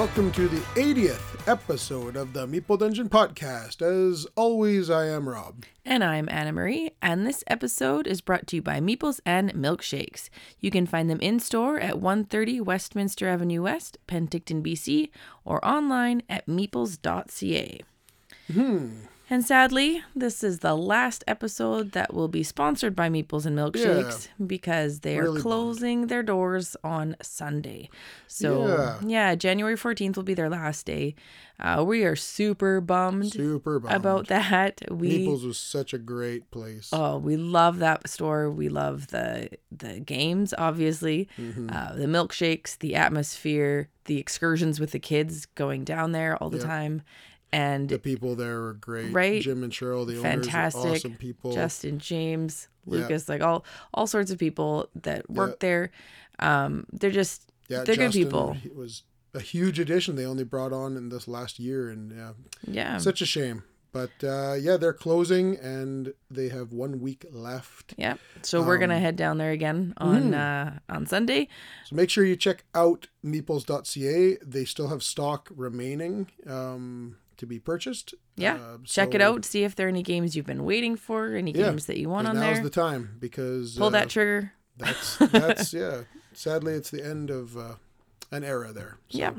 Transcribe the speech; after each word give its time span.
Hello, 0.00 0.08
everybody, 0.08 0.30
and 0.30 0.32
welcome 0.32 0.32
to 0.32 0.48
the 0.48 1.10
80th 1.10 1.48
episode 1.48 2.16
of 2.16 2.32
the 2.32 2.46
Meeple 2.46 2.78
Dungeon 2.78 3.10
podcast. 3.10 3.82
As 3.82 4.26
always, 4.34 4.88
I 4.88 5.06
am 5.08 5.28
Rob. 5.28 5.64
And 5.84 6.02
I'm 6.02 6.26
Anna 6.30 6.52
Marie, 6.52 6.92
and 7.02 7.26
this 7.26 7.44
episode 7.46 8.06
is 8.06 8.22
brought 8.22 8.46
to 8.46 8.56
you 8.56 8.62
by 8.62 8.80
Meeples 8.80 9.20
and 9.26 9.52
Milkshakes. 9.52 10.30
You 10.58 10.70
can 10.70 10.86
find 10.86 11.10
them 11.10 11.20
in 11.20 11.38
store 11.38 11.78
at 11.78 12.00
130 12.00 12.62
Westminster 12.62 13.28
Avenue 13.28 13.62
West, 13.62 13.98
Penticton, 14.08 14.62
BC, 14.62 15.10
or 15.44 15.62
online 15.62 16.22
at 16.30 16.46
meeples.ca. 16.46 17.80
And 19.32 19.44
sadly, 19.46 20.02
this 20.14 20.42
is 20.42 20.58
the 20.58 20.74
last 20.74 21.22
episode 21.28 21.92
that 21.92 22.12
will 22.12 22.26
be 22.26 22.42
sponsored 22.42 22.96
by 22.96 23.08
Meeples 23.08 23.46
and 23.46 23.56
Milkshakes 23.56 24.26
because 24.44 25.00
they 25.00 25.16
are 25.18 25.22
Really 25.22 25.34
bummed. 25.34 25.42
closing 25.42 26.06
their 26.08 26.24
doors 26.24 26.76
on 26.82 27.14
Sunday. 27.22 27.90
So, 28.26 28.66
Yeah. 28.66 28.98
yeah, 29.06 29.34
January 29.36 29.76
14th 29.76 30.16
will 30.16 30.24
be 30.24 30.34
their 30.34 30.50
last 30.50 30.84
day. 30.84 31.14
Uh, 31.60 31.84
we 31.86 32.02
are 32.04 32.16
super 32.16 32.80
bummed 32.80 33.32
Super 33.32 33.78
bummed. 33.78 33.94
about 33.94 34.26
that. 34.28 34.80
We 34.90 35.26
Meeples 35.26 35.46
was 35.46 35.58
such 35.58 35.94
a 35.94 35.98
great 35.98 36.50
place. 36.50 36.88
Oh, 36.92 37.18
we 37.18 37.36
love 37.36 37.78
that 37.78 38.08
store. 38.08 38.50
We 38.50 38.68
love 38.68 39.08
the 39.08 39.50
the 39.70 40.00
games, 40.00 40.52
obviously, 40.58 41.28
Mm-hmm. 41.38 41.68
uh, 41.72 41.92
the 41.94 42.06
milkshakes, 42.06 42.76
the 42.78 42.96
atmosphere, 42.96 43.90
the 44.06 44.18
excursions 44.18 44.80
with 44.80 44.90
the 44.90 44.98
kids 44.98 45.46
going 45.54 45.84
down 45.84 46.10
there 46.12 46.36
all 46.42 46.50
the 46.50 46.58
Yep. 46.58 46.66
time, 46.66 47.02
and 47.52 47.88
the 47.88 47.98
people 47.98 48.34
there 48.36 48.60
were 48.60 48.74
great. 48.74 49.12
Right? 49.12 49.42
Jim 49.42 49.62
and 49.62 49.72
Cheryl, 49.72 50.06
the 50.06 50.16
fantastic. 50.20 50.80
owners, 50.84 50.98
awesome 51.00 51.14
people. 51.16 51.52
Justin, 51.52 51.98
James, 51.98 52.68
Yeah. 52.86 52.98
Lucas, 53.00 53.28
like 53.28 53.42
all 53.42 53.64
all 53.94 54.06
sorts 54.06 54.30
of 54.30 54.38
people 54.38 54.88
that 54.94 55.28
work 55.30 55.50
Yeah. 55.52 55.56
there. 55.60 55.90
Um, 56.38 56.86
they're 56.92 57.10
just 57.10 57.50
yeah, 57.68 57.84
they're 57.84 57.96
good 57.96 58.12
people. 58.12 58.56
It 58.64 58.74
was 58.76 59.02
a 59.34 59.40
huge 59.40 59.78
addition 59.78 60.16
they 60.16 60.26
only 60.26 60.44
brought 60.44 60.72
on 60.72 60.96
in 60.96 61.08
this 61.08 61.28
last 61.28 61.58
year, 61.58 61.88
and 61.90 62.10
yeah, 62.12 62.32
yeah, 62.66 62.98
such 62.98 63.20
a 63.22 63.26
shame. 63.26 63.62
But 63.92 64.10
uh, 64.22 64.54
yeah, 64.54 64.76
they're 64.76 64.92
closing, 64.92 65.56
and 65.56 66.14
they 66.30 66.48
have 66.48 66.72
one 66.72 67.00
week 67.00 67.26
left. 67.32 67.94
yeah. 67.98 68.14
So 68.42 68.62
we're 68.62 68.78
gonna 68.78 68.94
Um, 68.96 69.00
head 69.02 69.16
down 69.16 69.38
there 69.38 69.50
again 69.50 69.94
on 69.96 70.30
mm. 70.30 70.34
uh, 70.34 70.78
on 70.88 71.06
Sunday. 71.06 71.48
So 71.86 71.96
make 71.96 72.08
sure 72.08 72.24
you 72.24 72.36
check 72.36 72.64
out 72.74 73.08
meeples.ca. 73.24 74.38
They 74.44 74.64
still 74.64 74.88
have 74.88 75.02
stock 75.02 75.50
remaining 75.54 76.28
um, 76.46 77.16
to 77.40 77.46
be 77.46 77.58
purchased. 77.58 78.14
Yeah, 78.36 78.54
Uh, 78.54 78.78
check 78.84 79.14
it 79.14 79.20
out. 79.20 79.44
See 79.44 79.64
if 79.64 79.74
there 79.74 79.86
are 79.86 79.88
any 79.88 80.02
games 80.02 80.36
you've 80.36 80.46
been 80.46 80.64
waiting 80.64 80.94
for, 80.96 81.34
any 81.34 81.50
Yeah, 81.52 81.70
games 81.70 81.86
that 81.86 81.98
you 81.98 82.08
want 82.08 82.28
on 82.28 82.36
now's 82.36 82.42
there. 82.44 82.54
Now's 82.54 82.62
the 82.62 82.70
time 82.70 83.16
because 83.18 83.76
Pull 83.76 83.88
uh, 83.88 83.90
that 83.90 84.08
trigger. 84.08 84.52
That's 84.76 85.16
that's 85.32 85.72
yeah. 85.74 86.02
Sadly, 86.32 86.74
it's 86.74 86.90
the 86.90 87.04
end 87.04 87.30
of 87.30 87.56
uh, 87.56 87.74
an 88.30 88.44
era 88.44 88.72
there. 88.72 88.98
So, 89.08 89.18
Yeah. 89.18 89.32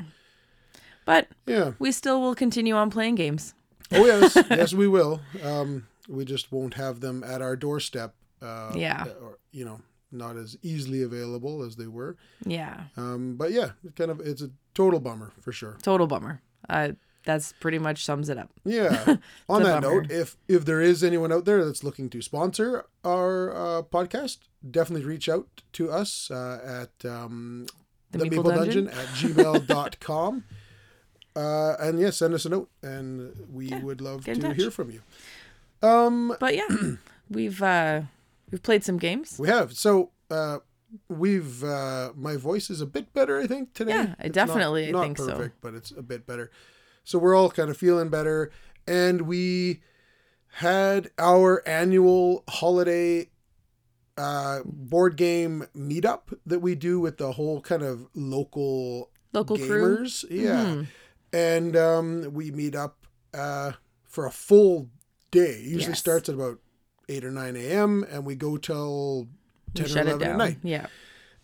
But 1.05 1.27
Yeah. 1.47 1.71
we 1.79 1.91
still 1.91 2.21
will 2.21 2.35
continue 2.35 2.75
on 2.75 2.89
playing 2.89 3.15
games. 3.15 3.53
Oh 3.91 4.05
yes, 4.05 4.35
yes 4.49 4.73
we 4.73 4.87
will. 4.87 5.21
Um, 5.43 5.87
we 6.07 6.25
just 6.25 6.51
won't 6.51 6.73
have 6.75 6.99
them 6.99 7.23
at 7.23 7.41
our 7.41 7.55
doorstep. 7.55 8.13
Uh, 8.41 8.73
Yeah. 8.75 9.05
Or 9.21 9.37
you 9.51 9.65
know, 9.65 9.81
not 10.11 10.35
as 10.37 10.57
easily 10.61 11.01
available 11.03 11.63
as 11.63 11.75
they 11.75 11.87
were. 11.87 12.17
Yeah. 12.45 12.85
Um, 12.97 13.35
but 13.37 13.51
yeah, 13.51 13.71
it 13.85 13.95
kind 13.95 14.11
of 14.11 14.19
it's 14.19 14.41
a 14.41 14.49
total 14.73 14.99
bummer 14.99 15.31
for 15.41 15.51
sure. 15.51 15.77
Total 15.81 16.07
bummer. 16.07 16.41
Uh, 16.69 16.91
that's 17.23 17.53
pretty 17.59 17.77
much 17.79 18.03
sums 18.05 18.29
it 18.29 18.37
up. 18.37 18.49
Yeah. 18.65 19.17
On 19.49 19.63
that 19.63 19.81
bummer. 19.83 20.01
note, 20.01 20.11
if 20.11 20.37
if 20.47 20.65
there 20.65 20.81
is 20.81 21.03
anyone 21.03 21.31
out 21.31 21.45
there 21.45 21.63
that's 21.65 21.83
looking 21.83 22.09
to 22.09 22.21
sponsor 22.21 22.85
our 23.03 23.51
uh, 23.51 23.81
podcast, 23.83 24.39
definitely 24.69 25.05
reach 25.05 25.27
out 25.29 25.61
to 25.73 25.91
us 25.91 26.29
uh, 26.31 26.59
at 26.85 27.09
um, 27.09 27.67
The 28.11 28.19
the, 28.19 28.25
Meeple 28.25 28.43
Meeple 28.43 28.55
Dungeon? 28.55 28.85
Dungeon 28.85 28.99
at 28.99 29.07
gmail.com. 29.67 30.43
uh, 31.35 31.75
and 31.79 31.99
yeah, 31.99 32.09
send 32.09 32.33
us 32.33 32.45
a 32.45 32.49
note, 32.49 32.69
and 32.81 33.33
we 33.51 33.67
Yeah, 33.67 33.81
would 33.81 34.01
love 34.01 34.25
to 34.25 34.35
touch. 34.35 34.55
hear 34.57 34.71
from 34.71 34.91
you. 34.91 35.01
Um, 35.81 36.35
But 36.39 36.55
yeah, 36.55 36.67
we've 37.29 37.61
uh, 37.61 38.01
we've 38.51 38.61
played 38.63 38.83
some 38.83 38.97
games. 38.97 39.37
we 39.39 39.47
have 39.47 39.73
so 39.73 40.11
uh, 40.29 40.59
we've 41.07 41.63
uh, 41.63 42.11
my 42.15 42.35
voice 42.35 42.69
is 42.69 42.81
a 42.81 42.85
bit 42.85 43.13
better, 43.13 43.39
I 43.39 43.47
think 43.47 43.73
today. 43.73 43.93
Yeah, 43.93 44.15
I 44.19 44.27
definitely, 44.27 44.87
I 44.89 44.91
not, 44.91 45.03
think 45.03 45.17
so. 45.17 45.25
not 45.27 45.37
perfect, 45.37 45.61
but 45.61 45.73
it's 45.73 45.91
a 45.91 46.01
bit 46.03 46.25
better. 46.27 46.51
So 47.03 47.19
we're 47.19 47.35
all 47.35 47.49
kind 47.49 47.69
of 47.69 47.77
feeling 47.77 48.09
better, 48.09 48.51
and 48.87 49.21
we 49.23 49.81
had 50.55 51.09
our 51.17 51.65
annual 51.67 52.43
holiday 52.49 53.29
uh 54.17 54.59
board 54.65 55.15
game 55.15 55.65
meetup 55.75 56.37
that 56.45 56.59
we 56.59 56.75
do 56.75 56.99
with 56.99 57.17
the 57.17 57.31
whole 57.31 57.61
kind 57.61 57.81
of 57.81 58.07
local 58.13 59.09
Local 59.31 59.55
crew. 59.57 59.99
gamers 59.99 60.25
yeah 60.29 60.65
Mhm. 60.65 60.87
and 61.31 61.77
um, 61.77 62.33
we 62.33 62.51
meet 62.51 62.75
up 62.75 63.07
uh, 63.33 63.71
for 64.03 64.25
a 64.25 64.31
full 64.31 64.89
day. 65.31 65.51
It 65.61 65.61
usually 65.61 65.91
Yes. 65.93 65.99
starts 65.99 66.27
at 66.27 66.35
about 66.35 66.59
eight 67.07 67.23
or 67.23 67.31
nine 67.31 67.55
a.m. 67.55 68.03
and 68.11 68.25
we 68.25 68.35
go 68.35 68.57
till 68.57 69.29
We 69.73 69.83
ten 69.85 69.97
or 69.97 70.01
eleven 70.01 70.27
at 70.31 70.35
night, 70.37 70.57
Yeah. 70.61 70.87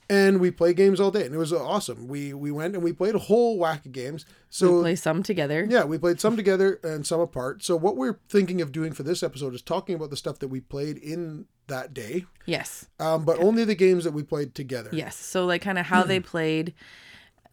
And 0.09 0.40
we 0.40 0.51
play 0.51 0.73
games 0.73 1.00
all 1.00 1.12
day, 1.12 1.25
and 1.25 1.35
it 1.35 1.38
was 1.38 1.51
awesome. 1.53 2.07
We 2.07 2.34
we 2.34 2.51
went 2.51 2.75
and 2.75 2.84
we 2.84 2.94
played 2.94 3.16
a 3.16 3.19
whole 3.19 3.57
whack 3.57 3.85
of 3.85 3.91
games. 3.91 4.25
So 4.50 4.75
we 4.78 4.81
play 4.81 4.95
some 4.95 5.23
together. 5.23 5.66
yeah, 5.69 5.84
we 5.84 5.97
played 5.97 6.19
some 6.22 6.35
together 6.38 6.79
and 6.84 7.06
some 7.06 7.19
apart. 7.19 7.63
So 7.63 7.75
what 7.75 7.97
we're 7.97 8.19
thinking 8.29 8.62
of 8.62 8.72
doing 8.72 8.94
for 8.94 9.03
this 9.03 9.22
episode 9.23 9.53
is 9.53 9.62
talking 9.62 9.95
about 9.95 10.09
the 10.09 10.18
stuff 10.18 10.40
that 10.40 10.47
we 10.47 10.62
played 10.62 10.97
in 10.97 11.45
that 11.68 11.94
day, 11.94 12.25
Yes. 12.45 12.88
um, 13.00 13.25
but 13.25 13.40
only 13.40 13.66
the 13.66 13.75
games 13.75 14.06
that 14.06 14.13
we 14.13 14.23
played 14.23 14.56
together. 14.56 14.90
Yes. 14.94 15.18
So 15.18 15.45
like 15.45 15.62
kind 15.62 15.78
of 15.78 15.85
how 15.88 16.03
they 16.03 16.22
played, 16.22 16.74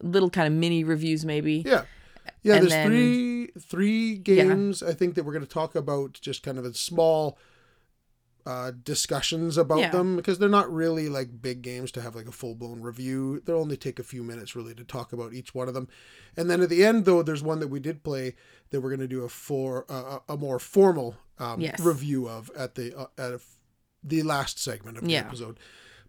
little 0.01 0.29
kind 0.29 0.47
of 0.47 0.53
mini 0.53 0.83
reviews 0.85 1.25
maybe. 1.25 1.63
Yeah. 1.65 1.83
Yeah, 2.41 2.53
And 2.55 2.61
there's 2.63 2.71
then- 2.71 2.87
three 2.87 3.47
three 3.59 4.15
games 4.15 4.81
I 4.81 4.93
think 4.93 5.15
that 5.15 5.23
we're 5.25 5.33
going 5.33 5.45
to 5.45 5.49
talk 5.51 5.75
about 5.75 6.13
just 6.21 6.43
kind 6.43 6.57
of 6.57 6.63
a 6.65 6.73
small 6.73 7.37
uh, 8.45 8.71
discussions 8.83 9.57
about 9.57 9.79
Yeah. 9.79 9.89
them 9.91 10.15
because 10.15 10.37
they're 10.37 10.47
not 10.49 10.71
really 10.71 11.09
like 11.09 11.41
big 11.41 11.61
games 11.63 11.91
to 11.93 12.01
have 12.01 12.15
like 12.15 12.27
a 12.27 12.31
full 12.31 12.53
blown 12.55 12.81
review. 12.81 13.41
They'll 13.43 13.59
only 13.59 13.77
take 13.77 13.97
a 13.97 14.03
few 14.03 14.23
minutes 14.23 14.55
really 14.55 14.75
to 14.75 14.83
talk 14.83 15.11
about 15.13 15.33
each 15.33 15.55
one 15.55 15.67
of 15.67 15.73
them. 15.73 15.87
And 16.37 16.49
then 16.49 16.61
at 16.61 16.69
the 16.69 16.85
end 16.85 17.05
though, 17.05 17.23
there's 17.23 17.41
one 17.41 17.59
that 17.59 17.69
we 17.69 17.79
did 17.79 18.03
play 18.03 18.35
that 18.69 18.81
we're 18.81 18.89
going 18.89 18.99
to 18.99 19.07
do 19.07 19.23
a 19.23 19.29
for 19.29 19.85
uh, 19.89 20.19
a 20.29 20.37
more 20.37 20.59
formal 20.59 21.15
um, 21.39 21.59
Yes. 21.59 21.79
review 21.79 22.29
of 22.29 22.51
at 22.55 22.75
the 22.75 22.93
uh, 22.95 23.07
at 23.17 23.31
a, 23.33 23.39
the 24.03 24.21
last 24.21 24.59
segment 24.59 24.97
of 24.97 25.03
the 25.03 25.09
Yeah. 25.11 25.21
episode. 25.21 25.59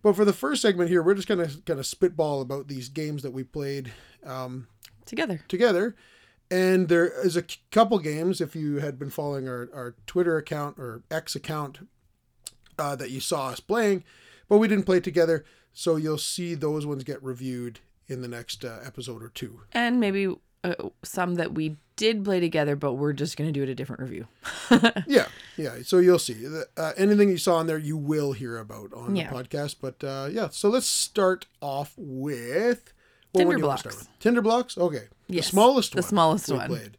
But 0.02 0.14
for 0.14 0.24
the 0.26 0.32
first 0.34 0.60
segment 0.62 0.90
here, 0.90 1.02
we're 1.02 1.14
just 1.14 1.26
gonna 1.28 1.48
kind 1.64 1.80
of 1.80 1.86
spitball 1.86 2.40
about 2.42 2.68
these 2.68 2.88
games 2.90 3.22
that 3.22 3.32
we 3.32 3.42
played. 3.44 3.92
Um, 4.24 4.68
Together. 5.06 5.42
together. 5.48 5.96
And 6.50 6.88
there 6.88 7.06
is 7.26 7.36
a 7.36 7.40
c- 7.40 7.58
couple 7.72 7.98
games, 7.98 8.40
if 8.40 8.54
you 8.54 8.76
had 8.76 8.98
been 9.00 9.10
following 9.10 9.48
our, 9.48 9.68
our 9.74 9.96
Twitter 10.06 10.36
account 10.36 10.78
or 10.78 11.02
X 11.10 11.34
account, 11.34 11.88
uh, 12.78 12.96
that 12.96 13.10
you 13.10 13.20
saw 13.20 13.48
us 13.48 13.60
playing, 13.60 14.04
but 14.48 14.58
we 14.58 14.68
didn't 14.68 14.84
play 14.84 15.00
together. 15.00 15.44
So 15.72 15.96
you'll 15.96 16.18
see 16.18 16.54
those 16.54 16.86
ones 16.86 17.04
get 17.04 17.22
reviewed 17.22 17.80
in 18.08 18.22
the 18.22 18.28
next 18.28 18.64
uh, 18.64 18.78
episode 18.84 19.22
or 19.22 19.28
two. 19.28 19.60
And 19.72 20.00
maybe 20.00 20.34
uh, 20.64 20.74
some 21.02 21.34
that 21.34 21.52
we 21.54 21.76
did 21.96 22.24
play 22.24 22.40
together, 22.40 22.76
but 22.76 22.94
we're 22.94 23.12
just 23.12 23.36
gonna 23.36 23.52
do 23.52 23.62
it 23.62 23.68
a 23.68 23.74
different 23.74 24.02
review. 24.02 24.26
Yeah, 25.06 25.26
yeah. 25.56 25.76
So 25.84 25.98
you'll 25.98 26.18
see. 26.18 26.36
Uh, 26.76 26.92
anything 26.96 27.28
you 27.30 27.38
saw 27.38 27.56
on 27.56 27.66
there, 27.68 27.78
you 27.78 27.96
will 27.96 28.32
hear 28.32 28.58
about 28.58 28.92
on 28.92 29.14
Yeah. 29.16 29.30
the 29.30 29.36
podcast. 29.36 29.76
But 29.80 30.02
uh, 30.04 30.28
yeah, 30.30 30.48
so 30.50 30.68
let's 30.68 30.86
start 30.86 31.46
off 31.62 31.94
with 31.96 32.92
what 33.32 33.40
Tinder 33.40 33.46
one 33.48 33.56
do 33.56 33.62
you 33.62 33.66
want 33.68 33.80
to 33.82 33.88
blocks. 33.88 34.08
Tinderblox. 34.20 34.78
Okay, 34.78 35.04
Yes, 35.28 35.46
the 35.46 35.50
smallest 35.52 35.92
the 35.92 35.96
one. 35.96 36.02
The 36.02 36.08
smallest 36.08 36.48
we 36.50 36.56
one. 36.56 36.66
Played. 36.68 36.96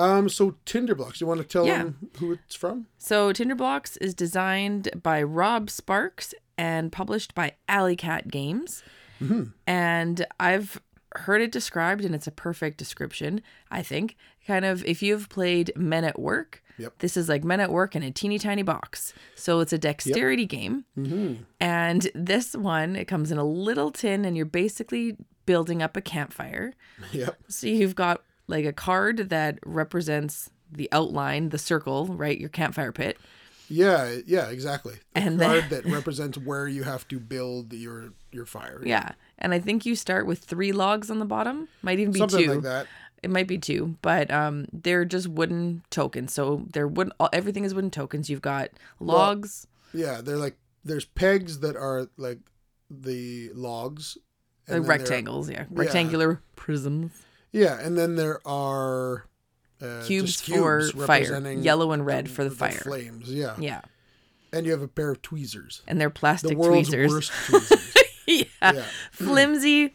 Um, 0.00 0.28
so 0.28 0.56
Tinderblox. 0.66 1.20
You 1.20 1.26
want 1.26 1.40
to 1.40 1.46
tell 1.46 1.66
Yeah. 1.66 1.78
them 1.84 2.10
who 2.18 2.32
it's 2.32 2.54
from? 2.54 2.86
So 2.98 3.32
Tinderblox 3.32 3.98
is 4.00 4.14
designed 4.14 4.90
by 5.02 5.22
Rob 5.22 5.68
Sparks 5.70 6.34
and 6.56 6.90
published 6.92 7.34
by 7.34 7.54
Alley 7.68 7.96
Cat 7.96 8.28
Games. 8.28 8.82
Mm-hmm. 9.20 9.50
And 9.66 10.26
I've 10.38 10.80
heard 11.16 11.42
it 11.42 11.50
described, 11.52 12.04
and 12.04 12.14
it's 12.14 12.26
a 12.26 12.30
perfect 12.32 12.78
description, 12.78 13.42
I 13.70 13.82
think. 13.82 14.16
Kind 14.46 14.64
of 14.64 14.84
if 14.84 15.02
you've 15.02 15.28
played 15.28 15.72
Men 15.76 16.04
at 16.04 16.18
Work, 16.18 16.62
Yep. 16.78 16.98
this 17.00 17.16
is 17.16 17.28
like 17.28 17.44
Men 17.44 17.60
at 17.60 17.70
Work 17.70 17.94
in 17.94 18.02
a 18.02 18.10
teeny 18.10 18.38
tiny 18.38 18.62
box. 18.62 19.12
So 19.34 19.60
it's 19.60 19.72
a 19.72 19.78
dexterity 19.78 20.46
game. 20.46 20.84
Mm-hmm. 20.96 21.42
And 21.60 22.08
this 22.14 22.54
one, 22.54 22.96
it 22.96 23.06
comes 23.06 23.30
in 23.30 23.38
a 23.38 23.44
little 23.44 23.90
tin, 23.90 24.24
and 24.24 24.36
you're 24.36 24.46
basically 24.46 25.16
building 25.46 25.82
up 25.82 25.96
a 25.96 26.00
campfire. 26.00 26.72
Yep. 27.12 27.36
So 27.48 27.66
you've 27.66 27.94
got 27.96 28.22
like 28.50 28.64
a 28.64 28.72
card 28.72 29.30
that 29.30 29.58
represents 29.64 30.50
the 30.70 30.88
outline, 30.92 31.48
the 31.48 31.58
circle, 31.58 32.06
right? 32.06 32.38
Your 32.38 32.48
campfire 32.48 32.92
pit. 32.92 33.18
Yeah, 33.68 34.18
yeah, 34.26 34.48
exactly. 34.48 34.94
The 35.14 35.20
And 35.20 35.40
card 35.40 35.70
that 35.70 35.84
represents 35.86 36.36
where 36.36 36.66
you 36.66 36.82
have 36.82 37.06
to 37.08 37.20
build 37.20 37.72
your 37.72 38.12
your 38.32 38.44
fire. 38.44 38.82
Yeah. 38.84 39.12
And 39.38 39.54
I 39.54 39.60
think 39.60 39.86
you 39.86 39.94
start 39.94 40.26
with 40.26 40.40
three 40.40 40.72
logs 40.72 41.10
on 41.10 41.20
the 41.20 41.24
bottom. 41.24 41.68
Might 41.82 42.00
even 42.00 42.12
be 42.12 42.18
Something 42.18 42.44
two. 42.44 42.54
like 42.54 42.62
that. 42.62 42.86
It 43.22 43.30
might 43.30 43.46
be 43.46 43.58
two, 43.58 43.96
but 44.02 44.30
um, 44.30 44.66
they're 44.72 45.04
just 45.04 45.28
wooden 45.28 45.82
tokens. 45.90 46.32
So 46.32 46.66
they're 46.72 46.88
wooden. 46.88 47.12
Everything 47.32 47.64
is 47.64 47.74
wooden 47.74 47.90
tokens. 47.90 48.28
You've 48.28 48.42
got 48.42 48.70
logs. 48.98 49.66
Yeah, 49.92 50.20
they're 50.20 50.36
like 50.36 50.56
there's 50.84 51.04
pegs 51.04 51.60
that 51.60 51.76
are 51.76 52.08
like 52.16 52.38
the 52.90 53.50
logs 53.54 54.18
rectangles, 54.68 55.50
yeah. 55.50 55.64
Rectangular 55.70 56.40
prisms. 56.56 57.12
Yeah, 57.52 57.78
and 57.80 57.96
then 57.98 58.16
there 58.16 58.40
are 58.46 59.26
uh, 59.82 60.02
Cubes 60.06 60.32
just 60.40 60.44
for 60.44 60.80
cubes 60.90 61.06
fire. 61.06 61.40
Yellow 61.52 61.92
and 61.92 62.04
red 62.06 62.30
for 62.30 62.44
the 62.44 62.50
fire. 62.50 62.70
flames. 62.72 63.30
Yeah. 63.30 63.56
Yeah. 63.58 63.80
and 64.52 64.66
you 64.66 64.72
have 64.72 64.82
a 64.82 64.88
pair 64.88 65.10
of 65.10 65.22
tweezers. 65.22 65.82
And 65.88 66.00
they're 66.00 66.08
The 66.08 66.14
plastic 66.14 66.56
world's 66.58 66.88
tweezers. 66.88 67.10
worst 67.10 67.32
tweezers. 67.46 67.94
yeah. 68.26 68.44
yeah, 68.62 68.84
Flimsy, 69.12 69.94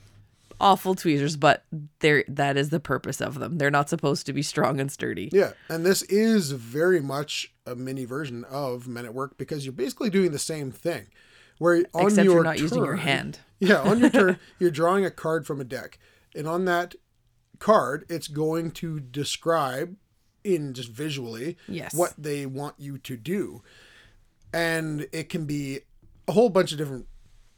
awful 0.60 0.96
tweezers, 0.96 1.38
but 1.38 1.64
they're 2.00 2.24
that 2.28 2.58
is 2.58 2.70
the 2.70 2.80
purpose 2.80 3.22
of 3.22 3.40
them. 3.40 3.58
They're 3.58 3.72
not 3.72 3.90
supposed 3.90 4.26
to 4.26 4.34
be 4.34 4.42
strong 4.42 4.80
and 4.80 4.92
sturdy. 4.92 5.30
yeah, 5.32 5.52
and 5.70 5.86
this 5.86 6.02
is 6.04 6.52
very 6.52 7.00
much 7.02 7.54
a 7.66 7.76
mini 7.76 8.06
version 8.06 8.44
of 8.46 8.88
Men 8.88 9.06
at 9.06 9.14
Work 9.14 9.38
because 9.38 9.66
you're 9.66 9.74
basically 9.74 10.10
doing 10.10 10.32
the 10.32 10.40
same 10.40 10.72
thing, 10.72 11.08
where 11.60 11.86
on 11.94 12.08
Except 12.08 12.26
your 12.26 12.36
you're 12.36 12.44
not 12.44 12.60
using 12.60 12.84
your 12.84 12.98
hand. 12.98 13.40
Yeah, 13.60 13.78
on 13.82 14.00
your 14.02 14.10
turn, 14.10 14.38
you're 14.60 14.70
drawing 14.70 15.06
a 15.06 15.10
card 15.12 15.48
from 15.48 15.62
a 15.62 15.64
deck, 15.64 15.98
and 16.36 16.46
on 16.46 16.66
that 16.66 16.94
card, 17.60 18.06
it's 18.10 18.28
going 18.28 18.72
to 18.72 19.00
describe 19.00 19.96
in 20.44 20.74
just 20.74 20.90
visually 20.90 21.58
Yes. 21.68 21.94
what 21.94 22.14
they 22.18 22.46
want 22.46 22.76
you 22.78 22.98
to 23.00 23.18
do, 23.18 23.62
and 24.54 25.08
it 25.12 25.30
can 25.30 25.46
be 25.46 25.80
a 26.28 26.32
whole 26.32 26.50
bunch 26.50 26.72
of 26.72 26.78
different 26.78 27.08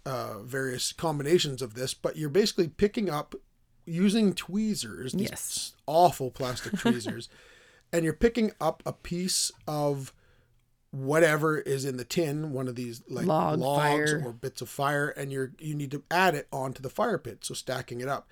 uh, 0.06 0.40
various 0.44 0.94
combinations 0.94 1.62
of 1.62 1.74
this, 1.74 1.94
but 1.94 2.16
you're 2.16 2.30
basically 2.30 2.68
picking 2.70 3.10
up 3.10 3.36
using 3.86 4.34
tweezers, 4.34 5.14
these 5.14 5.30
Yes. 5.30 5.74
awful 5.86 6.32
plastic 6.32 6.74
tweezers, 6.80 7.28
and 7.92 8.04
you're 8.06 8.14
picking 8.14 8.52
up 8.62 8.82
a 8.86 8.94
piece 8.94 9.52
of 9.68 10.14
whatever 10.92 11.58
is 11.60 11.84
in 11.86 11.98
the 11.98 12.06
tin, 12.06 12.52
one 12.54 12.68
of 12.68 12.76
these 12.76 13.02
like 13.10 13.26
Log, 13.26 13.60
logs 13.60 14.12
fire. 14.14 14.22
or 14.26 14.32
bits 14.32 14.62
of 14.62 14.70
fire, 14.70 15.10
and 15.10 15.32
you're 15.32 15.52
you 15.60 15.76
need 15.76 15.92
to 15.92 16.04
add 16.10 16.34
it 16.36 16.48
onto 16.52 16.82
the 16.82 16.90
fire 16.90 17.18
pit, 17.18 17.40
so 17.44 17.54
stacking 17.54 18.00
it 18.02 18.08
up. 18.08 18.30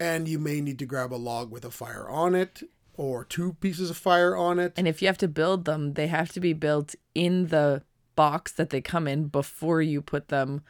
And 0.00 0.26
you 0.28 0.38
may 0.38 0.60
need 0.60 0.78
to 0.80 0.86
grab 0.86 1.12
a 1.12 1.16
log 1.16 1.50
with 1.50 1.64
a 1.64 1.70
fire 1.70 2.08
on 2.08 2.34
it, 2.34 2.62
or 2.96 3.24
two 3.24 3.54
pieces 3.60 3.90
of 3.90 3.96
fire 3.96 4.36
on 4.36 4.58
it. 4.58 4.72
And 4.76 4.86
if 4.88 5.00
you 5.02 5.08
have 5.08 5.18
to 5.18 5.28
build 5.28 5.64
them, 5.64 5.94
they 5.94 6.06
have 6.08 6.30
to 6.32 6.40
be 6.40 6.52
built 6.52 6.94
in 7.14 7.46
the 7.48 7.82
box 8.16 8.52
that 8.52 8.70
they 8.70 8.80
come 8.80 9.06
in 9.08 9.26
before 9.28 9.82
you 9.82 10.00
put 10.00 10.28
them 10.28 10.62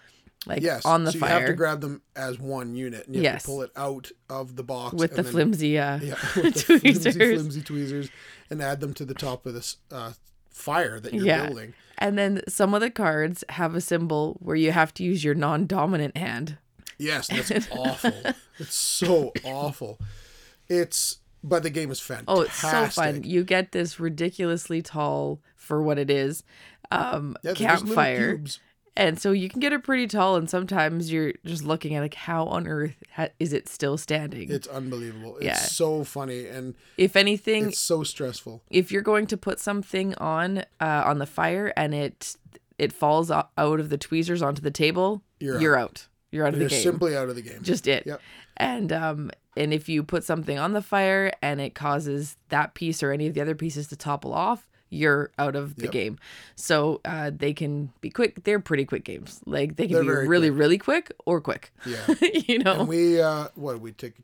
like 0.46 0.62
yes, 0.62 0.84
on 0.84 1.04
the 1.04 1.12
so 1.12 1.18
fire 1.20 1.30
you 1.30 1.38
have 1.40 1.46
to 1.48 1.54
grab 1.54 1.80
them 1.80 2.02
as 2.14 2.38
one 2.38 2.74
unit, 2.74 3.06
and 3.06 3.14
you 3.16 3.22
have 3.22 3.34
Yes. 3.34 3.42
to 3.42 3.46
pull 3.46 3.62
it 3.62 3.70
out 3.76 4.10
of 4.28 4.56
the 4.56 4.62
box 4.62 4.94
with 4.94 5.14
the 5.16 5.22
then- 5.22 5.32
flimsy 5.32 5.78
uh 5.78 5.98
yeah, 6.02 6.14
with 6.36 6.54
the 6.54 6.78
flimsy, 6.78 6.82
tweezers. 7.12 7.40
flimsy 7.40 7.62
tweezers, 7.62 8.10
and 8.50 8.60
add 8.62 8.80
them 8.80 8.92
to 8.94 9.06
the 9.06 9.14
top 9.14 9.46
of 9.46 9.54
this 9.54 9.78
uh, 9.90 10.12
fire 10.50 11.00
that 11.00 11.14
you're 11.14 11.24
Yeah. 11.24 11.46
building. 11.46 11.72
And 11.96 12.18
then 12.18 12.42
some 12.48 12.74
of 12.74 12.82
the 12.82 12.90
cards 12.90 13.42
have 13.50 13.74
a 13.74 13.80
symbol 13.80 14.36
where 14.40 14.56
you 14.56 14.72
have 14.72 14.92
to 14.94 15.02
use 15.04 15.24
your 15.24 15.34
non-dominant 15.34 16.16
hand. 16.16 16.58
Yes, 16.98 17.28
that's 17.28 17.68
awful. 17.72 18.12
It's 18.58 18.74
so 18.74 19.32
awful. 19.44 19.98
It's 20.68 21.18
but 21.42 21.62
the 21.62 21.70
game 21.70 21.90
is 21.90 22.00
fantastic. 22.00 22.28
Oh, 22.28 22.40
it's 22.42 22.54
so 22.56 22.86
fun. 22.86 23.22
You 23.24 23.44
get 23.44 23.72
this 23.72 24.00
ridiculously 24.00 24.80
tall 24.82 25.40
for 25.56 25.82
what 25.82 25.98
it 25.98 26.10
is 26.10 26.42
um 26.90 27.36
Yeah, 27.42 27.52
they're 27.52 27.54
just 27.54 27.84
little 27.84 27.94
campfire. 27.96 28.36
cubes. 28.36 28.60
And 28.96 29.18
so 29.20 29.32
you 29.32 29.48
can 29.48 29.58
get 29.58 29.72
it 29.72 29.82
pretty 29.82 30.06
tall 30.06 30.36
and 30.36 30.48
sometimes 30.48 31.12
you're 31.12 31.32
just 31.44 31.64
looking 31.64 31.96
at 31.96 32.00
like 32.00 32.14
how 32.14 32.44
on 32.46 32.68
earth 32.68 32.94
ha- 33.12 33.28
is 33.40 33.52
it 33.52 33.68
still 33.68 33.96
standing? 33.98 34.50
It's 34.52 34.68
unbelievable. 34.68 35.36
It's 35.38 35.44
Yeah. 35.46 35.56
so 35.56 36.04
funny 36.04 36.46
and 36.46 36.74
if 36.96 37.16
anything, 37.16 37.68
it's 37.70 37.78
so 37.78 38.04
stressful. 38.04 38.62
if 38.70 38.92
you're 38.92 39.02
going 39.02 39.26
to 39.26 39.36
put 39.36 39.58
something 39.58 40.14
on 40.16 40.58
uh, 40.80 41.02
on 41.04 41.18
the 41.18 41.26
fire 41.26 41.72
and 41.76 41.92
it 41.92 42.36
it 42.78 42.92
falls 42.92 43.30
out 43.32 43.50
of 43.58 43.88
the 43.88 43.98
tweezers 43.98 44.42
onto 44.42 44.62
the 44.62 44.70
table, 44.70 45.22
You're 45.40 45.60
you're, 45.60 45.76
out. 45.76 46.06
You're 46.34 46.46
out 46.46 46.52
of 46.54 46.60
You're 46.60 46.68
the 46.68 46.74
game. 46.74 46.82
simply 46.82 47.16
out 47.16 47.28
of 47.28 47.36
the 47.36 47.42
game. 47.42 47.60
Just 47.62 47.86
it. 47.86 48.04
Yep. 48.06 48.20
And 48.56 48.92
um 48.92 49.30
and 49.56 49.72
if 49.72 49.88
you 49.88 50.02
put 50.02 50.24
something 50.24 50.58
on 50.58 50.72
the 50.72 50.82
fire 50.82 51.32
and 51.40 51.60
it 51.60 51.74
causes 51.74 52.36
that 52.48 52.74
piece 52.74 53.02
or 53.02 53.12
any 53.12 53.26
of 53.28 53.34
the 53.34 53.40
other 53.40 53.54
pieces 53.54 53.86
to 53.88 53.96
topple 53.96 54.34
off, 54.34 54.68
you're 54.90 55.30
out 55.38 55.54
of 55.56 55.76
the 55.76 55.84
Yep. 55.84 55.92
game. 55.92 56.18
So 56.56 57.00
uh, 57.04 57.30
they 57.34 57.52
can 57.52 57.92
be 58.00 58.10
quick. 58.10 58.44
They're 58.44 58.60
pretty 58.60 58.84
quick 58.84 59.04
games. 59.04 59.40
Like 59.46 59.76
they 59.76 59.86
can 59.86 60.04
They're 60.06 60.22
be 60.22 60.28
really, 60.28 60.50
really 60.50 60.78
quick 60.78 61.12
or 61.24 61.40
quick. 61.40 61.72
yeah. 61.86 62.14
you 62.46 62.58
know. 62.58 62.80
And 62.80 62.88
we 62.88 63.20
uh 63.20 63.48
what 63.54 63.80
we 63.80 63.92
take 63.92 64.14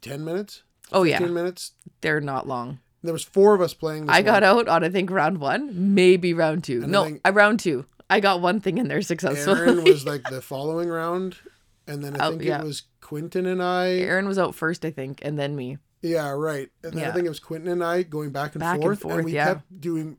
ten 0.00 0.24
minutes? 0.24 0.62
oh 0.92 1.04
yeah, 1.04 1.18
Ten 1.20 1.32
minutes? 1.32 1.72
they're 2.00 2.20
not 2.20 2.48
long. 2.48 2.80
There 3.02 3.12
was 3.14 3.24
four 3.24 3.54
of 3.54 3.60
us 3.60 3.72
playing 3.74 4.06
this 4.06 4.14
I 4.16 4.22
got 4.22 4.42
out 4.42 4.68
on 4.68 4.84
I 4.84 4.88
think 4.90 5.10
round 5.10 5.38
one, 5.38 5.94
maybe 5.94 6.34
round 6.34 6.64
two. 6.64 6.82
And 6.82 6.92
no, 6.92 7.16
I 7.24 7.30
round 7.30 7.60
two. 7.60 7.86
I 8.10 8.18
got 8.20 8.40
one 8.42 8.58
thing 8.60 8.78
in 8.78 8.88
there 8.88 9.02
successfully. 9.02 9.60
Aaron 9.60 9.84
was 9.84 10.04
like 10.12 10.24
the 10.28 10.42
following 10.42 10.88
round. 10.88 11.36
And 11.90 12.02
then 12.04 12.20
I 12.20 12.26
Oh, 12.26 12.30
think 12.30 12.44
yeah. 12.44 12.60
it 12.60 12.64
was 12.64 12.84
Quentin 13.00 13.46
and 13.46 13.62
I. 13.62 13.88
Aaron 13.90 14.28
was 14.28 14.38
out 14.38 14.54
first, 14.54 14.84
I 14.84 14.90
think, 14.90 15.20
and 15.22 15.38
then 15.38 15.56
me. 15.56 15.78
Yeah, 16.02 16.30
right. 16.30 16.68
And 16.84 16.92
then 16.94 17.04
I 17.10 17.12
think 17.12 17.26
it 17.26 17.28
was 17.30 17.40
Quentin 17.40 17.68
and 17.70 17.82
I 17.84 18.02
going 18.04 18.30
back 18.30 18.54
and 18.54 18.60
Back 18.60 18.74
and 18.76 18.82
forth. 18.82 19.00
forth, 19.00 19.24
we 19.24 19.34
yeah. 19.34 19.46
kept 19.46 19.80
doing 19.80 20.16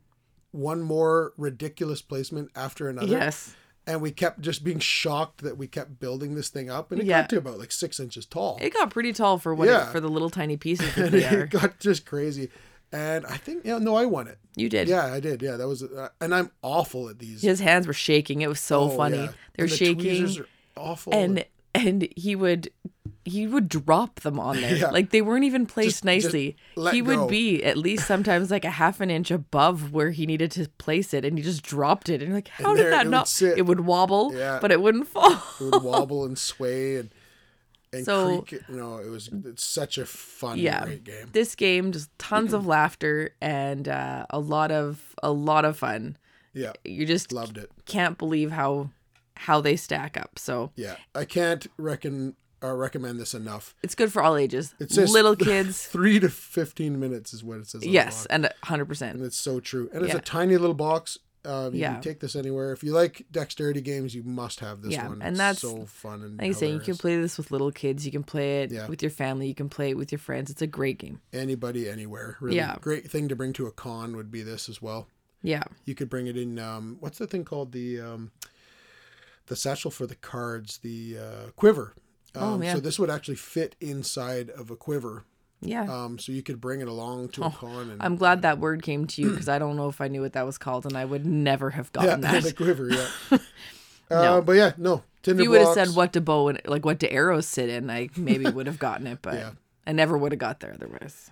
one 0.52 0.82
more 0.82 1.32
ridiculous 1.36 2.02
placement 2.02 2.50
after 2.54 2.88
another. 2.88 3.06
Yes. 3.08 3.54
And 3.86 4.00
we 4.00 4.12
kept 4.12 4.40
just 4.42 4.62
being 4.62 4.78
shocked 4.78 5.42
that 5.42 5.56
we 5.58 5.66
kept 5.66 5.98
building 5.98 6.34
this 6.36 6.50
thing 6.50 6.70
up. 6.70 6.92
And 6.92 7.00
it 7.00 7.06
Yeah. 7.06 7.22
got 7.22 7.30
to 7.30 7.38
about 7.38 7.58
like 7.58 7.72
six 7.72 7.98
inches 7.98 8.26
tall. 8.26 8.58
It 8.60 8.72
got 8.74 8.90
pretty 8.90 9.12
tall 9.12 9.38
for 9.38 9.54
what 9.54 9.66
Yeah. 9.68 9.88
it, 9.88 9.92
for 9.92 9.98
the 9.98 10.08
little 10.08 10.30
tiny 10.30 10.56
pieces 10.56 10.94
that 10.94 11.04
and 11.06 11.14
they 11.14 11.24
are. 11.24 11.44
it 11.44 11.50
got 11.50 11.80
just 11.80 12.06
crazy. 12.06 12.50
And 12.92 13.24
I 13.26 13.38
think, 13.38 13.64
yeah, 13.64 13.78
no, 13.78 13.96
I 13.96 14.04
won 14.04 14.28
it. 14.28 14.38
You 14.54 14.68
did. 14.68 14.86
Yeah, 14.86 15.06
I 15.06 15.18
did. 15.18 15.40
Yeah, 15.42 15.56
that 15.56 15.66
was, 15.66 15.82
uh, 15.82 16.10
and 16.20 16.34
I'm 16.34 16.50
awful 16.60 17.08
at 17.08 17.18
these. 17.18 17.40
His 17.40 17.58
hands 17.58 17.86
were 17.86 17.94
shaking. 17.94 18.42
It 18.42 18.48
was 18.48 18.60
so 18.60 18.82
Oh, 18.82 18.88
funny. 18.90 19.16
yeah. 19.16 19.32
They're 19.56 19.64
And 19.64 19.70
the 19.72 19.76
shaking. 19.76 19.96
tweezers 19.96 20.38
are 20.40 20.46
awful. 20.76 21.14
and 21.14 21.44
and 21.74 22.08
he 22.16 22.34
would 22.36 22.70
he 23.24 23.46
would 23.46 23.68
drop 23.68 24.20
them 24.20 24.38
on 24.40 24.60
there 24.60 24.76
Yeah. 24.76 24.90
like 24.90 25.10
they 25.10 25.22
weren't 25.22 25.44
even 25.44 25.64
placed 25.64 25.86
Just- 25.86 25.96
just 25.98 26.04
nicely 26.04 26.56
let 26.74 26.92
he 26.92 27.00
go. 27.00 27.20
would 27.22 27.30
be 27.30 27.62
at 27.62 27.76
least 27.76 28.06
sometimes 28.06 28.50
like 28.50 28.64
a 28.64 28.70
half 28.70 29.00
an 29.00 29.10
inch 29.10 29.30
above 29.30 29.92
where 29.92 30.10
he 30.10 30.26
needed 30.26 30.50
to 30.52 30.68
place 30.78 31.14
it 31.14 31.24
and 31.24 31.38
he 31.38 31.44
just 31.44 31.62
dropped 31.62 32.08
it 32.08 32.14
and 32.20 32.28
you're 32.28 32.34
like 32.36 32.48
how 32.48 32.70
And 32.70 32.76
did 32.76 32.84
there 32.86 32.90
that 32.90 33.02
it 33.02 33.04
would 33.06 33.10
not 33.12 33.28
sit. 33.28 33.58
it 33.58 33.62
would 33.62 33.80
wobble 33.80 34.34
Yeah. 34.34 34.58
but 34.60 34.72
it 34.72 34.80
wouldn't 34.82 35.06
fall 35.06 35.32
it 35.60 35.60
would 35.60 35.82
wobble 35.82 36.24
and 36.24 36.36
sway 36.36 36.96
and, 36.96 37.10
and 37.92 38.04
So- 38.04 38.42
creak. 38.42 38.62
You 38.68 38.76
know, 38.76 38.96
it 38.98 39.08
was 39.08 39.30
it's 39.44 39.62
such 39.64 39.98
a 39.98 40.04
fun, 40.06 40.58
Yeah. 40.58 40.84
great 40.84 41.04
game. 41.04 41.28
this 41.32 41.54
game 41.54 41.92
just 41.92 42.10
tons 42.18 42.52
of 42.52 42.66
laughter 42.66 43.34
and 43.40 43.86
uh, 43.88 44.26
a 44.30 44.40
lot 44.40 44.72
of 44.72 45.14
a 45.22 45.30
lot 45.30 45.64
of 45.64 45.76
fun 45.78 46.16
Yeah, 46.54 46.72
you 46.84 47.06
just 47.06 47.32
loved 47.32 47.56
it. 47.56 47.70
can't 47.86 48.18
believe 48.18 48.50
how 48.50 48.90
how 49.42 49.60
they 49.60 49.76
stack 49.76 50.16
up 50.16 50.38
so 50.38 50.70
Yeah, 50.76 50.96
I 51.14 51.24
can't 51.24 51.66
reckon 51.76 52.36
uh, 52.62 52.72
recommend 52.74 53.18
this 53.18 53.34
enough. 53.34 53.74
it's 53.82 53.94
good 53.96 54.12
for 54.12 54.22
all 54.22 54.36
ages 54.36 54.74
It 54.78 54.90
says 54.92 55.10
little 55.10 55.34
kids 55.50 55.86
Three 55.86 56.20
to 56.20 56.28
fifteen 56.28 57.00
minutes 57.00 57.34
is 57.34 57.42
what 57.42 57.58
it 57.58 57.66
says. 57.66 57.82
On 57.82 57.88
yes 57.88 58.22
the 58.30 58.38
box. 58.40 58.70
and 58.70 58.88
100% 58.88 59.10
and 59.10 59.22
it's 59.24 59.36
so 59.36 59.58
true. 59.60 59.90
And 59.92 60.02
it's 60.04 60.12
Yeah. 60.14 60.18
a 60.20 60.22
tiny 60.22 60.56
little 60.56 60.74
box. 60.74 61.18
Um, 61.44 61.74
you 61.74 61.80
Yeah. 61.80 61.94
can 61.94 62.02
take 62.02 62.20
this 62.20 62.36
anywhere. 62.36 62.72
If 62.72 62.84
you 62.84 62.92
like 62.92 63.26
dexterity 63.32 63.80
games, 63.80 64.14
you 64.14 64.22
must 64.22 64.60
have 64.60 64.80
this 64.80 64.92
Yeah, 64.92 65.08
one. 65.08 65.20
and 65.22 65.36
that's- 65.36 65.58
so 65.62 65.86
fun 65.86 66.22
and 66.22 66.38
Like 66.38 66.50
I 66.50 66.52
say, 66.52 66.70
you 66.70 66.78
can 66.78 66.96
play 66.96 67.16
this 67.20 67.36
with 67.36 67.50
little 67.50 67.72
kids. 67.72 68.06
You 68.06 68.12
can 68.12 68.22
play 68.22 68.62
it 68.62 68.70
Yeah. 68.70 68.86
with 68.86 69.02
your 69.02 69.10
family. 69.10 69.48
You 69.48 69.54
can 69.56 69.68
play 69.68 69.90
it 69.90 69.96
with 69.96 70.12
your 70.12 70.20
friends. 70.20 70.48
It's 70.52 70.62
a 70.62 70.68
great 70.68 70.98
game. 70.98 71.20
anybody 71.32 71.88
anywhere. 71.88 72.36
Really, 72.40 72.58
Yeah. 72.58 72.76
great 72.80 73.10
thing 73.10 73.26
to 73.28 73.34
bring 73.34 73.52
to 73.54 73.66
a 73.66 73.72
con 73.72 74.14
would 74.14 74.30
be 74.30 74.42
this 74.44 74.68
as 74.68 74.80
well. 74.80 75.08
Yeah. 75.42 75.64
You 75.84 75.96
could 75.96 76.08
bring 76.08 76.28
it 76.28 76.36
in. 76.36 76.60
Um, 76.60 76.98
what's 77.00 77.18
the 77.18 77.26
thing 77.26 77.44
called 77.44 77.72
the 77.72 77.98
um, 78.00 78.30
the 79.46 79.56
satchel 79.56 79.90
for 79.90 80.06
the 80.06 80.14
cards? 80.16 80.78
The 80.78 81.18
uh, 81.18 81.50
quiver. 81.56 81.94
Um, 82.34 82.42
Oh, 82.42 82.62
yeah. 82.62 82.74
So 82.74 82.80
this 82.80 82.98
would 82.98 83.10
actually 83.10 83.34
fit 83.36 83.76
inside 83.80 84.50
of 84.50 84.70
a 84.70 84.76
quiver. 84.76 85.24
Yeah. 85.60 85.84
Um, 85.84 86.18
so 86.18 86.32
you 86.32 86.42
could 86.42 86.60
bring 86.60 86.80
it 86.80 86.88
along 86.88 87.28
to 87.30 87.44
a 87.44 87.50
con. 87.50 87.90
And, 87.90 88.00
Oh, 88.02 88.04
I'm 88.04 88.16
glad 88.16 88.42
that 88.42 88.58
word 88.58 88.82
came 88.82 89.06
to 89.06 89.22
you 89.22 89.30
because 89.30 89.48
I 89.48 89.58
don't 89.58 89.76
know 89.76 89.88
if 89.88 90.00
I 90.00 90.08
knew 90.08 90.22
what 90.22 90.32
that 90.32 90.44
was 90.46 90.58
called 90.58 90.86
and 90.86 90.96
I 90.96 91.04
would 91.04 91.24
never 91.26 91.70
have 91.70 91.90
yeah, 91.94 92.02
gotten 92.06 92.20
that. 92.22 92.42
the 92.42 92.52
quiver. 92.52 92.88
Yeah. 92.90 93.38
No. 94.10 94.38
Uh, 94.38 94.40
but 94.42 94.52
yeah, 94.52 94.72
no. 94.76 95.02
Tinder 95.22 95.40
if 95.40 95.44
you 95.44 95.50
would 95.50 95.62
have 95.62 95.72
said 95.72 95.88
what 95.96 96.12
do 96.12 96.20
bow 96.20 96.48
and 96.48 96.60
like 96.66 96.84
what 96.84 96.98
do 96.98 97.06
arrows 97.08 97.46
sit 97.46 97.70
in, 97.70 97.88
I 97.88 98.10
maybe 98.14 98.44
would 98.50 98.66
have 98.66 98.78
gotten 98.78 99.06
it, 99.06 99.20
but 99.22 99.34
Yeah. 99.34 99.50
I 99.86 99.92
never 99.92 100.18
would 100.18 100.32
have 100.32 100.38
got 100.38 100.60
there 100.60 100.74
otherwise. 100.74 101.30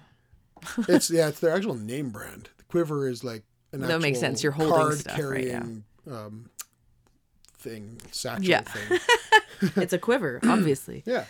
it's 0.88 1.10
yeah, 1.10 1.28
it's 1.28 1.40
their 1.40 1.54
actual 1.54 1.74
name 1.74 2.08
brand. 2.08 2.48
The 2.56 2.64
quiver 2.64 3.06
is 3.06 3.22
like 3.22 3.42
an 3.72 3.80
That 3.82 4.00
makes 4.00 4.18
sense. 4.18 4.42
You're 4.42 4.52
holding 4.52 4.74
card 4.74 4.98
stuff, 4.98 5.18
right, 5.20 5.46
yeah. 5.46 5.62
um, 6.10 6.48
thing, 7.60 7.98
satchel 8.10 8.44
Yeah. 8.44 8.62
thing. 8.62 8.98
it's 9.76 9.92
a 9.92 9.98
quiver, 9.98 10.40
obviously. 10.48 11.02
Yeah. 11.06 11.24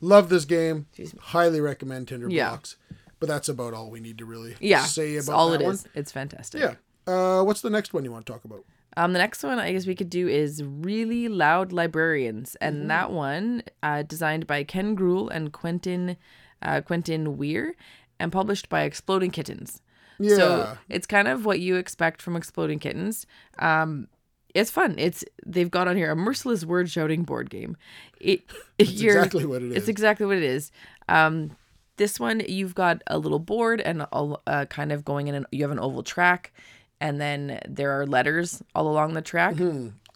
Love 0.00 0.28
this 0.28 0.44
game. 0.44 0.86
Highly 1.20 1.60
recommend 1.60 2.08
Tinder 2.08 2.28
Yeah. 2.30 2.48
Blocks. 2.50 2.76
But 3.20 3.28
that's 3.28 3.48
about 3.48 3.72
all 3.74 3.90
we 3.90 4.00
need 4.00 4.18
to 4.18 4.24
really 4.24 4.56
Yeah. 4.60 4.82
say 4.84 5.16
about 5.16 5.34
all 5.34 5.50
that 5.50 5.60
it 5.60 5.64
one. 5.64 5.74
is. 5.74 5.86
It's 5.94 6.10
fantastic. 6.12 6.60
Yeah. 6.60 6.74
Uh, 7.06 7.42
what's 7.44 7.60
the 7.60 7.70
next 7.70 7.92
one 7.94 8.04
you 8.04 8.10
want 8.12 8.26
to 8.26 8.32
talk 8.32 8.44
about? 8.44 8.64
Um, 8.96 9.12
the 9.12 9.18
next 9.18 9.42
one 9.42 9.58
I 9.58 9.72
guess 9.72 9.86
we 9.86 9.94
could 9.94 10.10
do 10.10 10.28
is 10.28 10.62
Really 10.62 11.28
Loud 11.28 11.72
Librarians, 11.72 12.56
and 12.60 12.76
Mm-hmm. 12.80 12.88
that 12.88 13.10
one 13.12 13.62
uh, 13.82 14.02
designed 14.02 14.46
by 14.46 14.64
Ken 14.64 14.96
Gruhl 14.96 15.30
and 15.30 15.52
Quentin 15.52 16.16
uh, 16.60 16.80
Quentin 16.80 17.36
Weir, 17.38 17.74
and 18.20 18.30
published 18.30 18.68
by 18.68 18.82
Exploding 18.82 19.30
Kittens. 19.32 19.80
Yeah. 20.18 20.36
So 20.36 20.76
it's 20.88 21.06
kind 21.08 21.26
of 21.26 21.44
what 21.44 21.58
you 21.58 21.74
expect 21.76 22.20
from 22.22 22.36
Exploding 22.36 22.78
Kittens. 22.78 23.26
Um, 23.58 24.06
it's 24.54 24.70
fun. 24.70 24.94
It's 24.98 25.24
they've 25.46 25.70
got 25.70 25.88
on 25.88 25.96
here 25.96 26.10
a 26.10 26.16
merciless 26.16 26.64
word 26.64 26.90
shouting 26.90 27.22
board 27.22 27.50
game. 27.50 27.76
It 28.20 28.42
you're, 28.78 29.16
exactly 29.18 29.46
what 29.46 29.62
it 29.62 29.72
It's 29.72 29.88
exactly 29.88 30.26
what 30.26 30.36
it 30.36 30.42
is. 30.42 30.70
Um, 31.08 31.56
this 31.96 32.18
one 32.18 32.42
you've 32.46 32.74
got 32.74 33.02
a 33.06 33.18
little 33.18 33.38
board 33.38 33.80
and 33.80 34.02
a, 34.02 34.34
uh, 34.46 34.64
kind 34.66 34.92
of 34.92 35.04
going 35.04 35.28
in. 35.28 35.34
An, 35.34 35.46
you 35.52 35.62
have 35.62 35.70
an 35.70 35.78
oval 35.78 36.02
track, 36.02 36.52
and 37.00 37.20
then 37.20 37.60
there 37.68 37.98
are 37.98 38.06
letters 38.06 38.62
all 38.74 38.88
along 38.88 39.14
the 39.14 39.22
track. 39.22 39.56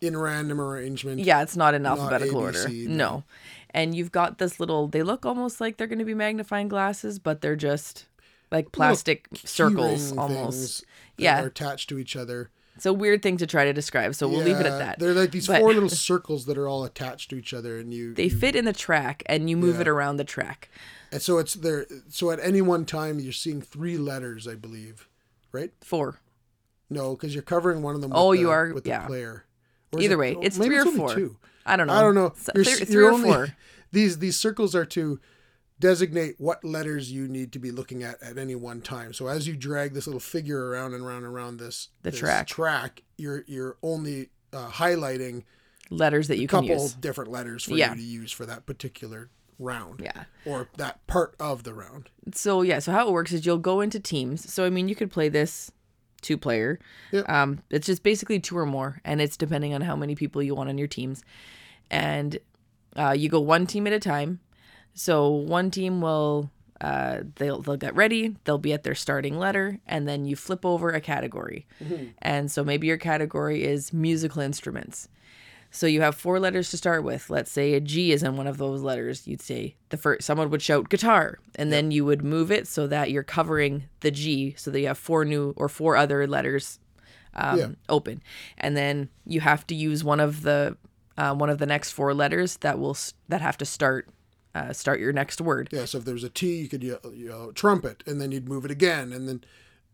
In 0.02 0.16
random 0.16 0.60
arrangement. 0.60 1.20
Yeah, 1.20 1.42
it's 1.42 1.56
not 1.56 1.74
in 1.74 1.86
alphabetical 1.86 2.40
order. 2.40 2.66
ABC, 2.66 2.86
No. 2.86 2.94
no. 2.96 3.24
And 3.70 3.94
you've 3.94 4.12
got 4.12 4.38
this 4.38 4.58
little. 4.60 4.88
They 4.88 5.02
look 5.02 5.26
almost 5.26 5.60
like 5.60 5.76
they're 5.76 5.86
going 5.86 5.98
to 5.98 6.04
be 6.04 6.14
magnifying 6.14 6.68
glasses, 6.68 7.18
but 7.18 7.40
they're 7.40 7.56
just 7.56 8.06
like 8.50 8.72
plastic 8.72 9.26
circles 9.34 10.16
almost. 10.16 10.84
Yeah, 11.18 11.42
are 11.42 11.46
attached 11.46 11.88
to 11.90 11.98
each 11.98 12.16
other. 12.16 12.50
It's 12.76 12.86
a 12.86 12.92
weird 12.92 13.22
thing 13.22 13.38
to 13.38 13.46
try 13.46 13.64
to 13.64 13.72
describe, 13.72 14.14
so 14.14 14.28
we'll 14.28 14.42
leave 14.42 14.60
it 14.60 14.66
at 14.66 14.78
that. 14.78 14.98
They're 14.98 15.14
like 15.14 15.30
these 15.32 15.46
But- 15.46 15.60
four 15.60 15.72
little 15.72 15.88
circles 15.88 16.44
that 16.46 16.58
are 16.58 16.68
all 16.68 16.84
attached 16.84 17.30
to 17.30 17.36
each 17.36 17.52
other, 17.54 17.78
and 17.78 17.92
you. 17.92 18.14
They 18.14 18.28
fit 18.28 18.54
in 18.54 18.64
the 18.66 18.72
track, 18.74 19.22
and 19.26 19.48
you 19.48 19.56
move 19.56 19.76
Yeah. 19.76 19.82
it 19.82 19.88
around 19.88 20.16
the 20.18 20.24
track. 20.24 20.68
and 21.12 21.22
so 21.22 21.38
it's 21.38 21.54
there. 21.54 21.86
So 22.10 22.30
at 22.32 22.40
any 22.42 22.60
one 22.60 22.84
time, 22.84 23.18
you're 23.20 23.32
seeing 23.32 23.62
three 23.62 23.96
letters, 23.96 24.46
I 24.48 24.56
believe, 24.56 25.08
right? 25.52 25.70
Four. 25.80 26.18
No, 26.90 27.14
because 27.14 27.32
you're 27.32 27.42
covering 27.44 27.80
one 27.82 27.94
of 27.94 28.00
them. 28.00 28.12
Oh, 28.12 28.30
with 28.30 28.30
Oh, 28.30 28.32
the, 28.34 28.40
you 28.40 28.50
are- 28.50 28.72
with 28.74 28.84
the 28.84 28.90
yeah. 28.90 29.06
player. 29.06 29.44
Or 29.92 30.00
Either 30.00 30.14
it- 30.14 30.18
way, 30.18 30.36
it's 30.42 30.56
three 30.56 30.76
or 30.76 30.84
four. 30.84 31.14
Two. 31.14 31.36
I 31.64 31.76
don't 31.76 31.86
know. 31.86 31.92
I 31.94 32.00
don't 32.02 32.14
know. 32.16 32.32
So- 32.36 32.52
You're, 32.56 32.64
three, 32.64 32.84
three 32.84 32.94
you're 32.94 33.06
or 33.08 33.12
only- 33.12 33.28
four. 33.32 33.48
These 33.92 34.18
these 34.18 34.36
circles 34.36 34.74
are 34.74 34.84
to 34.86 35.20
designate 35.80 36.34
what 36.38 36.64
letters 36.64 37.12
you 37.12 37.28
need 37.28 37.52
to 37.52 37.58
be 37.58 37.70
looking 37.70 38.02
at 38.02 38.22
at 38.22 38.38
any 38.38 38.54
one 38.54 38.80
time. 38.80 39.12
So 39.12 39.26
as 39.26 39.46
you 39.46 39.56
drag 39.56 39.92
this 39.94 40.06
little 40.06 40.20
figure 40.20 40.68
around 40.70 40.94
and 40.94 41.04
around 41.04 41.18
and 41.24 41.26
around 41.26 41.58
this 41.58 41.88
The 42.02 42.10
this 42.10 42.20
track. 42.20 42.46
track, 42.46 43.02
you're 43.18 43.44
you're 43.46 43.76
only 43.82 44.30
uh, 44.52 44.68
highlighting 44.68 45.44
Letters 45.90 46.26
that 46.28 46.38
you 46.38 46.46
a 46.46 46.48
can 46.48 46.62
couple 46.66 46.82
use. 46.82 46.94
different 46.94 47.30
letters 47.30 47.62
for 47.64 47.74
Yeah. 47.74 47.90
you 47.90 47.96
to 47.96 48.02
use 48.02 48.32
for 48.32 48.44
that 48.46 48.66
particular 48.66 49.30
round. 49.58 50.00
Yeah. 50.02 50.24
Or 50.44 50.68
that 50.78 51.06
part 51.06 51.36
of 51.38 51.62
the 51.62 51.72
round. 51.74 52.10
So 52.34 52.62
yeah, 52.62 52.80
so 52.80 52.90
how 52.92 53.06
it 53.08 53.12
works 53.12 53.32
is 53.32 53.46
you'll 53.46 53.58
go 53.58 53.80
into 53.80 54.00
teams. 54.00 54.52
So 54.52 54.64
I 54.64 54.70
mean, 54.70 54.88
you 54.88 54.94
could 54.96 55.10
play 55.10 55.28
this 55.28 55.70
two 56.22 56.36
player. 56.38 56.78
Yep. 57.12 57.28
Um, 57.28 57.62
it's 57.70 57.86
just 57.86 58.02
basically 58.02 58.40
two 58.40 58.58
or 58.58 58.66
more, 58.66 59.00
and 59.04 59.20
it's 59.20 59.36
depending 59.36 59.74
on 59.74 59.82
how 59.82 59.94
many 59.94 60.14
people 60.16 60.42
you 60.42 60.54
want 60.56 60.68
on 60.70 60.76
your 60.78 60.88
teams, 60.88 61.22
and 61.90 62.38
uh, 62.96 63.12
you 63.16 63.28
go 63.28 63.40
one 63.40 63.66
team 63.66 63.86
at 63.86 63.92
a 63.92 64.00
time. 64.00 64.40
So 64.98 65.28
one 65.28 65.70
team 65.70 66.00
will 66.00 66.50
uh, 66.80 67.20
they'll 67.36 67.60
they'll 67.62 67.76
get 67.76 67.94
ready. 67.94 68.34
They'll 68.44 68.58
be 68.58 68.72
at 68.72 68.82
their 68.82 68.94
starting 68.94 69.38
letter, 69.38 69.78
and 69.86 70.08
then 70.08 70.24
you 70.24 70.34
flip 70.36 70.64
over 70.66 70.90
a 70.90 71.00
category. 71.00 71.66
And 72.20 72.50
so 72.50 72.64
maybe 72.64 72.86
your 72.88 72.96
category 72.96 73.62
is 73.62 73.92
musical 73.92 74.42
instruments. 74.42 75.08
So 75.70 75.86
you 75.86 76.00
have 76.00 76.14
four 76.14 76.40
letters 76.40 76.70
to 76.70 76.76
start 76.78 77.04
with. 77.04 77.28
Let's 77.28 77.50
say 77.50 77.74
a 77.74 77.80
G 77.80 78.10
is 78.12 78.22
in 78.22 78.36
one 78.36 78.46
of 78.46 78.56
those 78.56 78.80
letters. 78.82 79.26
You'd 79.26 79.42
say 79.42 79.74
the 79.90 79.96
first 79.98 80.22
someone 80.22 80.48
would 80.50 80.62
shout 80.62 80.88
guitar, 80.88 81.38
and 81.56 81.70
then 81.70 81.90
you 81.90 82.04
would 82.06 82.24
move 82.24 82.50
it 82.50 82.66
so 82.66 82.86
that 82.86 83.10
you're 83.10 83.22
covering 83.22 83.84
the 84.00 84.10
G, 84.10 84.54
so 84.56 84.70
that 84.70 84.80
you 84.80 84.86
have 84.86 84.98
four 84.98 85.24
new 85.24 85.52
or 85.56 85.68
four 85.68 85.96
other 85.96 86.26
letters 86.26 86.78
um, 87.34 87.58
Yeah. 87.58 87.68
open, 87.90 88.22
and 88.56 88.76
then 88.76 89.10
you 89.26 89.40
have 89.40 89.66
to 89.66 89.74
use 89.74 90.02
one 90.02 90.20
of 90.20 90.42
the 90.42 90.76
uh, 91.18 91.34
one 91.34 91.50
of 91.50 91.58
the 91.58 91.66
next 91.66 91.90
four 91.92 92.14
letters 92.14 92.56
that 92.58 92.78
will 92.78 92.96
that 93.28 93.40
have 93.42 93.58
to 93.58 93.66
start 93.66 94.08
uh, 94.56 94.72
start 94.72 94.98
your 95.00 95.12
next 95.12 95.40
word. 95.40 95.68
Yeah, 95.72 95.84
so 95.84 95.98
if 95.98 96.04
there's 96.04 96.24
a 96.24 96.30
T, 96.30 96.56
you 96.62 96.68
could 96.68 96.82
yell, 96.82 97.00
yell 97.14 97.52
trumpet, 97.52 98.02
and 98.06 98.20
then 98.20 98.32
you'd 98.32 98.48
move 98.48 98.64
it 98.64 98.70
again, 98.70 99.12
and 99.12 99.28
then 99.28 99.44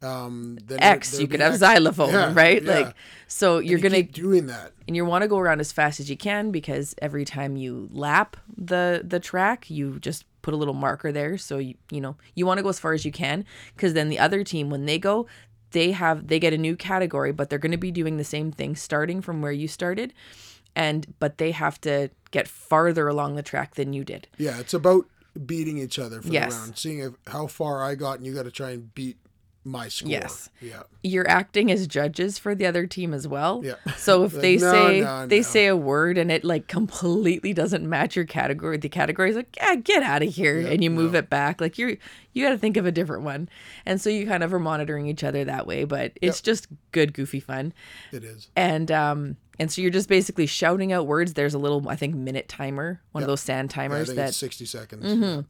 um, 0.03 0.59
then 0.67 0.83
X, 0.83 1.21
you 1.21 1.29
could 1.29 1.41
have 1.41 1.53
X. 1.53 1.61
xylophone, 1.61 2.11
Yeah, 2.13 2.33
right? 2.35 2.61
yeah. 2.63 2.73
Like 2.79 2.97
so 3.29 3.59
you're 3.59 3.79
You 3.79 3.83
gonna 3.83 4.03
doing 4.03 4.47
that. 4.47 4.73
and 4.89 4.97
you 4.97 5.05
want 5.05 5.23
to 5.23 5.29
go 5.29 5.39
around 5.39 5.61
as 5.61 5.71
fast 5.71 6.01
as 6.01 6.11
you 6.11 6.17
can 6.17 6.51
because 6.51 6.95
every 7.01 7.25
time 7.25 7.57
you 7.57 7.89
lap 7.93 8.37
the 8.57 9.03
the 9.05 9.21
track 9.21 9.71
you 9.71 9.99
just 10.01 10.25
put 10.43 10.55
a 10.55 10.57
little 10.57 10.75
marker 10.75 11.13
there 11.13 11.39
so 11.39 11.59
you 11.59 11.75
you 11.93 12.01
know 12.01 12.17
you 12.35 12.45
want 12.47 12.59
to 12.59 12.65
go 12.65 12.69
as 12.69 12.81
far 12.81 12.93
as 12.95 13.05
you 13.05 13.13
can 13.13 13.45
because 13.77 13.95
then 13.95 14.09
the 14.09 14.19
other 14.19 14.43
team 14.43 14.71
when 14.71 14.87
they 14.87 14.99
go 14.99 15.25
they 15.71 15.93
have 15.93 16.27
they 16.27 16.41
get 16.41 16.53
a 16.53 16.59
new 16.59 16.75
category 16.75 17.31
but 17.31 17.49
they're 17.49 17.61
going 17.61 17.71
to 17.79 17.79
be 17.79 17.93
doing 17.93 18.17
the 18.17 18.25
same 18.25 18.51
thing 18.51 18.75
starting 18.75 19.23
from 19.23 19.41
where 19.41 19.53
you 19.53 19.69
started 19.69 20.13
and 20.77 21.15
but 21.19 21.39
they 21.39 21.51
have 21.53 21.81
to 21.83 22.11
get 22.31 22.49
farther 22.49 23.09
along 23.09 23.35
the 23.37 23.43
track 23.43 23.75
than 23.75 23.93
you 23.93 24.05
did 24.05 24.27
Yeah, 24.39 24.59
it's 24.59 24.75
about 24.75 25.05
beating 25.47 25.79
each 25.79 25.99
other 25.99 26.21
for 26.23 26.29
Yes. 26.29 26.55
the 26.55 26.61
round, 26.61 26.79
seeing 26.79 26.99
if, 27.01 27.13
how 27.27 27.47
far 27.47 27.83
I 27.83 27.95
got, 27.95 28.19
and 28.19 28.27
you 28.27 28.35
got 28.35 28.45
to 28.45 28.51
try 28.51 28.71
and 28.71 28.95
beat 28.95 29.17
my 29.65 29.87
score. 29.89 30.11
Yes. 30.11 30.51
Yeah. 30.61 30.83
you're 31.05 31.29
acting 31.31 31.71
as 31.71 31.87
judges 31.87 32.37
for 32.37 32.53
the 32.53 32.67
other 32.67 32.85
team 32.85 33.15
as 33.15 33.29
well. 33.29 33.61
Yeah. 33.65 33.75
So 33.97 34.25
if 34.25 34.33
Like, 34.35 34.43
they 34.43 34.57
no, 34.57 34.73
say 34.73 35.01
no, 35.03 35.27
they 35.29 35.37
no. 35.39 35.43
say 35.43 35.67
a 35.69 35.77
word 35.77 36.19
and 36.19 36.33
it 36.33 36.43
like 36.43 36.67
completely 36.67 37.53
doesn't 37.55 37.89
match 37.89 38.17
your 38.17 38.25
category, 38.25 38.77
the 38.77 38.89
category 38.89 39.31
is 39.31 39.37
like, 39.37 39.57
yeah, 39.59 39.77
get 39.77 40.03
out 40.03 40.21
of 40.23 40.35
here, 40.35 40.59
and 40.67 40.83
you 40.83 40.91
move 40.91 41.15
it 41.15 41.31
back. 41.31 41.61
Like 41.61 41.79
you're 41.79 41.97
you 42.33 42.45
got 42.45 42.51
to 42.51 42.59
think 42.59 42.77
of 42.77 42.87
a 42.87 42.93
different 42.93 43.23
one, 43.23 43.49
and 43.87 44.01
so 44.01 44.11
you 44.11 44.27
kind 44.27 44.43
of 44.43 44.53
are 44.53 44.59
monitoring 44.59 45.07
each 45.07 45.23
other 45.23 45.45
that 45.45 45.67
way. 45.67 45.85
But 45.85 46.13
it's 46.21 46.41
just 46.41 46.67
good, 46.91 47.13
goofy 47.15 47.39
fun, 47.41 47.73
It 48.11 48.25
is. 48.25 48.49
and 48.57 48.91
um 48.91 49.37
and 49.63 49.71
so 49.71 49.81
you're 49.81 49.93
just 49.93 50.09
basically 50.09 50.47
shouting 50.47 50.93
out 50.93 51.07
words. 51.07 51.35
There's 51.35 51.55
a 51.55 51.59
little 51.59 51.89
I 51.89 51.95
think 51.95 52.17
minute 52.17 52.49
timer, 52.49 53.01
one 53.13 53.23
of 53.23 53.29
those 53.29 53.43
sand 53.43 53.71
timers 53.71 54.09
think 54.09 54.17
that 54.17 54.31
it's 54.31 54.37
60 54.37 54.67
seconds. 54.67 55.05
Mm-hmm. 55.05 55.41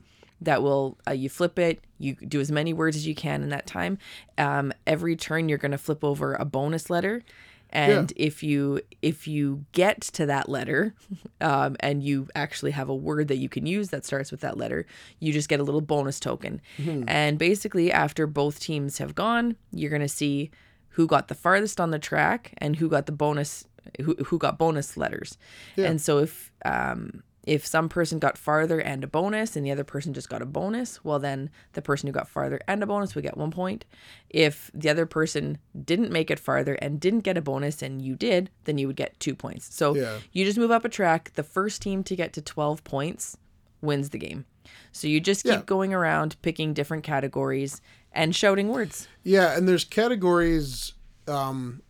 that 0.43 0.63
will 0.63 0.99
uh, 1.09 1.13
you 1.13 1.31
flip 1.31 1.59
it. 1.59 1.83
You 1.99 2.17
do 2.17 2.39
as 2.39 2.53
many 2.53 2.75
words 2.75 2.95
as 2.95 3.07
you 3.07 3.15
can 3.15 3.43
in 3.43 3.49
that 3.49 3.67
time. 3.67 3.97
Um, 4.37 4.71
every 4.87 5.17
turn 5.17 5.49
you're 5.49 5.57
going 5.57 5.71
to 5.71 5.79
flip 5.79 6.05
over 6.05 6.35
a 6.35 6.45
bonus 6.45 6.91
letter. 6.91 7.23
And 7.71 8.13
if 8.17 8.43
you 8.43 8.83
if 9.01 9.27
you 9.27 9.65
get 9.73 10.03
to 10.03 10.27
that 10.27 10.47
letter 10.47 10.95
um, 11.41 11.77
and 11.81 12.03
you 12.03 12.29
actually 12.35 12.73
have 12.73 12.91
a 12.91 12.95
word 12.95 13.29
that 13.29 13.39
you 13.39 13.49
can 13.49 13.65
use 13.65 13.89
that 13.89 14.05
starts 14.05 14.31
with 14.31 14.43
that 14.43 14.59
letter 14.59 14.85
you 15.21 15.33
just 15.33 15.49
get 15.49 15.59
a 15.59 15.63
little 15.63 15.81
bonus 15.81 16.21
token. 16.21 16.61
And 17.09 17.39
basically 17.39 17.91
after 17.91 18.27
both 18.27 18.61
teams 18.61 18.99
have 18.99 19.15
gone 19.15 19.57
you're 19.73 19.89
going 19.89 20.03
to 20.03 20.09
see 20.09 20.51
who 20.91 21.07
got 21.07 21.29
the 21.29 21.35
farthest 21.35 21.81
on 21.81 21.93
the 21.93 21.99
track 21.99 22.53
and 22.59 22.77
who 22.77 22.91
got 22.91 23.07
the 23.07 23.13
bonus 23.13 23.65
who, 24.01 24.15
who 24.27 24.39
got 24.39 24.59
bonus 24.59 24.97
letters 24.97 25.37
and 25.77 26.01
so 26.01 26.19
if 26.19 26.53
um, 26.65 27.23
if 27.45 27.67
some 27.67 27.89
person 27.89 28.21
got 28.21 28.39
farther 28.39 28.79
and 28.79 29.03
a 29.03 29.07
bonus 29.09 29.57
and 29.57 29.67
the 29.67 29.73
other 29.73 29.83
person 29.83 30.15
just 30.15 30.29
got 30.29 30.41
a 30.43 30.47
bonus, 30.47 31.05
well, 31.05 31.19
then 31.19 31.51
the 31.73 31.83
person 31.83 32.07
who 32.07 32.13
got 32.13 32.29
farther 32.29 32.61
and 32.69 32.81
a 32.85 32.87
bonus 32.87 33.17
would 33.17 33.25
get 33.25 33.37
one 33.37 33.51
point. 33.51 33.85
If 34.31 34.71
the 34.73 34.89
other 34.89 35.07
person 35.07 35.59
didn't 35.85 36.13
make 36.13 36.31
it 36.31 36.39
farther 36.39 36.75
and 36.75 37.01
didn't 37.01 37.21
get 37.25 37.37
a 37.37 37.43
bonus 37.43 37.83
and 37.83 38.01
you 38.01 38.15
did, 38.15 38.49
then 38.63 38.79
you 38.79 38.87
would 38.87 38.95
get 38.95 39.19
two 39.19 39.35
points. 39.35 39.75
So 39.75 39.97
Yeah. 39.97 40.19
you 40.31 40.45
just 40.45 40.57
move 40.57 40.71
up 40.71 40.85
a 40.85 40.89
track. 40.89 41.33
The 41.35 41.43
first 41.43 41.83
team 41.83 42.05
to 42.05 42.15
get 42.15 42.33
to 42.35 42.43
12 42.43 42.85
points 42.85 43.37
wins 43.81 44.11
the 44.11 44.19
game. 44.19 44.45
So 44.93 45.09
you 45.09 45.19
just 45.19 45.43
keep 45.43 45.51
Yeah. 45.53 45.63
going 45.67 45.93
around 45.93 46.37
picking 46.43 46.73
different 46.75 47.03
categories 47.03 47.81
and 48.13 48.37
shouting 48.37 48.69
words. 48.69 49.09
Yeah, 49.25 49.57
and 49.57 49.67
there's 49.69 49.83
categories. 49.85 50.93
Um, 51.27 51.83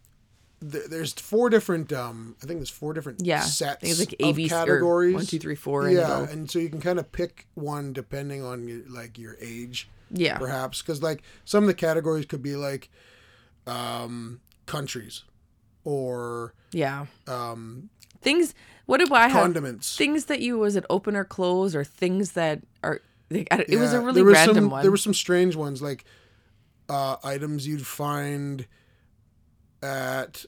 th- 0.71 0.85
there's 0.87 1.13
four 1.15 1.51
different. 1.51 1.93
Um, 1.93 2.37
I 2.43 2.47
think 2.47 2.59
there's 2.61 2.71
four 2.71 2.93
different 2.95 3.21
Yeah. 3.25 3.41
Sets 3.41 3.83
it's 3.83 3.99
like 3.99 4.15
ABC 4.21 4.47
or 4.47 4.49
categories. 4.49 5.15
one, 5.15 5.27
two, 5.27 5.39
three, 5.39 5.55
four, 5.57 5.87
and 5.87 5.97
Yeah, 5.97 6.29
and 6.29 6.51
so 6.51 6.59
you 6.59 6.69
can 6.71 6.81
kind 6.81 6.99
of 6.99 7.11
pick 7.13 7.47
one 7.55 7.93
depending 7.93 8.43
on 8.45 8.67
your, 8.69 8.81
like 8.89 9.19
your 9.19 9.37
age, 9.41 9.89
Yeah. 10.11 10.39
perhaps, 10.39 10.81
because 10.83 11.03
like 11.03 11.23
some 11.45 11.65
of 11.65 11.69
the 11.69 11.75
categories 11.75 12.27
could 12.27 12.43
be 12.43 12.57
like 12.57 12.91
um, 13.67 14.41
countries 14.67 15.25
or 15.85 16.55
Yeah. 16.73 17.07
um, 17.27 17.91
Things, 18.21 18.55
what 18.87 18.99
did 18.99 19.11
I 19.13 19.29
have? 19.29 19.33
condiments. 19.43 19.97
things 19.97 20.27
that 20.27 20.41
you 20.41 20.59
was 20.59 20.77
it 20.77 20.85
open 20.91 21.17
or 21.17 21.25
close 21.25 21.75
or 21.75 21.83
things 21.85 22.33
that 22.33 22.63
are 22.85 23.01
like, 23.31 23.49
I 23.51 23.57
don't- 23.57 23.69
it 23.69 23.79
was 23.79 23.93
a 23.93 24.01
really 24.01 24.15
there 24.17 24.25
was 24.25 24.35
random 24.35 24.57
some, 24.57 24.71
one 24.71 24.83
There 24.83 24.91
were 24.91 24.97
some 24.97 25.15
strange 25.15 25.57
ones 25.57 25.81
like 25.83 26.05
uh, 26.89 27.17
items 27.25 27.67
you'd 27.67 27.87
find 27.87 28.67
at 29.83 30.45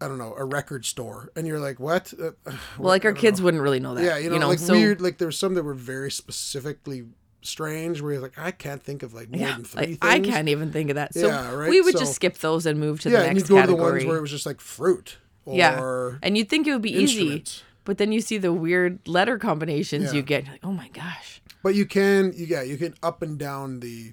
I 0.00 0.08
don't 0.08 0.18
know 0.18 0.34
a 0.36 0.44
record 0.44 0.84
store, 0.84 1.30
and 1.36 1.46
you're 1.46 1.60
like, 1.60 1.78
what? 1.78 2.12
Uh, 2.20 2.30
well 2.46 2.54
what? 2.78 2.88
like 2.88 3.04
our 3.04 3.12
kids 3.12 3.40
know. 3.40 3.44
wouldn't 3.46 3.62
really 3.62 3.80
know 3.80 3.94
that 3.94 4.04
Yeah, 4.04 4.18
you 4.18 4.30
know, 4.30 4.48
like 4.48 4.58
so 4.58 4.72
weird. 4.74 5.00
Like 5.00 5.18
there 5.18 5.28
were 5.28 5.32
some 5.32 5.54
that 5.54 5.62
were 5.62 5.74
very 5.74 6.10
specifically 6.10 7.04
strange, 7.42 8.00
where 8.00 8.12
you're 8.14 8.22
like, 8.22 8.38
I 8.38 8.50
can't 8.50 8.82
think 8.82 9.02
of 9.02 9.14
like 9.14 9.30
more 9.30 9.40
yeah 9.40 9.54
than 9.54 9.64
three 9.64 9.80
like, 9.80 9.88
things. 9.88 9.98
I 10.02 10.20
can't 10.20 10.48
even 10.48 10.72
think 10.72 10.90
of 10.90 10.96
that 10.96 11.14
so 11.14 11.26
Yeah, 11.28 11.52
right? 11.52 11.70
we 11.70 11.80
would 11.80 11.94
So- 11.94 12.00
just 12.00 12.14
skip 12.14 12.38
those 12.38 12.66
and 12.66 12.78
move 12.80 13.00
to 13.02 13.10
Yeah, 13.10 13.18
the 13.20 13.24
and 13.26 13.34
next 13.36 13.48
you'd 13.48 13.54
go 13.56 13.60
to 13.62 13.66
the 13.66 13.72
category 13.74 13.92
ones 14.00 14.06
where 14.06 14.16
it 14.18 14.20
was 14.20 14.30
just 14.30 14.46
like 14.46 14.60
fruit 14.60 15.18
or 15.44 15.56
yeah 15.56 16.18
and 16.22 16.36
you'd 16.38 16.48
think 16.48 16.68
it 16.68 16.72
would 16.72 16.82
be 16.82 16.92
easy 16.94 17.44
but 17.84 17.98
then 17.98 18.12
you 18.12 18.20
see 18.20 18.38
the 18.38 18.52
weird 18.52 19.00
letter 19.08 19.38
combinations 19.38 20.04
Yeah. 20.06 20.12
you 20.12 20.22
get 20.22 20.44
you're 20.44 20.52
like 20.54 20.64
oh 20.64 20.70
my 20.72 20.88
gosh 20.90 21.42
But 21.64 21.74
you 21.74 21.84
can, 21.84 22.32
you, 22.34 22.46
yeah, 22.46 22.62
you 22.62 22.76
can 22.76 22.94
up 23.02 23.22
and 23.22 23.36
down 23.38 23.80
the 23.80 24.12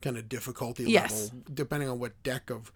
kind 0.00 0.16
of 0.16 0.28
difficulty 0.28 0.84
Yes. 0.84 1.24
level 1.32 1.42
depending 1.52 1.88
on 1.88 1.98
what 1.98 2.20
deck 2.22 2.50
of 2.50 2.70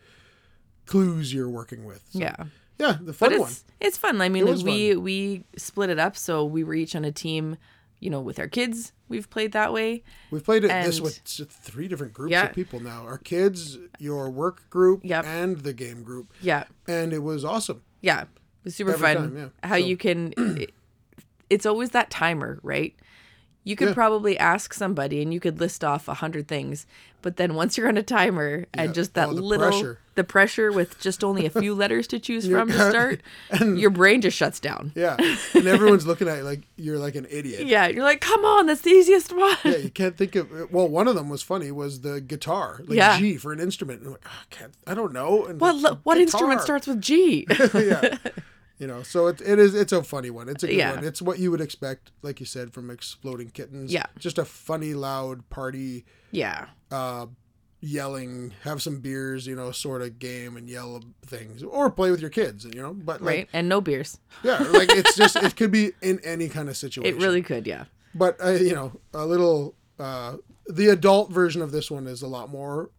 clues 0.86 1.32
you're 1.32 1.48
working 1.48 1.84
with. 1.84 2.02
So, 2.10 2.18
yeah 2.20 2.36
yeah, 2.78 2.98
the 3.00 3.12
but 3.12 3.16
fun 3.16 3.32
it's 3.32 3.40
one. 3.40 3.52
it's 3.80 3.96
fun 3.96 4.20
i 4.20 4.28
mean 4.28 4.44
like, 4.46 4.52
was 4.52 4.64
we 4.64 4.96
we 4.96 5.44
split 5.56 5.90
it 5.90 5.98
up 6.00 6.16
so 6.16 6.44
we 6.44 6.64
were 6.64 6.74
each 6.74 6.96
on 6.96 7.04
a 7.04 7.12
team 7.12 7.56
you 8.00 8.10
know 8.10 8.20
with 8.20 8.40
our 8.40 8.48
kids 8.48 8.92
we've 9.08 9.30
played 9.30 9.52
that 9.52 9.72
way 9.72 10.02
We've 10.32 10.42
played 10.44 10.64
it 10.64 10.68
this 10.68 11.00
with 11.00 11.18
three 11.18 11.86
different 11.86 12.12
groups 12.14 12.32
Yeah. 12.32 12.46
of 12.48 12.52
people 12.52 12.80
now. 12.80 13.02
Our 13.06 13.18
kids, 13.18 13.78
your 14.00 14.28
work 14.28 14.68
group, 14.70 15.02
Yep. 15.04 15.24
and 15.24 15.58
the 15.58 15.72
game 15.72 16.02
group, 16.02 16.32
yeah 16.42 16.64
and 16.88 17.12
it 17.12 17.20
was 17.20 17.44
awesome. 17.44 17.82
Yeah, 18.00 18.22
it 18.22 18.28
was 18.64 18.74
super 18.74 18.90
Every 18.94 19.06
fun. 19.06 19.16
time, 19.16 19.36
yeah. 19.36 19.48
How 19.68 19.76
So- 19.76 19.86
you 19.86 19.96
can. 19.96 20.34
it- 20.36 20.74
it's 21.50 21.66
always 21.66 21.90
that 21.90 22.10
timer, 22.10 22.58
right? 22.64 22.94
You 23.64 23.76
could 23.76 23.88
Yeah. 23.88 23.94
probably 23.94 24.38
ask 24.38 24.74
somebody 24.74 25.22
and 25.22 25.32
you 25.32 25.40
could 25.40 25.58
list 25.58 25.82
off 25.82 26.06
a 26.06 26.14
hundred 26.14 26.46
things, 26.48 26.86
but 27.22 27.38
then 27.38 27.54
once 27.54 27.78
you're 27.78 27.88
on 27.88 27.96
a 27.96 28.02
timer 28.02 28.66
and 28.74 28.92
just 28.92 29.14
that 29.14 29.30
Oh, 29.30 29.34
the 29.34 29.40
little 29.40 29.70
pressure. 29.70 29.98
the 30.16 30.22
pressure 30.24 30.70
with 30.70 31.00
just 31.00 31.24
only 31.24 31.46
a 31.46 31.50
few 31.50 31.74
letters 31.74 32.06
to 32.08 32.18
choose 32.18 32.46
from 32.50 32.68
to 32.68 32.74
start, 32.90 33.22
your 33.64 33.88
brain 33.88 34.20
just 34.20 34.36
shuts 34.36 34.60
down. 34.60 34.92
Yeah, 34.94 35.16
and 35.54 35.66
everyone's 35.66 36.06
looking 36.06 36.28
at 36.28 36.36
you 36.38 36.44
like 36.44 36.60
you're 36.76 36.98
like 36.98 37.14
an 37.14 37.26
idiot. 37.30 37.66
Yeah, 37.66 37.86
you're 37.86 38.04
like, 38.04 38.20
come 38.20 38.44
on, 38.44 38.66
that's 38.66 38.82
the 38.82 38.90
easiest 38.90 39.34
one. 39.34 39.56
Yeah, 39.64 39.76
you 39.78 39.88
can't 39.90 40.14
think 40.18 40.36
of. 40.36 40.70
Well, 40.70 40.86
one 40.86 41.08
of 41.08 41.14
them 41.14 41.30
was 41.30 41.40
funny. 41.42 41.70
Was 41.72 42.02
the 42.02 42.20
guitar 42.20 42.80
like 42.86 42.98
Yeah. 42.98 43.18
G 43.18 43.38
for 43.38 43.52
an 43.54 43.60
instrument? 43.60 44.00
And 44.00 44.08
I'm 44.08 44.12
like, 44.12 44.24
"Ah, 44.26 44.42
I 44.42 44.54
can't. 44.54 44.74
I 44.86 44.92
don't 44.94 45.14
know. 45.14 45.46
And 45.46 45.58
What 45.58 45.74
it's 45.76 45.84
lo- 45.84 45.90
a 45.92 45.98
what 46.02 46.18
instrument 46.18 46.60
starts 46.60 46.86
with 46.86 47.00
G? 47.00 47.46
yeah, 47.48 48.18
you 48.84 48.88
know. 48.92 49.02
So 49.02 49.28
it, 49.28 49.40
it 49.40 49.58
is. 49.58 49.74
It's 49.74 49.92
a 49.92 50.02
funny 50.04 50.28
one. 50.30 50.48
It's 50.50 50.62
a 50.62 50.66
good 50.66 50.76
Yeah. 50.76 50.94
one. 50.96 51.04
It's 51.04 51.22
what 51.22 51.38
you 51.38 51.50
would 51.50 51.60
expect, 51.62 52.10
like 52.20 52.38
you 52.38 52.44
said, 52.46 52.72
from 52.74 52.90
Exploding 52.90 53.48
Kittens. 53.50 53.90
Yeah. 53.92 54.04
just 54.18 54.36
a 54.38 54.44
funny, 54.44 54.92
loud 54.92 55.48
party, 55.48 56.04
yeah, 56.32 56.66
uh, 56.90 57.26
yelling, 57.80 58.52
have 58.62 58.82
some 58.82 59.00
beers, 59.00 59.46
you 59.46 59.54
know, 59.56 59.70
sort 59.70 60.02
of 60.02 60.18
game 60.18 60.56
and 60.56 60.68
yell 60.68 61.02
things, 61.26 61.62
or 61.62 61.90
play 61.90 62.10
with 62.10 62.20
your 62.20 62.30
kids, 62.30 62.64
you 62.64 62.80
know. 62.82 62.92
But 62.94 63.20
like, 63.22 63.28
right. 63.36 63.48
And 63.52 63.68
no 63.68 63.80
beers. 63.80 64.18
yeah, 64.42 64.58
like 64.58 64.90
it's 64.90 65.16
just 65.16 65.36
it 65.36 65.56
could 65.56 65.70
be 65.70 65.92
in 66.02 66.18
any 66.24 66.48
kind 66.48 66.68
of 66.68 66.76
situation. 66.84 67.16
It 67.16 67.22
really 67.24 67.42
could. 67.42 67.66
Yeah. 67.66 67.84
but 68.14 68.36
uh, 68.44 68.50
you 68.50 68.74
know 68.74 68.92
a 69.12 69.26
little 69.26 69.74
uh, 69.98 70.36
the 70.66 70.88
adult 70.88 71.30
version 71.32 71.62
of 71.62 71.72
this 71.72 71.90
one 71.90 72.06
is 72.06 72.22
a 72.22 72.28
lot 72.28 72.48
more 72.50 72.90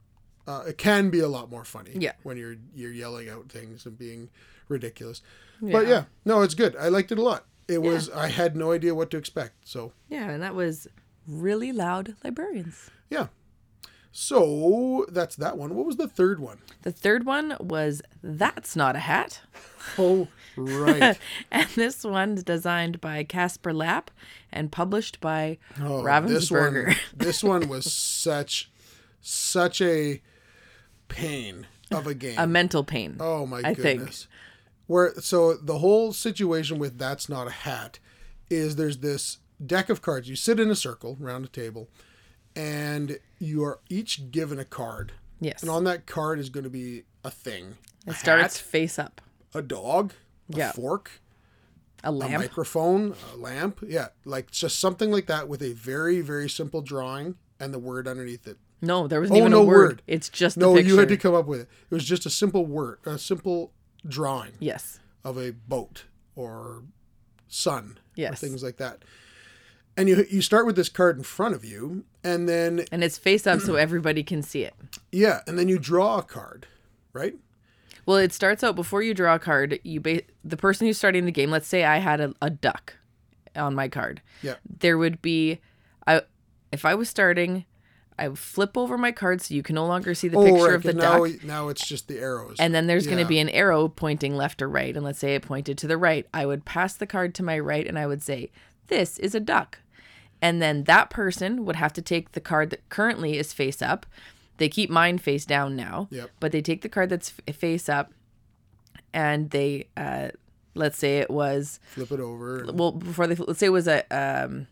uh, 0.47 0.63
it 0.67 0.77
can 0.77 1.09
be 1.09 1.19
a 1.19 1.27
lot 1.27 1.49
more 1.49 1.63
funny 1.65 1.91
Yeah. 1.95 2.11
when 2.23 2.37
you're 2.37 2.55
you're 2.73 2.91
yelling 2.91 3.29
out 3.29 3.49
things 3.49 3.85
and 3.85 3.97
being 3.97 4.29
ridiculous. 4.67 5.21
But 5.61 5.87
yeah. 5.87 6.05
no 6.25 6.41
it's 6.41 6.55
good. 6.55 6.75
I 6.75 6.89
liked 6.89 7.11
it 7.11 7.17
a 7.17 7.23
lot. 7.23 7.45
It 7.67 7.81
was 7.81 8.11
i 8.11 8.27
had 8.27 8.55
no 8.55 8.71
idea 8.71 8.93
what 8.93 9.09
to 9.11 9.17
expect 9.17 9.67
so. 9.67 9.93
Yeah, 10.09 10.29
and 10.29 10.41
that 10.43 10.55
was 10.55 10.87
really 11.27 11.71
loud 11.71 12.15
librarians. 12.23 12.89
yeah. 13.09 13.27
So 14.17 15.05
that's 15.09 15.35
that 15.35 15.57
one. 15.57 15.75
What 15.75 15.85
was 15.85 15.97
the 15.97 16.07
third 16.07 16.39
one? 16.39 16.59
The 16.83 16.91
third 16.93 17.25
one 17.25 17.57
was 17.59 18.01
That's 18.23 18.73
Not 18.73 18.95
a 18.95 18.99
Hat. 18.99 19.41
Oh, 19.97 20.29
right. 20.55 21.19
And 21.51 21.67
this 21.71 22.01
one's 22.05 22.41
designed 22.41 23.01
by 23.01 23.25
Kasper 23.25 23.73
Lapp 23.73 24.09
and 24.53 24.71
published 24.71 25.19
by 25.19 25.57
oh, 25.81 26.01
this 26.21 26.49
one 26.49 26.95
this 27.13 27.43
one 27.43 27.67
was 27.67 27.91
such 27.91 28.71
such 29.19 29.81
a 29.81 30.21
pain 31.09 31.67
of 31.91 32.07
a 32.07 32.13
game. 32.13 32.39
A 32.39 32.47
mental 32.47 32.85
pain. 32.85 33.17
Oh 33.19 33.45
my 33.45 33.61
I 33.65 33.73
think. 33.73 34.09
Where 34.87 35.13
so 35.19 35.55
the 35.55 35.79
whole 35.79 36.13
situation 36.13 36.77
with 36.79 36.97
that's 36.97 37.27
not 37.29 37.47
a 37.47 37.51
hat 37.51 37.99
is 38.49 38.75
there's 38.75 38.99
this 38.99 39.39
deck 39.65 39.89
of 39.89 40.01
cards. 40.01 40.29
You 40.29 40.35
sit 40.35 40.59
in 40.59 40.69
a 40.69 40.75
circle 40.75 41.17
around 41.21 41.45
a 41.45 41.47
table 41.49 41.89
and 42.55 43.19
you 43.39 43.63
are 43.63 43.79
each 43.89 44.31
given 44.31 44.59
a 44.59 44.65
card. 44.65 45.13
yes. 45.39 45.61
And 45.61 45.69
on 45.69 45.83
that 45.85 46.05
card 46.05 46.39
is 46.39 46.49
going 46.49 46.63
to 46.63 46.69
be 46.69 47.03
a 47.23 47.31
thing. 47.31 47.75
it 48.05 48.11
a 48.11 48.13
starts 48.13 48.57
hat, 48.57 48.65
face 48.65 48.99
up. 48.99 49.21
a 49.53 49.61
dog, 49.61 50.13
a 50.53 50.57
Yeah. 50.57 50.71
fork, 50.71 51.11
A 52.03 52.11
lamp. 52.11 52.33
a 52.35 52.37
microphone, 52.39 53.15
a 53.33 53.37
lamp. 53.37 53.79
Yeah, 53.85 54.09
like 54.23 54.51
just 54.51 54.79
something 54.79 55.11
like 55.11 55.25
that 55.27 55.47
with 55.49 55.61
a 55.63 55.73
very 55.73 56.21
very 56.21 56.47
simple 56.49 56.81
drawing 56.81 57.35
and 57.59 57.73
the 57.73 57.79
word 57.79 58.07
underneath 58.07 58.47
it. 58.47 58.57
no, 58.81 59.07
there 59.07 59.19
wasn't 59.19 59.37
Oh, 59.37 59.39
even 59.39 59.51
no 59.51 59.61
a 59.63 59.65
word. 59.65 59.75
word. 59.89 60.01
It's 60.05 60.29
just 60.29 60.57
No, 60.57 60.71
the 60.71 60.77
picture. 60.77 60.93
you 60.93 60.99
had 60.99 61.09
to 61.09 61.17
come 61.17 61.33
up 61.33 61.47
with 61.47 61.61
it. 61.61 61.69
It 61.89 61.93
was 61.95 62.05
just 62.05 62.25
a 62.27 62.29
simple 62.29 62.65
word, 62.67 62.99
a 63.05 63.17
simple 63.17 63.71
drawing. 64.07 64.51
Yes. 64.59 64.99
of 65.23 65.37
a 65.37 65.51
boat 65.51 66.03
or 66.35 66.83
sun 67.47 67.97
Yes. 68.15 68.33
or 68.33 68.35
things 68.35 68.61
like 68.63 68.77
that. 68.77 69.03
And 69.97 70.07
you 70.09 70.25
you 70.29 70.41
start 70.41 70.65
with 70.65 70.75
this 70.75 70.89
card 70.89 71.17
in 71.17 71.23
front 71.23 71.55
of 71.55 71.63
you, 71.63 72.03
and 72.23 72.47
then 72.49 72.85
And 72.91 73.03
it's 73.03 73.17
face 73.17 73.47
up 73.47 73.61
so 73.61 73.75
everybody 73.75 74.23
can 74.23 74.41
see 74.43 74.63
it. 74.63 74.73
yeah, 75.11 75.41
and 75.47 75.57
then 75.57 75.67
you 75.69 75.79
draw 75.79 76.17
a 76.19 76.23
card, 76.23 76.67
right? 77.13 77.35
Well, 78.05 78.17
it 78.17 78.33
starts 78.33 78.63
out 78.63 78.75
before 78.75 79.01
you 79.01 79.13
draw 79.13 79.35
a 79.35 79.39
card. 79.39 79.79
You 79.83 79.99
ba- 80.01 80.21
the 80.43 80.57
person 80.57 80.85
who's 80.85 80.97
starting 80.97 81.25
the 81.25 81.31
game. 81.31 81.49
Let's 81.49 81.67
say 81.67 81.85
I 81.85 81.97
had 81.97 82.19
a, 82.21 82.33
a 82.41 82.49
duck 82.51 82.97
on 83.55 83.73
my 83.73 83.87
card. 83.87 84.21
Yeah. 84.43 84.55
There 84.79 84.97
would 84.97 85.21
be, 85.23 85.59
I 86.05 86.21
if 86.71 86.83
I 86.85 86.93
was 86.93 87.09
starting, 87.09 87.65
I 88.17 88.29
flip 88.29 88.77
over 88.77 88.97
my 88.97 89.11
card 89.11 89.41
so 89.41 89.53
you 89.53 89.61
can 89.63 89.75
no 89.75 89.85
longer 89.85 90.13
see 90.15 90.27
the 90.29 90.37
picture 90.37 90.57
Oh, 90.57 90.65
right. 90.67 90.75
of 90.75 90.83
the 90.83 90.93
'cause 90.93 91.01
duck. 91.33 91.43
now 91.43 91.47
now 91.65 91.67
it's 91.69 91.85
just 91.87 92.07
the 92.07 92.17
arrows. 92.19 92.55
and 92.59 92.73
then 92.73 92.87
there's 92.87 93.05
going 93.07 93.17
to 93.19 93.25
be 93.27 93.39
an 93.39 93.49
arrow 93.49 93.87
pointing 93.89 94.35
left 94.37 94.61
or 94.61 94.69
right. 94.69 94.95
And 94.95 95.03
let's 95.05 95.19
say 95.19 95.35
it 95.35 95.41
pointed 95.41 95.77
to 95.79 95.87
the 95.87 95.97
right. 95.97 96.25
I 96.33 96.45
would 96.45 96.63
pass 96.65 96.93
the 96.95 97.05
card 97.07 97.35
to 97.35 97.43
my 97.43 97.59
right 97.59 97.85
and 97.85 97.99
I 97.99 98.07
would 98.07 98.23
say, 98.23 98.51
This 98.87 99.19
is 99.19 99.35
a 99.35 99.39
duck. 99.39 99.79
And 100.41 100.61
then 100.61 100.83
that 100.85 101.09
person 101.09 101.65
would 101.65 101.75
have 101.75 101.91
to 101.93 102.01
take 102.01 102.33
the 102.33 102.41
card 102.41 102.69
that 102.69 102.87
currently 102.89 103.37
is 103.37 103.51
face 103.53 103.81
up. 103.81 104.05
They 104.57 104.69
keep 104.69 104.89
mine 104.89 105.17
face 105.17 105.43
down 105.45 105.75
now, 105.75 106.07
Yep. 106.11 106.29
but 106.39 106.51
they 106.53 106.61
take 106.61 106.81
the 106.83 106.89
card 106.89 107.09
that's 107.09 107.33
f- 107.47 107.55
face 107.55 107.89
up 107.89 108.13
and 109.13 109.49
they, 109.49 109.87
uh, 109.97 110.29
let's 110.75 110.97
say 110.97 111.19
it 111.19 111.29
was, 111.29 111.79
flip 111.89 112.11
it 112.11 112.19
over. 112.19 112.59
and- 112.63 112.79
well, 112.79 112.91
before 112.91 113.27
they, 113.27 113.35
let's 113.35 113.59
say 113.59 113.65
it 113.67 113.69
was 113.69 113.87
a, 113.87 114.03
um, 114.11 114.67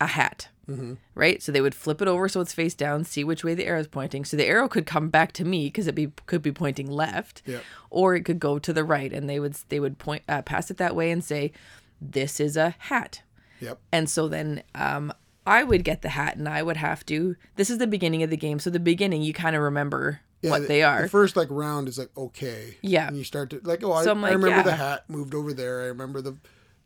a 0.00 0.06
hat, 0.06 0.48
Mm-hmm. 0.68 0.94
right? 1.14 1.42
So 1.42 1.50
they 1.50 1.60
would 1.62 1.74
flip 1.74 2.02
it 2.02 2.08
over 2.08 2.28
so 2.28 2.40
it's 2.40 2.52
face 2.52 2.74
down, 2.74 3.04
see 3.04 3.24
which 3.24 3.42
way 3.42 3.54
the 3.54 3.64
arrow 3.66 3.80
is 3.80 3.86
pointing. 3.88 4.24
So 4.24 4.36
the 4.36 4.44
arrow 4.46 4.68
could 4.68 4.84
come 4.86 5.08
back 5.08 5.32
to 5.32 5.44
me 5.44 5.66
because 5.68 5.86
it 5.86 5.94
be 5.94 6.08
could 6.26 6.42
be 6.42 6.52
pointing 6.52 6.90
left, 6.90 7.42
Yep. 7.46 7.62
or 7.90 8.14
it 8.14 8.24
could 8.24 8.38
go 8.38 8.58
to 8.58 8.72
the 8.72 8.84
right, 8.84 9.12
and 9.12 9.28
they 9.28 9.40
would 9.40 9.54
they 9.70 9.80
would 9.80 9.98
point 9.98 10.22
uh, 10.28 10.42
pass 10.42 10.70
it 10.70 10.76
that 10.76 10.94
way 10.94 11.10
and 11.10 11.24
say, 11.24 11.52
"This 12.00 12.38
is 12.38 12.56
a 12.56 12.74
hat." 12.78 13.22
Yep. 13.60 13.78
And 13.92 14.08
so 14.10 14.28
then 14.28 14.62
um, 14.74 15.12
I 15.46 15.64
would 15.64 15.82
get 15.84 16.02
the 16.02 16.10
hat, 16.10 16.36
and 16.36 16.48
I 16.48 16.62
would 16.62 16.76
have 16.76 17.04
to. 17.06 17.34
This 17.56 17.70
is 17.70 17.78
the 17.78 17.86
beginning 17.86 18.22
of 18.22 18.28
the 18.30 18.36
game, 18.36 18.58
so 18.58 18.68
the 18.70 18.78
beginning 18.78 19.22
you 19.22 19.32
kind 19.32 19.56
of 19.56 19.62
remember 19.62 20.20
Yeah, 20.42 20.50
what 20.50 20.62
the- 20.62 20.68
they 20.68 20.82
are. 20.82 21.02
The 21.02 21.08
first 21.08 21.34
like 21.34 21.48
round 21.50 21.88
is 21.88 21.98
like 21.98 22.10
okay. 22.16 22.76
Yeah. 22.82 23.08
And 23.08 23.16
you 23.16 23.24
start 23.24 23.48
to 23.50 23.60
like 23.64 23.82
oh 23.82 23.92
I, 23.94 24.04
So 24.04 24.10
I'm 24.12 24.22
I 24.24 24.28
like, 24.28 24.36
remember 24.42 24.62
the 24.70 24.76
hat 24.76 25.08
moved 25.08 25.34
over 25.34 25.54
there. 25.54 25.80
I 25.80 25.86
remember 25.86 26.20
the 26.20 26.36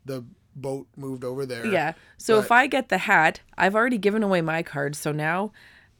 the 0.05 0.23
boat 0.55 0.87
moved 0.95 1.23
over 1.23 1.45
there. 1.45 1.65
Yeah. 1.65 1.93
So 2.17 2.39
if 2.39 2.51
I 2.51 2.67
get 2.67 2.89
the 2.89 2.99
hat, 2.99 3.41
I've 3.57 3.75
already 3.75 3.97
given 3.97 4.23
away 4.23 4.41
my 4.41 4.63
card. 4.63 4.95
So 4.95 5.11
now, 5.11 5.51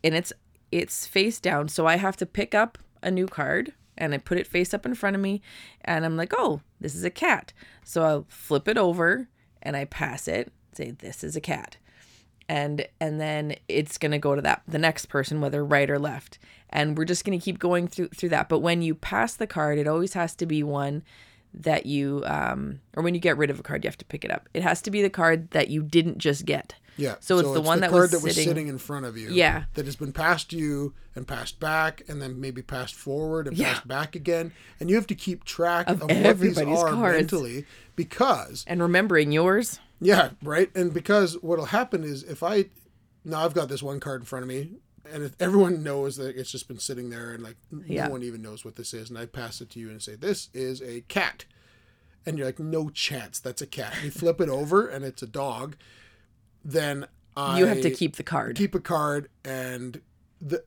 and 0.04 0.16
it's 0.16 0.34
it's 0.72 1.06
face 1.06 1.40
down. 1.40 1.70
So 1.70 1.86
I 1.86 1.98
have 1.98 2.18
to 2.18 2.26
pick 2.26 2.56
up 2.56 2.78
a 3.02 3.12
new 3.12 3.28
card 3.28 3.74
and 3.98 4.14
I 4.14 4.18
put 4.18 4.38
it 4.38 4.48
face 4.48 4.74
up 4.74 4.86
in 4.86 4.96
front 4.96 5.16
of 5.16 5.22
me, 5.22 5.42
and 5.82 6.04
I'm 6.04 6.18
like, 6.18 6.34
oh, 6.36 6.62
this 6.82 6.96
is 6.96 7.04
a 7.04 7.12
cat. 7.12 7.54
So 7.84 8.04
I'll 8.04 8.26
flip 8.28 8.68
it 8.68 8.78
over 8.78 9.30
and 9.62 9.78
I 9.78 9.86
pass 9.86 10.28
it. 10.28 10.52
Say 10.74 10.92
this 10.92 11.24
is 11.24 11.36
a 11.36 11.42
cat, 11.42 11.78
and 12.50 12.88
and 13.00 13.22
then 13.22 13.56
it's 13.68 13.98
gonna 13.98 14.20
go 14.20 14.36
to 14.36 14.42
that 14.42 14.64
the 14.68 14.80
next 14.80 15.06
person, 15.08 15.42
whether 15.42 15.64
right 15.64 15.90
or 15.90 16.00
left, 16.00 16.40
and 16.70 16.98
we're 16.98 17.06
just 17.06 17.24
gonna 17.24 17.40
keep 17.40 17.60
going 17.60 17.88
through 17.88 18.10
through 18.10 18.30
that. 18.30 18.50
But 18.50 18.60
when 18.60 18.82
you 18.82 18.96
pass 18.96 19.36
the 19.36 19.48
card, 19.48 19.78
it 19.78 19.88
always 19.88 20.14
has 20.14 20.36
to 20.38 20.48
be 20.48 20.64
one 20.64 21.04
that 21.54 21.86
you 21.86 22.24
um 22.26 22.80
or 22.96 23.04
when 23.04 23.14
you 23.14 23.20
get 23.20 23.38
rid 23.38 23.50
of 23.50 23.60
a 23.60 23.64
card 23.64 23.84
you 23.84 23.88
have 23.88 23.98
to 23.98 24.06
pick 24.06 24.26
it 24.26 24.32
up 24.32 24.50
it 24.54 24.64
has 24.64 24.82
to 24.82 24.90
be 24.92 25.02
the 25.02 25.10
card 25.10 25.50
that 25.52 25.70
you 25.70 25.84
didn't 25.84 26.18
just 26.18 26.46
get 26.46 26.76
Yeah. 26.98 27.16
So 27.22 27.40
it's 27.40 27.52
the 27.52 27.62
one 27.62 27.80
that 27.82 27.90
card 27.90 28.02
was 28.04 28.12
that 28.12 28.22
was 28.24 28.36
sitting- 28.36 28.50
sitting 28.50 28.68
in 28.68 28.78
front 28.78 29.06
of 29.08 29.18
you. 29.18 29.30
Yeah. 29.32 29.64
That 29.74 29.86
has 29.86 29.96
been 29.96 30.12
passed 30.14 30.52
to 30.52 30.58
you 30.58 30.94
and 31.16 31.28
passed 31.28 31.60
back 31.60 32.04
and 32.08 32.22
then 32.22 32.40
maybe 32.40 32.62
passed 32.62 32.94
forward 32.94 33.48
and 33.48 33.58
Yeah. 33.58 33.74
passed 33.74 33.88
back 33.88 34.16
again. 34.16 34.52
And 34.80 34.90
you 34.92 34.96
have 34.96 35.08
to 35.08 35.16
keep 35.16 35.44
track 35.44 35.90
Of 35.90 36.04
of, 36.04 36.10
what 36.12 36.40
these 36.40 36.60
are 36.60 36.90
cards. 36.90 37.18
mentally 37.18 37.66
because 37.96 38.64
and 38.68 38.82
remembering 38.82 39.32
yours 39.32 39.80
yeah, 40.02 40.32
right. 40.44 40.70
And 40.76 40.94
because 40.94 41.36
what'll 41.42 41.66
happen 41.66 42.04
is 42.04 42.24
if 42.24 42.44
I 42.44 42.66
now 43.24 43.46
I've 43.46 43.54
got 43.54 43.70
this 43.70 43.82
one 43.82 44.00
card 44.02 44.22
in 44.22 44.26
front 44.26 44.44
of 44.44 44.50
me 44.50 44.72
and 45.12 45.24
if 45.24 45.36
everyone 45.40 45.84
knows 45.84 46.18
that 46.18 46.36
it's 46.38 46.52
just 46.52 46.68
been 46.68 46.80
sitting 46.80 47.10
there 47.10 47.32
and 47.34 47.44
like 47.44 47.58
Yeah. 47.86 48.06
no 48.06 48.12
one 48.12 48.24
even 48.24 48.42
knows 48.42 48.64
what 48.66 48.76
this 48.76 48.94
is 48.94 49.10
and 49.10 49.18
I 49.18 49.26
pass 49.26 49.62
it 49.62 49.70
to 49.72 49.80
you 49.80 49.90
and 49.90 50.02
say 50.02 50.16
this 50.16 50.50
is 50.54 50.82
a 50.82 51.02
cat. 51.02 51.46
And 52.26 52.38
you're 52.38 52.48
like, 52.48 52.60
no 52.60 52.90
chance, 52.90 53.40
that's 53.42 53.62
a 53.62 53.68
cat. 53.68 53.94
And 53.96 54.06
you 54.06 54.12
flip 54.12 54.40
it 54.40 54.48
over 54.48 54.88
and 54.88 55.04
it's 55.04 55.22
a 55.22 55.28
dog. 55.28 55.76
Then 56.64 57.06
I 57.36 57.60
you 57.60 57.66
have 57.66 57.82
to 57.82 57.92
keep 57.92 58.16
the 58.16 58.24
card 58.24 58.56
keep 58.56 58.76
a 58.76 58.80
card 58.80 59.28
and 59.44 60.02
the, 60.40 60.62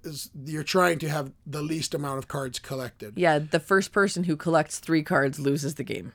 you're 0.44 0.62
trying 0.62 0.98
to 1.00 1.08
have 1.08 1.32
the 1.46 1.62
least 1.62 1.94
amount 1.94 2.18
of 2.18 2.28
cards 2.28 2.58
collected. 2.58 3.12
yeah 3.16 3.38
the 3.38 3.60
first 3.60 3.92
person 3.92 4.24
who 4.24 4.34
collects 4.36 4.78
three 4.78 5.02
cards 5.02 5.38
loses 5.38 5.74
the 5.76 5.84
game 5.84 6.12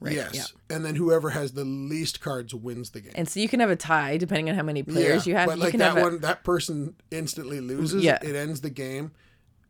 right 0.00 0.14
yes. 0.14 0.34
yeah 0.34 0.74
And 0.74 0.84
then 0.84 0.94
whoever 0.94 1.30
has 1.30 1.52
the 1.52 1.64
least 1.64 2.20
cards 2.20 2.54
wins 2.54 2.90
the 2.90 3.00
game. 3.00 3.12
and 3.14 3.28
so 3.28 3.40
you 3.40 3.48
can 3.48 3.60
have 3.60 3.70
a 3.70 3.76
tie 3.76 4.16
depending 4.16 4.50
on 4.50 4.56
how 4.56 4.62
many 4.62 4.82
players 4.82 5.26
you 5.26 5.34
have 5.34 5.48
But 5.48 5.58
you 5.58 5.64
like 5.64 5.70
can 5.72 5.80
that 5.80 5.94
have 5.94 5.98
a, 5.98 6.02
one, 6.02 6.18
that 6.20 6.44
person 6.44 6.94
instantly 7.10 7.60
loses. 7.60 8.04
Yeah. 8.04 8.18
It 8.22 8.36
ends 8.36 8.60
the 8.60 8.70
game. 8.70 9.12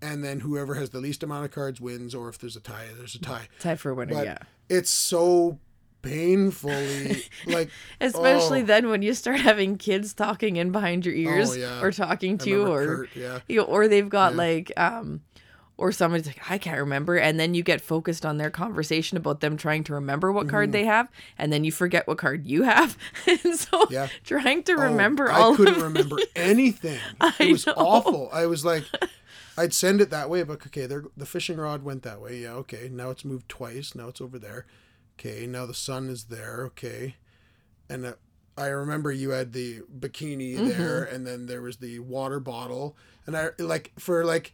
And 0.02 0.22
then 0.22 0.40
whoever 0.40 0.74
has 0.74 0.90
the 0.90 1.00
least 1.00 1.22
amount 1.22 1.46
of 1.46 1.52
cards 1.52 1.80
wins, 1.80 2.14
or 2.14 2.28
if 2.28 2.38
there's 2.38 2.54
a 2.54 2.60
tie, 2.60 2.84
there's 2.98 3.14
a 3.14 3.20
tie. 3.20 3.48
tie 3.60 3.76
for 3.76 3.90
a 3.90 3.94
winner 3.94 4.14
But 4.14 4.24
yeah 4.26 4.38
it's 4.68 4.90
so 4.90 5.58
painfully 6.02 7.24
like 7.46 7.68
especially 8.00 8.62
oh, 8.62 8.66
then 8.66 8.88
when 8.88 9.02
you 9.02 9.12
start 9.12 9.40
having 9.40 9.76
kids 9.76 10.14
talking 10.14 10.56
in 10.56 10.70
behind 10.70 11.04
your 11.04 11.14
ears 11.14 11.56
yeah. 11.56 11.80
or 11.80 11.90
talking 11.90 12.38
to 12.38 12.48
you 12.48 12.66
or 12.66 12.86
Kurt, 12.86 13.16
yeah. 13.16 13.40
you 13.48 13.56
know, 13.56 13.64
or 13.64 13.88
they've 13.88 14.08
got 14.08 14.36
like 14.36 14.72
um 14.76 15.20
or 15.78 15.92
somebody's 15.92 16.26
like, 16.26 16.50
I 16.50 16.58
can't 16.58 16.78
remember. 16.78 17.16
And 17.16 17.38
then 17.38 17.54
you 17.54 17.62
get 17.62 17.80
focused 17.80 18.24
on 18.24 18.38
their 18.38 18.50
conversation 18.50 19.16
about 19.16 19.40
them 19.40 19.56
trying 19.56 19.84
to 19.84 19.94
remember 19.94 20.32
what 20.32 20.48
card 20.48 20.72
they 20.72 20.84
have. 20.86 21.10
And 21.38 21.52
then 21.52 21.64
you 21.64 21.72
forget 21.72 22.06
what 22.08 22.18
card 22.18 22.46
you 22.46 22.62
have. 22.62 22.96
and 23.26 23.54
so 23.56 23.86
Yeah. 23.90 24.08
trying 24.24 24.62
to 24.64 24.72
Oh, 24.72 24.82
remember 24.82 25.30
I 25.30 25.54
couldn't 25.54 25.82
remember 25.82 26.16
anything. 26.36 26.98
I 27.20 27.34
it 27.40 27.52
was 27.52 27.66
know. 27.66 27.74
awful. 27.76 28.30
I 28.32 28.46
was 28.46 28.64
like, 28.64 28.84
I'd 29.58 29.74
send 29.74 30.00
it 30.00 30.10
that 30.10 30.30
way, 30.30 30.42
but 30.44 30.66
okay, 30.66 30.86
the 30.86 31.26
fishing 31.26 31.58
rod 31.58 31.82
went 31.82 32.02
that 32.04 32.20
way. 32.20 32.38
Yeah, 32.38 32.52
okay. 32.54 32.88
Now 32.90 33.10
it's 33.10 33.24
moved 33.24 33.48
twice. 33.48 33.94
Now 33.94 34.08
it's 34.08 34.20
over 34.20 34.38
there. 34.38 34.66
Okay, 35.18 35.46
now 35.46 35.64
the 35.66 35.74
sun 35.74 36.08
is 36.10 36.24
there. 36.24 36.64
Okay, 36.66 37.16
and 37.88 38.04
uh, 38.04 38.12
I 38.58 38.66
remember 38.66 39.12
you 39.12 39.30
had 39.30 39.52
the 39.54 39.80
bikini 39.98 40.56
Mm-hmm. 40.56 40.68
there, 40.68 41.04
and 41.04 41.26
then 41.26 41.46
there 41.46 41.62
was 41.62 41.78
the 41.78 41.98
water 42.00 42.38
bottle, 42.40 42.96
and 43.26 43.34
I 43.36 43.48
like 43.58 43.92
for 43.98 44.24
like 44.26 44.52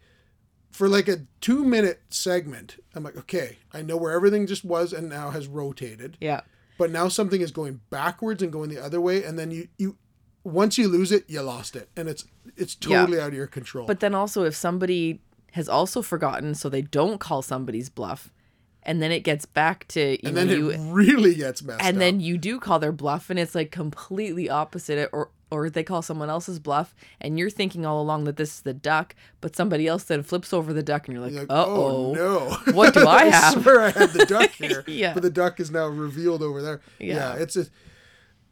for 0.73 0.89
like 0.89 1.07
a 1.07 1.21
two 1.39 1.63
minute 1.63 2.01
segment. 2.09 2.75
I'm 2.95 3.03
like, 3.03 3.15
okay, 3.15 3.59
I 3.71 3.81
know 3.81 3.95
where 3.95 4.11
everything 4.11 4.45
just 4.47 4.65
was, 4.65 4.91
and 4.91 5.07
now 5.07 5.29
has 5.31 5.47
rotated 5.47 6.17
Yeah. 6.19 6.41
but 6.77 6.91
now 6.91 7.07
something 7.07 7.39
is 7.41 7.51
going 7.51 7.79
backwards 7.89 8.43
and 8.43 8.51
going 8.51 8.69
the 8.69 8.83
other 8.83 8.99
way 8.99 9.23
and 9.23 9.37
then 9.39 9.51
you 9.51 9.67
you 9.77 9.95
once 10.43 10.77
you 10.77 10.87
lose 10.89 11.11
it 11.13 11.23
you 11.29 11.39
lost 11.41 11.75
it 11.75 11.87
and 11.95 12.09
it's 12.09 12.25
it's 12.57 12.75
Yeah. 12.81 12.99
totally 13.01 13.19
out 13.21 13.29
of 13.29 13.33
your 13.35 13.47
control 13.47 13.85
But 13.87 13.99
then 14.01 14.13
also, 14.13 14.43
if 14.43 14.55
somebody 14.55 15.21
has 15.53 15.69
also 15.69 16.01
forgotten, 16.01 16.55
so 16.55 16.67
they 16.67 16.81
don't 16.81 17.19
call 17.19 17.41
somebody's 17.43 17.87
bluff, 17.89 18.33
and 18.81 19.01
then 19.01 19.11
it 19.11 19.19
gets 19.21 19.45
back 19.45 19.87
to 19.89 20.01
you 20.13 20.17
and 20.27 20.35
then 20.35 20.49
you, 20.49 20.69
it 20.71 20.79
really 20.91 21.35
gets 21.35 21.61
messed 21.63 21.81
and 21.83 21.97
up 21.97 21.99
then 21.99 22.19
you 22.19 22.37
do 22.39 22.59
call 22.59 22.79
their 22.79 22.91
bluff, 22.91 23.29
and 23.29 23.37
it's 23.39 23.53
like 23.55 23.71
completely 23.71 24.49
opposite, 24.49 25.09
or 25.13 25.29
or 25.53 25.69
they 25.69 25.83
call 25.83 26.01
someone 26.01 26.29
else's 26.29 26.59
bluff, 26.59 26.95
and 27.21 27.37
you're 27.37 27.49
thinking 27.49 27.85
all 27.85 28.01
along 28.01 28.23
that 28.23 28.37
this 28.37 28.55
is 28.55 28.61
the 28.61 28.73
duck, 28.73 29.15
but 29.41 29.55
somebody 29.55 29.87
else 29.87 30.03
then 30.03 30.23
flips 30.23 30.51
over 30.53 30.73
the 30.73 30.83
duck, 30.83 31.07
and 31.07 31.15
you're 31.15 31.23
like, 31.25 31.33
like, 31.33 31.47
oh 31.49 32.13
no 32.13 32.57
What 32.73 32.93
do 32.93 33.07
I 33.07 33.25
have? 33.25 33.61
swear 33.61 33.81
i 33.81 33.89
had 33.91 34.09
the 34.09 34.25
duck 34.25 34.49
here 34.57 34.83
Yeah. 34.87 35.13
but 35.13 35.23
the 35.23 35.29
duck 35.29 35.59
is 35.59 35.69
now 35.71 35.87
revealed 35.87 36.41
over 36.41 36.61
there 36.61 36.81
yeah, 36.99 37.15
Yeah. 37.35 37.41
it's 37.41 37.55
a, 37.55 37.61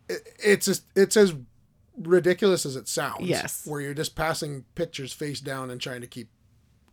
it, 0.10 0.28
it's 0.40 0.68
a, 0.68 0.76
it's 0.96 1.18
as 1.18 1.34
ridiculous 1.98 2.66
as 2.66 2.76
it 2.76 2.88
sounds 2.88 3.22
Yes. 3.28 3.66
where 3.66 3.82
you're 3.82 3.94
just 3.94 4.16
passing 4.16 4.66
pictures 4.76 5.14
face 5.14 5.40
down 5.42 5.70
and 5.70 5.80
trying 5.82 6.02
to 6.02 6.08
keep 6.08 6.30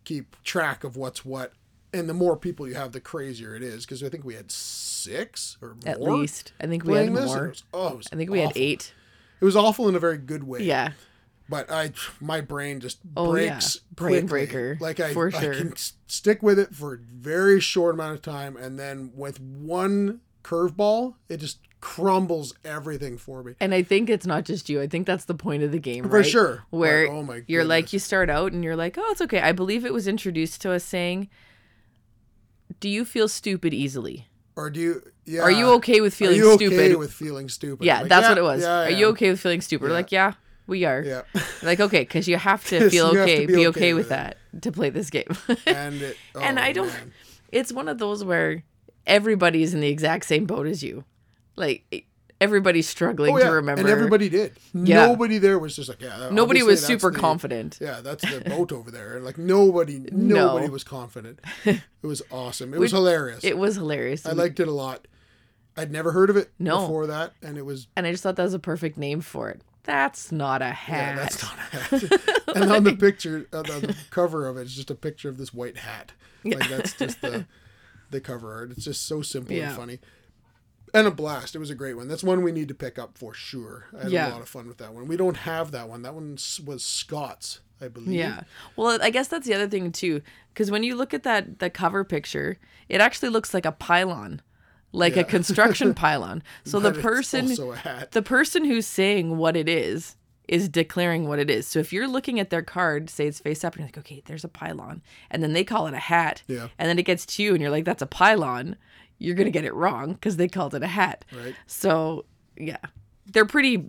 keep 0.05 0.37
track 0.42 0.85
of 0.85 0.97
what's 0.97 1.25
what 1.25 1.53
and 1.92 2.09
the 2.09 2.14
more 2.14 2.37
people 2.37 2.66
you 2.66 2.75
have 2.75 2.92
the 2.92 3.01
crazier 3.01 3.55
it 3.55 3.62
is 3.62 3.85
because 3.85 4.03
i 4.03 4.09
think 4.09 4.25
we 4.25 4.35
had 4.35 4.51
six 4.51 5.57
or 5.62 5.68
more 5.68 5.79
at 5.87 6.01
least. 6.03 6.53
I 6.61 6.66
think 6.66 6.85
we 6.85 6.94
had 6.94 6.99
playing 7.12 7.14
this. 7.14 7.31
and 7.33 7.40
more. 7.40 7.49
Was, 7.49 7.62
oh, 7.73 8.01
I 8.12 8.16
think 8.16 8.31
we 8.31 8.40
had 8.40 8.53
eight. 8.57 8.92
It 9.40 9.44
was 9.44 9.57
awful 9.57 9.88
in 9.88 9.94
a 9.94 10.01
very 10.01 10.18
good 10.18 10.44
way. 10.44 10.62
Yeah. 10.62 10.92
But 11.48 11.70
I, 11.70 11.92
my 12.20 12.40
brain 12.42 12.81
just 12.81 12.98
Oh, 13.16 13.35
yeah. 13.35 13.53
breaks. 13.55 13.77
Brain 13.92 14.12
quickly. 14.29 14.29
breaker, 14.29 14.79
Like 14.81 15.01
I, 15.01 15.14
for 15.14 15.29
I 15.35 15.40
sure. 15.40 15.55
can 15.55 15.72
s- 15.72 15.94
stick 16.07 16.42
with 16.42 16.59
it 16.59 16.74
for 16.74 16.94
a 16.94 16.98
very 16.98 17.59
short 17.61 17.94
amount 17.94 18.14
of 18.14 18.22
time, 18.22 18.57
and 18.57 18.79
then 18.79 19.12
with 19.14 19.40
one 19.40 20.20
curveball, 20.44 21.14
it 21.31 21.38
just 21.38 21.59
crumbles 21.81 22.55
everything 22.64 23.16
for 23.16 23.42
me. 23.42 23.55
And 23.61 23.72
I 23.72 23.83
think 23.83 24.11
it's 24.11 24.27
not 24.27 24.44
just 24.44 24.68
you. 24.68 24.81
I 24.83 24.88
think 24.88 25.07
that's 25.07 25.24
the 25.24 25.35
point 25.35 25.62
of 25.62 25.72
the 25.72 25.79
game, 25.79 26.05
For 26.05 26.11
right? 26.18 26.27
sure. 26.27 26.64
Where 26.70 27.07
But, 27.07 27.12
oh 27.14 27.22
my 27.22 27.42
you're 27.46 27.64
like, 27.64 27.92
you 27.94 27.98
start 27.98 28.29
out 28.29 28.53
and 28.53 28.62
you're 28.62 28.77
like, 28.77 28.98
oh, 28.98 29.09
it's 29.11 29.20
okay. 29.22 29.40
I 29.40 29.53
believe 29.53 29.87
it 29.87 29.92
was 29.92 30.07
introduced 30.09 30.61
to 30.62 30.72
us 30.72 30.85
saying, 30.85 31.29
"Do 32.81 32.88
you 32.90 33.05
feel 33.05 33.29
stupid 33.29 33.72
easily? 33.72 34.27
Or 34.59 34.71
do 34.71 34.81
you? 34.81 35.03
Yeah. 35.25 35.42
Are 35.42 35.53
you 35.53 35.71
okay 35.75 36.01
with 36.01 36.14
feeling 36.14 36.42
okay 36.42 36.57
stupid?" 36.66 36.97
with 36.99 37.12
feeling 37.12 37.49
stupid? 37.49 37.87
yeah, 37.87 38.01
Like, 38.01 38.09
that's 38.09 38.29
what 38.29 38.38
it 38.38 38.42
was. 38.42 38.62
yeah, 38.62 38.87
are 38.87 38.90
you 38.90 39.07
okay 39.11 39.31
with 39.31 39.38
feeling 39.38 39.61
stupid? 39.61 39.87
Yeah. 39.87 39.92
Like, 39.92 40.11
yeah, 40.11 40.33
we 40.66 40.85
are. 40.85 41.01
Yeah. 41.01 41.23
Like, 41.62 41.79
okay, 41.79 42.01
because 42.01 42.27
you 42.27 42.37
have 42.38 42.66
to 42.66 42.90
feel 42.90 43.14
have 43.14 43.14
to 43.14 43.23
okay, 43.23 43.47
be 43.47 43.55
be, 43.55 43.66
okay 43.68 43.68
okay, 43.68 43.94
with 43.94 44.07
with 44.07 44.09
that 44.09 44.37
to 44.62 44.73
play 44.73 44.90
this 44.90 45.11
game. 45.11 45.31
and 45.66 46.03
it, 46.03 46.16
oh, 46.35 46.40
and 46.40 46.59
I 46.59 46.73
don't. 46.73 46.88
man. 46.88 47.12
It's 47.53 47.73
one 47.73 47.88
of 47.88 47.99
those 47.99 48.25
where 48.25 48.64
everybody's 49.07 49.75
in 49.75 49.81
the 49.81 49.88
exact 49.88 50.25
same 50.25 50.44
boat 50.44 50.66
as 50.66 50.83
you. 50.83 51.05
Like 51.55 52.08
everybody's 52.40 52.88
struggling 52.88 53.35
Oh, 53.35 53.38
yeah. 53.38 53.44
to 53.46 53.53
remember. 53.53 53.81
And 53.83 53.90
everybody 53.90 54.29
did. 54.29 54.53
Yeah. 54.72 55.07
Nobody 55.07 55.38
there 55.38 55.59
was 55.59 55.74
just 55.77 55.88
like, 55.88 56.01
yeah. 56.01 56.29
Nobody 56.31 56.62
was 56.62 56.85
super 56.85 57.11
the- 57.11 57.18
confident. 57.18 57.79
Yeah, 57.81 58.01
that's 58.03 58.22
the 58.22 58.40
boat 58.48 58.72
over 58.72 58.90
there. 58.90 59.16
And 59.16 59.24
like 59.24 59.38
nobody, 59.38 59.98
nobody 60.12 60.68
was 60.68 60.85
confident. 60.85 61.40
It 61.64 61.81
was 62.03 62.22
awesome. 62.31 62.72
It 62.74 62.81
was 62.81 62.92
hilarious. 62.92 63.42
It 63.44 63.59
was 63.59 63.77
hilarious. 63.77 64.24
I 64.27 64.33
liked 64.33 64.61
it 64.61 64.68
a 64.68 64.72
lot. 64.72 65.07
I'd 65.77 65.92
never 65.92 66.11
heard 66.12 66.29
of 66.31 66.37
it 66.37 66.51
No. 66.59 66.81
before 66.81 67.07
that, 67.07 67.35
and 67.40 67.57
it 67.57 67.64
was 67.64 67.87
and 67.96 68.05
I 68.05 68.11
just 68.11 68.24
thought 68.24 68.35
that 68.35 68.42
was 68.42 68.55
a 68.55 68.59
perfect 68.59 68.98
name 68.98 69.20
for 69.20 69.48
it. 69.48 69.61
That's 69.85 70.33
not 70.33 70.61
a 70.61 70.64
yeah, 70.66 70.72
hat. 70.72 71.16
that's 71.16 71.42
not 71.42 71.53
a 71.55 71.61
hat. 72.18 72.42
and 72.57 72.72
on 72.72 72.83
the 72.85 72.96
picture, 72.96 73.46
uh, 73.53 73.62
the, 73.62 73.96
cover 74.11 74.46
of 74.48 74.57
it 74.59 74.62
is 74.62 74.74
just 74.74 74.90
a 74.90 74.94
picture 74.96 75.29
of 75.29 75.38
this 75.38 75.55
white 75.55 75.79
hat. 75.79 76.12
Like 76.44 76.68
that's 76.68 76.94
just 76.94 77.20
the 77.20 77.46
the 78.11 78.20
cover 78.20 78.53
art. 78.55 78.72
It's 78.72 78.85
just 78.85 79.07
so 79.07 79.22
simple 79.22 79.55
Yeah. 79.55 79.68
and 79.68 79.77
funny. 79.77 79.98
And 80.94 81.07
a 81.07 81.11
blast. 81.11 81.55
It 81.55 81.59
was 81.59 81.70
a 81.70 81.74
great 81.74 81.94
one. 81.96 82.09
That's 82.09 82.24
one 82.24 82.42
we 82.42 82.53
need 82.53 82.68
to 82.68 82.74
pick 82.74 82.98
up 82.98 83.16
for 83.18 83.35
sure. 83.35 83.87
I 83.98 84.05
had 84.05 84.12
Yeah. 84.12 84.31
a 84.31 84.33
lot 84.33 84.40
of 84.42 84.48
fun 84.48 84.68
with 84.68 84.79
that 84.79 84.94
one. 84.94 85.07
We 85.09 85.16
don't 85.16 85.37
have 85.38 85.70
that 85.72 85.88
one. 85.88 86.03
That 86.03 86.14
one 86.14 86.38
was 86.64 86.85
Scott's, 86.85 87.61
I 87.81 87.88
believe. 87.88 88.14
Yeah. 88.18 88.42
Well, 88.77 88.98
I 89.03 89.11
guess 89.11 89.29
that's 89.29 89.46
the 89.46 89.55
other 89.55 89.68
thing 89.68 89.92
too, 89.92 90.22
because 90.53 90.70
when 90.70 90.83
you 90.83 90.94
look 90.96 91.12
at 91.14 91.22
that 91.24 91.59
the 91.59 91.70
cover 91.70 92.05
picture, 92.05 92.59
it 92.88 93.01
actually 93.01 93.29
looks 93.31 93.53
like 93.55 93.66
a 93.66 93.72
pylon, 93.72 94.40
like 94.92 95.16
a 95.16 95.24
construction 95.24 95.94
pylon. 96.05 96.42
So 96.64 96.81
the 96.81 96.92
person, 96.92 97.48
also 97.48 97.72
a 97.72 97.77
hat. 97.77 98.12
the 98.12 98.22
person 98.22 98.64
who's 98.64 98.87
saying 98.87 99.37
what 99.37 99.57
it 99.57 99.68
is, 99.68 100.16
is 100.48 100.66
declaring 100.70 101.29
what 101.29 101.38
it 101.38 101.51
is. 101.51 101.66
So 101.66 101.79
if 101.79 101.92
you're 101.92 102.09
looking 102.09 102.40
at 102.40 102.48
their 102.48 102.62
card, 102.62 103.11
say 103.11 103.27
it's 103.27 103.38
face 103.38 103.62
up, 103.64 103.74
and 103.74 103.81
you're 103.81 103.88
like, 103.88 103.98
okay, 103.98 104.22
there's 104.24 104.44
a 104.44 104.48
pylon, 104.48 105.03
and 105.31 105.42
then 105.42 105.53
they 105.53 105.62
call 105.62 105.87
it 105.87 105.92
a 105.92 105.98
hat, 105.98 106.42
Yeah. 106.46 106.68
and 106.79 106.88
then 106.88 106.98
it 106.98 107.03
gets 107.03 107.27
to 107.27 107.42
you, 107.42 107.53
and 107.53 107.61
you're 107.61 107.70
like, 107.70 107.85
that's 107.85 108.01
a 108.01 108.07
pylon. 108.07 108.77
You're 109.18 109.35
gonna 109.35 109.50
get 109.50 109.64
it 109.64 109.74
wrong 109.74 110.12
because 110.14 110.37
they 110.37 110.48
called 110.48 110.74
it 110.74 110.83
a 110.83 110.87
hat. 110.88 111.24
Right. 111.33 111.54
So 111.66 112.24
yeah, 112.57 112.78
they're 113.26 113.44
pretty 113.46 113.85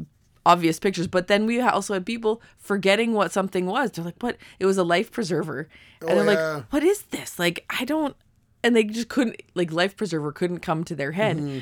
obvious 0.46 0.80
pictures. 0.80 1.08
But 1.08 1.28
then 1.28 1.46
we 1.46 1.60
also 1.62 1.94
had 1.94 2.06
people 2.06 2.42
forgetting 2.58 3.14
what 3.14 3.32
something 3.32 3.66
was. 3.66 3.92
They're 3.92 4.06
like, 4.06 4.22
"What? 4.22 4.38
It 4.60 4.66
was 4.66 4.78
a 4.78 4.84
life 4.84 5.12
preserver," 5.12 5.68
and 6.02 6.10
Oh, 6.12 6.16
they're 6.16 6.34
yeah. 6.34 6.54
like, 6.56 6.64
"What 6.74 6.84
is 6.84 7.04
this? 7.04 7.38
Like, 7.40 7.66
I 7.70 7.86
don't." 7.86 8.16
And 8.64 8.76
they 8.76 8.84
just 8.84 9.08
couldn't 9.10 9.42
like 9.56 9.72
life 9.72 9.96
preserver 9.96 10.32
couldn't 10.32 10.60
come 10.60 10.84
to 10.86 10.96
their 10.96 11.12
head. 11.14 11.38
Mm-hmm. 11.38 11.60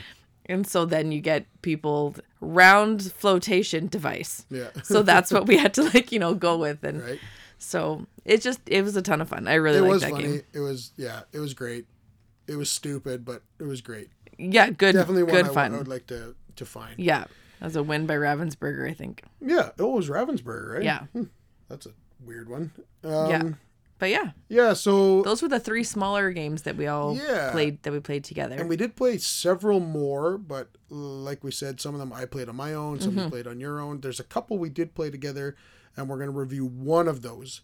And 0.50 0.66
so 0.66 0.86
then 0.86 1.12
you 1.12 1.20
get 1.20 1.46
people 1.62 2.16
round 2.40 3.12
flotation 3.12 3.88
device. 3.88 4.46
Yeah. 4.50 4.70
So 4.84 5.02
that's 5.04 5.32
what 5.32 5.46
we 5.46 5.58
had 5.58 5.74
to 5.74 5.84
like, 5.84 6.12
you 6.14 6.20
know, 6.20 6.34
go 6.34 6.58
with. 6.58 6.84
And 6.86 7.04
Right. 7.04 7.20
so 7.60 8.08
it 8.24 8.42
just 8.42 8.62
it 8.66 8.82
was 8.84 8.96
a 8.96 9.02
ton 9.02 9.20
of 9.22 9.28
fun. 9.30 9.48
I 9.48 9.56
really 9.56 9.80
It 9.80 9.82
liked 9.82 9.92
was 9.92 10.02
that 10.04 10.12
funny. 10.12 10.24
game. 10.24 10.42
It 10.54 10.60
was 10.62 10.92
yeah. 10.96 11.22
It 11.34 11.40
was 11.40 11.54
great. 11.54 11.86
It 12.48 12.56
was 12.56 12.70
stupid, 12.70 13.26
but 13.26 13.42
it 13.60 13.64
was 13.64 13.82
great. 13.82 14.10
Yeah, 14.38 14.70
good 14.70 14.94
Definitely 14.94 15.24
one 15.24 15.32
good 15.34 15.46
I, 15.46 15.48
would- 15.50 15.54
fun. 15.54 15.74
I 15.74 15.78
would 15.78 15.88
like 15.88 16.08
to 16.08 16.36
to 16.56 16.66
find. 16.66 16.98
yeah. 17.00 17.26
That 17.60 17.66
was 17.66 17.76
a 17.76 17.82
win 17.84 18.06
by 18.06 18.14
Ravensburger, 18.16 18.88
I 18.90 18.94
think. 18.94 19.24
Yeah. 19.42 19.70
It 19.78 19.82
was 19.82 20.10
Ravensburger, 20.10 20.76
right? 20.76 20.84
Yeah. 20.84 21.06
Hmm. 21.14 21.24
That's 21.70 21.88
a 21.88 21.92
weird 22.24 22.50
one. 22.50 22.72
Um, 23.04 23.30
Yeah. 23.32 23.44
But 24.00 24.10
yeah, 24.12 24.32
Yeah. 24.48 24.74
So 24.74 25.24
those 25.24 25.42
were 25.42 25.48
the 25.48 25.60
three 25.60 25.84
smaller 25.84 26.32
games 26.32 26.62
that 26.64 26.78
we 26.78 26.86
all 26.86 27.16
Yeah. 27.16 27.50
played 27.52 27.82
that 27.82 27.92
we 27.92 28.00
played 28.00 28.24
together. 28.24 28.56
And 28.56 28.70
we 28.70 28.76
did 28.76 28.96
play 28.96 29.18
several 29.18 29.80
more, 29.80 30.38
but 30.38 30.70
like 30.90 31.44
we 31.44 31.50
said, 31.52 31.82
some 31.82 31.96
of 31.96 32.00
them 32.00 32.14
I 32.14 32.26
played 32.26 32.48
on 32.48 32.56
my 32.56 32.76
own, 32.76 33.00
some 33.00 33.12
Mm-hmm. 33.14 33.20
you 33.22 33.30
played 33.30 33.48
on 33.48 33.60
your 33.60 33.80
own. 33.80 34.02
There's 34.02 34.20
a 34.20 34.24
couple 34.24 34.60
we 34.60 34.70
did 34.70 34.94
play 34.94 35.10
together, 35.10 35.56
and 35.96 36.08
we're 36.08 36.18
going 36.18 36.32
to 36.32 36.38
review 36.40 36.66
one 36.66 37.08
of 37.08 37.24
those 37.24 37.62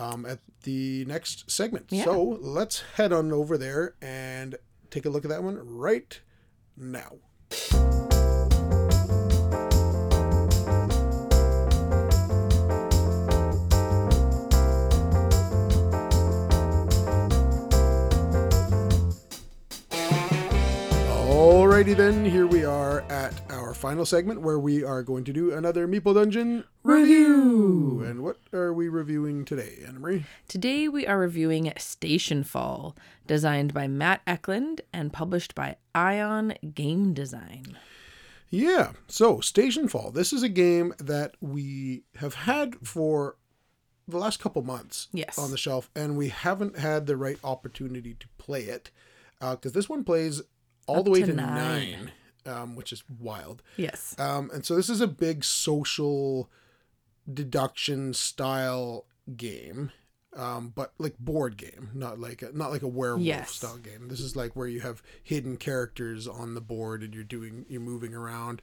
um, 0.00 0.24
at 0.24 0.38
the 0.62 1.04
next 1.04 1.50
segment. 1.50 1.86
Yeah. 1.90 2.04
So 2.04 2.38
let's 2.40 2.82
head 2.96 3.12
on 3.12 3.32
over 3.32 3.58
there 3.58 3.94
and 4.00 4.56
take 4.90 5.04
a 5.04 5.10
look 5.10 5.24
at 5.24 5.30
that 5.30 5.42
one 5.44 5.58
right 5.62 6.18
now. 6.76 7.18
Alrighty 21.30 21.96
then, 21.96 22.24
here 22.24 22.46
we 22.46 22.64
are 22.64 23.00
at 23.10 23.32
our 23.70 23.74
final 23.74 24.04
segment 24.04 24.40
where 24.40 24.58
we 24.58 24.82
are 24.82 25.00
going 25.00 25.22
to 25.22 25.32
do 25.32 25.52
another 25.52 25.86
Meeple 25.86 26.12
Dungeon 26.12 26.64
review. 26.82 28.02
And 28.04 28.20
what 28.24 28.38
are 28.52 28.72
we 28.74 28.88
reviewing 28.88 29.44
today, 29.44 29.76
Anna-Marie? 29.86 30.24
Today 30.48 30.88
we 30.88 31.06
are 31.06 31.20
reviewing 31.20 31.66
Stationfall, 31.76 32.96
designed 33.28 33.72
by 33.72 33.86
Matt 33.86 34.22
Eklund 34.26 34.80
and 34.92 35.12
published 35.12 35.54
by 35.54 35.76
Ion 35.94 36.54
Game 36.74 37.14
Design. 37.14 37.78
Yeah, 38.48 38.90
so 39.06 39.36
Stationfall. 39.36 40.14
This 40.14 40.32
is 40.32 40.42
a 40.42 40.48
game 40.48 40.92
that 40.98 41.36
we 41.40 42.02
have 42.16 42.34
had 42.34 42.74
for 42.82 43.36
the 44.08 44.18
last 44.18 44.40
couple 44.40 44.62
months 44.62 45.06
Yes. 45.12 45.38
on 45.38 45.52
the 45.52 45.56
shelf, 45.56 45.88
and 45.94 46.16
we 46.16 46.30
haven't 46.30 46.76
had 46.76 47.06
the 47.06 47.16
right 47.16 47.38
opportunity 47.44 48.14
to 48.18 48.26
play 48.36 48.62
it 48.64 48.90
uh, 49.40 49.54
because 49.54 49.70
this 49.74 49.88
one 49.88 50.02
plays 50.02 50.42
all 50.88 50.98
Up 50.98 51.04
the 51.04 51.12
way 51.12 51.20
to 51.20 51.26
to 51.26 51.32
nine. 51.34 51.54
nine, 51.54 52.10
um, 52.46 52.76
which 52.76 52.92
is 52.92 53.02
wild. 53.18 53.62
Yes. 53.76 54.14
Um, 54.18 54.50
and 54.52 54.64
so 54.64 54.74
this 54.76 54.88
is 54.90 55.00
a 55.00 55.06
big 55.06 55.44
social 55.44 56.48
deduction 57.32 58.14
style 58.14 59.06
game. 59.36 59.92
um, 60.36 60.72
but 60.74 60.92
like 60.98 61.18
board 61.18 61.56
game, 61.56 61.90
not 61.92 62.20
like 62.20 62.40
a, 62.42 62.50
not 62.56 62.70
like 62.70 62.82
a 62.82 62.88
werewolf 62.88 63.24
Yes. 63.26 63.50
style 63.50 63.78
game. 63.78 64.06
This 64.08 64.20
is 64.20 64.36
like 64.36 64.54
where 64.54 64.68
you 64.68 64.80
have 64.80 65.02
hidden 65.24 65.56
characters 65.56 66.28
on 66.28 66.54
the 66.54 66.60
board 66.60 67.02
and 67.02 67.12
you're 67.12 67.24
doing 67.24 67.66
you're 67.68 67.80
moving 67.80 68.14
around. 68.14 68.62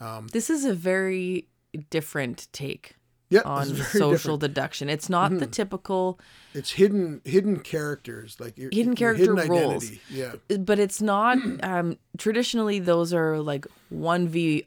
Um, 0.00 0.28
This 0.28 0.48
is 0.48 0.64
a 0.64 0.72
very 0.74 1.48
different 1.90 2.48
take 2.52 2.96
Yeah, 3.32 3.40
on 3.44 3.66
social 3.74 4.10
different. 4.10 4.22
Mm-hmm. 4.22 4.38
deduction. 4.40 4.88
It's 4.88 5.08
not 5.08 5.38
the 5.38 5.46
typical, 5.46 6.18
It's 6.54 6.70
hidden 6.72 7.20
hidden 7.24 7.60
characters 7.60 8.36
like 8.38 8.58
your, 8.58 8.70
Hidden 8.72 8.94
character 8.94 9.34
roles. 9.34 9.50
identity. 9.84 10.00
Yeah, 10.10 10.34
but 10.60 10.78
it's 10.78 11.00
not. 11.02 11.38
Um, 11.62 11.96
traditionally, 12.18 12.78
those 12.78 13.12
are 13.14 13.38
like 13.40 13.66
one 13.88 14.28
v 14.28 14.66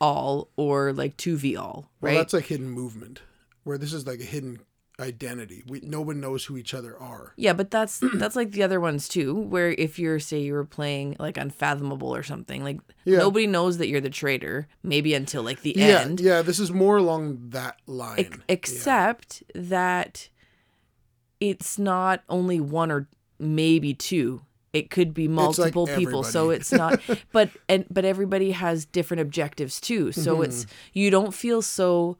all 0.00 0.48
or 0.56 0.92
like 0.92 1.16
two 1.16 1.36
v 1.36 1.56
all. 1.56 1.90
Right? 2.00 2.12
well, 2.14 2.20
that's 2.22 2.32
like 2.32 2.46
hidden 2.46 2.70
movement, 2.70 3.20
where 3.64 3.78
this 3.78 3.92
is 3.92 4.06
like 4.06 4.20
a 4.20 4.24
hidden 4.24 4.60
identity. 5.00 5.62
We 5.66 5.80
no 5.80 6.00
one 6.00 6.20
knows 6.20 6.44
who 6.44 6.56
each 6.56 6.74
other 6.74 6.96
are. 6.98 7.32
Yeah, 7.36 7.52
but 7.54 7.70
that's 7.70 8.00
that's 8.14 8.36
like 8.36 8.52
the 8.52 8.62
other 8.62 8.78
ones 8.80 9.08
too. 9.08 9.34
Where 9.34 9.70
if 9.72 9.98
you're 9.98 10.18
say 10.20 10.40
you 10.40 10.52
were 10.52 10.64
playing 10.64 11.16
like 11.18 11.36
Unfathomable 11.36 12.14
or 12.14 12.22
something, 12.22 12.62
like 12.62 12.80
Yeah. 13.04 13.18
nobody 13.18 13.46
knows 13.46 13.78
that 13.78 13.88
you're 13.88 14.00
the 14.00 14.10
traitor, 14.10 14.68
maybe 14.82 15.14
until 15.14 15.42
like 15.42 15.62
the 15.62 15.74
Yeah, 15.76 16.00
end. 16.02 16.20
yeah. 16.20 16.42
This 16.42 16.58
is 16.60 16.70
more 16.70 16.98
along 16.98 17.50
that 17.50 17.78
line. 17.86 18.18
Ex- 18.48 18.70
except 18.72 19.42
that 19.54 20.28
it's 21.40 21.78
not 21.78 22.22
only 22.28 22.60
one 22.60 22.90
or 22.90 23.08
maybe 23.38 23.94
two. 23.94 24.42
It 24.72 24.88
could 24.90 25.12
be 25.14 25.26
multiple 25.26 25.86
people. 25.88 26.22
So 26.22 26.50
it's 26.50 26.70
not 26.70 27.00
but 27.32 27.50
and 27.68 27.86
but 27.90 28.04
everybody 28.04 28.52
has 28.52 28.84
different 28.84 29.20
objectives 29.20 29.80
too. 29.80 30.12
So 30.12 30.34
Mm-hmm. 30.36 30.44
it's 30.44 30.66
you 30.92 31.10
don't 31.10 31.34
feel 31.34 31.60
so 31.62 32.18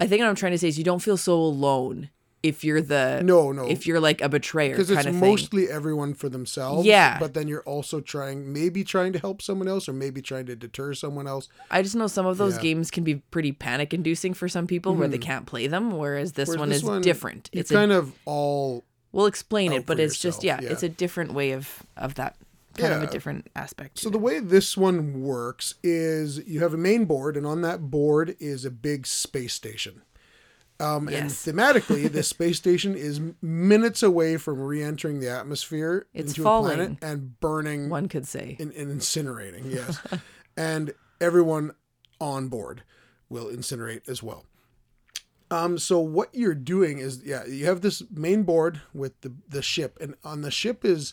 I 0.00 0.08
think 0.08 0.20
what 0.20 0.28
I'm 0.28 0.34
trying 0.34 0.52
to 0.52 0.58
say 0.58 0.66
is 0.68 0.76
you 0.76 0.82
don't 0.82 0.98
feel 1.02 1.16
so 1.16 1.34
alone 1.34 2.10
if 2.44 2.62
you're 2.62 2.82
the 2.82 3.22
No, 3.24 3.52
no. 3.52 3.66
if 3.66 3.86
you're 3.86 4.00
like 4.00 4.20
a 4.20 4.28
betrayer 4.28 4.72
because 4.72 4.88
kind 4.88 5.00
it's 5.00 5.08
of 5.08 5.14
thing. 5.14 5.30
mostly 5.30 5.70
everyone 5.70 6.12
for 6.12 6.28
themselves. 6.28 6.86
Yeah. 6.86 7.18
But 7.18 7.32
then 7.32 7.48
you're 7.48 7.62
also 7.62 8.02
trying, 8.02 8.52
maybe 8.52 8.84
trying 8.84 9.14
to 9.14 9.18
help 9.18 9.40
someone 9.40 9.66
else, 9.66 9.88
or 9.88 9.94
maybe 9.94 10.20
trying 10.20 10.44
to 10.46 10.54
deter 10.54 10.92
someone 10.92 11.26
else. 11.26 11.48
I 11.70 11.80
just 11.80 11.96
know 11.96 12.06
some 12.06 12.26
of 12.26 12.36
those 12.36 12.56
Yeah. 12.56 12.62
Games 12.62 12.90
can 12.90 13.02
be 13.02 13.16
pretty 13.16 13.52
panic 13.52 13.94
inducing 13.94 14.34
for 14.34 14.46
some 14.46 14.66
people 14.66 14.94
where 14.94 15.08
they 15.08 15.16
mm. 15.16 15.22
can't 15.22 15.46
play 15.46 15.66
them, 15.66 15.96
whereas 15.96 16.32
this 16.32 16.48
Whereas 16.48 16.60
one 16.60 16.68
this 16.68 16.78
is 16.78 16.84
one, 16.84 17.00
different. 17.00 17.48
It's 17.50 17.70
kind 17.70 17.90
a, 17.90 17.98
of 17.98 18.12
all 18.26 18.84
we'll 19.12 19.26
explain 19.26 19.72
it, 19.72 19.86
but 19.86 19.98
it's 19.98 20.18
just 20.18 20.44
yeah, 20.44 20.56
yourself, 20.56 20.72
it's 20.72 20.82
a 20.82 20.88
different 20.90 21.32
way 21.32 21.52
of 21.52 21.82
of 21.96 22.16
that 22.16 22.36
kind 22.76 22.92
of 22.92 23.02
a 23.02 23.06
different 23.06 23.50
aspect. 23.56 24.00
So 24.00 24.10
the 24.10 24.18
way 24.18 24.38
this 24.38 24.76
one 24.76 25.22
works 25.22 25.76
is 25.82 26.46
you 26.46 26.60
have 26.60 26.74
a 26.74 26.78
main 26.78 27.06
board, 27.06 27.38
and 27.38 27.46
on 27.46 27.62
that 27.62 27.90
board 27.90 28.36
is 28.38 28.66
a 28.66 28.70
big 28.70 29.06
space 29.06 29.54
station. 29.54 30.02
Um, 30.80 31.08
And 31.08 31.30
thematically, 31.30 32.10
this 32.10 32.28
space 32.36 32.56
station 32.56 32.94
is 32.96 33.20
minutes 33.40 34.02
away 34.02 34.36
from 34.36 34.60
re-entering 34.60 35.20
the 35.20 35.30
atmosphere 35.30 36.06
It's 36.12 36.32
into 36.32 36.42
falling. 36.42 36.72
a 36.72 36.76
planet 36.76 36.98
and 37.02 37.38
burning 37.40 37.88
one 37.88 38.08
could 38.08 38.26
say. 38.26 38.56
and, 38.58 38.72
and 38.72 38.90
incinerating. 39.00 39.72
Yes, 39.72 39.98
and 40.56 40.92
everyone 41.20 41.72
on 42.20 42.48
board 42.48 42.82
will 43.28 43.46
incinerate 43.46 44.08
as 44.08 44.22
well. 44.22 44.44
Um, 45.50 45.78
so 45.78 46.00
what 46.00 46.30
you're 46.34 46.54
doing 46.54 46.98
is, 46.98 47.22
yeah, 47.24 47.44
you 47.44 47.66
have 47.66 47.80
this 47.80 48.02
main 48.10 48.42
board 48.42 48.80
with 48.92 49.20
the 49.20 49.32
the 49.48 49.62
ship, 49.62 49.96
and 50.00 50.16
on 50.24 50.40
the 50.42 50.50
ship 50.50 50.84
is 50.84 51.12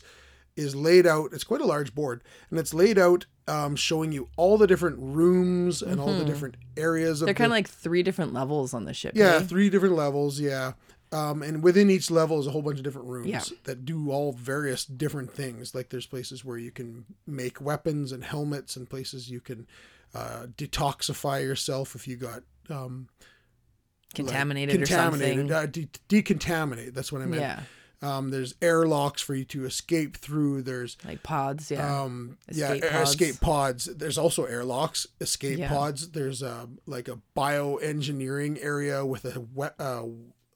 is 0.56 0.74
laid 0.74 1.06
out. 1.06 1.32
It's 1.32 1.44
quite 1.44 1.60
a 1.60 1.66
large 1.66 1.94
board, 1.94 2.22
and 2.50 2.58
it's 2.58 2.74
laid 2.74 2.98
out, 2.98 3.26
um, 3.48 3.76
showing 3.76 4.12
you 4.12 4.28
all 4.36 4.56
the 4.58 4.66
different 4.66 4.96
rooms 4.98 5.82
and 5.82 6.00
all 6.00 6.16
the 6.16 6.24
different 6.24 6.56
areas 6.76 7.20
of. 7.22 7.26
Mm-hmm. 7.26 7.26
They're 7.26 7.34
kind 7.34 7.52
of 7.52 7.56
like 7.56 7.68
three 7.68 8.02
different 8.02 8.32
levels 8.32 8.72
on 8.74 8.84
the 8.84 8.94
ship. 8.94 9.12
yeah, 9.16 9.36
eh? 9.36 9.40
three 9.40 9.70
different 9.70 9.96
levels. 9.96 10.40
Yeah. 10.40 10.72
Um, 11.10 11.42
and 11.42 11.62
within 11.62 11.90
each 11.90 12.10
level 12.10 12.40
is 12.40 12.46
a 12.46 12.50
whole 12.50 12.62
bunch 12.62 12.78
of 12.78 12.84
different 12.84 13.06
rooms 13.08 13.28
Yeah. 13.28 13.42
that 13.64 13.84
do 13.84 14.10
all 14.10 14.32
various 14.32 14.86
different 14.86 15.30
things. 15.30 15.74
Like 15.74 15.90
there's 15.90 16.06
places 16.06 16.42
where 16.42 16.56
you 16.56 16.70
can 16.70 17.04
make 17.26 17.60
weapons 17.60 18.12
and 18.12 18.24
helmets, 18.24 18.76
and 18.76 18.88
places 18.88 19.30
you 19.30 19.40
can 19.40 19.66
uh, 20.14 20.46
detoxify 20.56 21.42
yourself 21.42 21.94
if 21.94 22.08
you 22.08 22.16
got 22.16 22.44
um, 22.70 23.08
like, 23.20 24.14
contaminated, 24.14 24.76
contaminated, 24.76 25.50
or 25.50 25.54
uh, 25.54 25.66
de- 25.66 25.88
decontaminate. 26.08 26.94
That's 26.94 27.12
what 27.12 27.20
I 27.20 27.24
something. 27.24 27.40
meant. 27.40 27.58
Yeah, 27.58 27.62
Um, 28.02 28.30
there's 28.30 28.54
airlocks 28.60 29.22
for 29.22 29.34
you 29.34 29.44
to 29.46 29.64
escape 29.64 30.16
through. 30.16 30.62
There's 30.62 30.96
like 31.06 31.22
pods. 31.22 31.70
Yeah, 31.70 32.02
um, 32.02 32.36
Escape 32.48 32.82
yeah, 32.82 32.90
pods. 32.98 33.10
escape 33.10 33.40
pods. 33.40 33.84
There's 33.84 34.18
also 34.18 34.44
airlocks, 34.44 35.06
escape 35.20 35.58
Yeah. 35.58 35.68
pods. 35.68 36.10
There's 36.10 36.42
um, 36.42 36.78
like 36.86 37.06
a 37.08 37.18
bioengineering 37.36 38.58
area 38.62 39.04
with 39.06 39.24
a 39.24 39.40
we- 39.40 39.66
uh, 39.78 40.02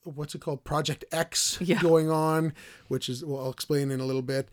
what's 0.05 0.35
it 0.35 0.41
called, 0.41 0.65
Project 0.65 1.05
X 1.13 1.59
Yeah. 1.61 1.81
going 1.81 2.11
on, 2.11 2.53
which 2.89 3.09
is 3.09 3.25
well, 3.25 3.45
I'll 3.45 3.51
explain 3.51 3.91
in 3.91 4.01
a 4.01 4.05
little 4.07 4.23
bit. 4.23 4.49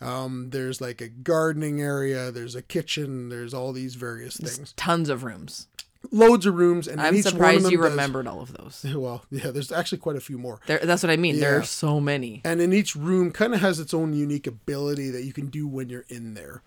Um, 0.00 0.50
there's 0.50 0.80
like 0.80 1.00
a 1.00 1.08
gardening 1.08 1.80
area. 1.80 2.30
There's 2.30 2.54
a 2.54 2.62
kitchen. 2.62 3.28
There's 3.30 3.52
all 3.52 3.72
these 3.72 3.94
various 3.96 4.36
things. 4.36 4.72
tons 4.76 5.08
of 5.08 5.24
rooms. 5.24 5.66
Loads 6.12 6.46
of 6.46 6.54
rooms, 6.54 6.86
and 6.86 7.00
I'm 7.00 7.14
each 7.16 7.24
one 7.24 7.32
of 7.32 7.32
surprised 7.32 7.64
them 7.64 7.72
you 7.72 7.78
does- 7.78 7.90
remembered 7.90 8.26
all 8.28 8.40
of 8.40 8.52
those. 8.52 8.84
Well, 8.94 9.24
yeah, 9.30 9.50
there's 9.50 9.72
actually 9.72 9.98
quite 9.98 10.16
a 10.16 10.20
few 10.20 10.38
more. 10.38 10.60
There, 10.66 10.78
that's 10.78 11.02
what 11.02 11.10
I 11.10 11.16
mean. 11.16 11.40
There 11.40 11.58
are 11.58 11.64
so 11.64 12.00
many. 12.00 12.40
And 12.44 12.60
in 12.60 12.72
each 12.72 12.94
room 12.94 13.32
kind 13.32 13.52
of 13.52 13.60
has 13.60 13.80
its 13.80 13.92
own 13.92 14.12
unique 14.12 14.46
ability 14.46 15.10
that 15.10 15.24
you 15.24 15.32
can 15.32 15.46
do 15.48 15.66
when 15.66 15.88
you're 15.88 16.06
in 16.08 16.34
there. 16.34 16.62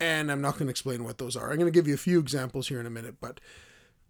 And 0.00 0.30
I'm 0.32 0.40
not 0.40 0.54
going 0.54 0.66
to 0.66 0.70
explain 0.70 1.04
what 1.04 1.18
those 1.18 1.36
are. 1.36 1.50
I'm 1.50 1.58
going 1.58 1.70
to 1.70 1.76
give 1.78 1.86
you 1.88 1.94
a 1.94 1.98
few 1.98 2.18
examples 2.20 2.68
here 2.68 2.80
in 2.80 2.86
a 2.86 2.90
minute, 2.90 3.16
but 3.20 3.40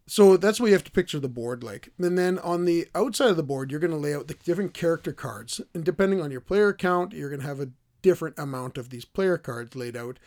so 0.07 0.37
that's 0.37 0.61
what 0.61 0.67
you 0.69 0.73
have 0.73 0.85
to 0.85 0.91
picture 0.91 1.19
the 1.19 1.29
board 1.29 1.63
like. 1.65 1.91
And 1.99 2.17
then 2.17 2.39
on 2.39 2.65
the 2.65 2.87
outside 2.95 3.31
of 3.31 3.37
the 3.37 3.43
board, 3.43 3.71
you're 3.71 3.81
going 3.81 3.91
to 3.91 3.97
lay 3.97 4.15
out 4.15 4.29
the 4.29 4.35
different 4.35 4.73
character 4.73 5.13
cards. 5.13 5.61
And 5.75 5.85
depending 5.85 6.21
on 6.21 6.31
your 6.31 6.41
player 6.41 6.73
count, 6.73 7.13
you're 7.13 7.29
going 7.31 7.41
to 7.41 7.47
have 7.47 7.61
a 7.61 7.71
different 8.03 8.39
amount 8.39 8.79
of 8.79 8.91
these 8.91 9.05
player 9.05 9.37
cards 9.37 9.75
laid 9.75 9.97
out. 9.97 10.19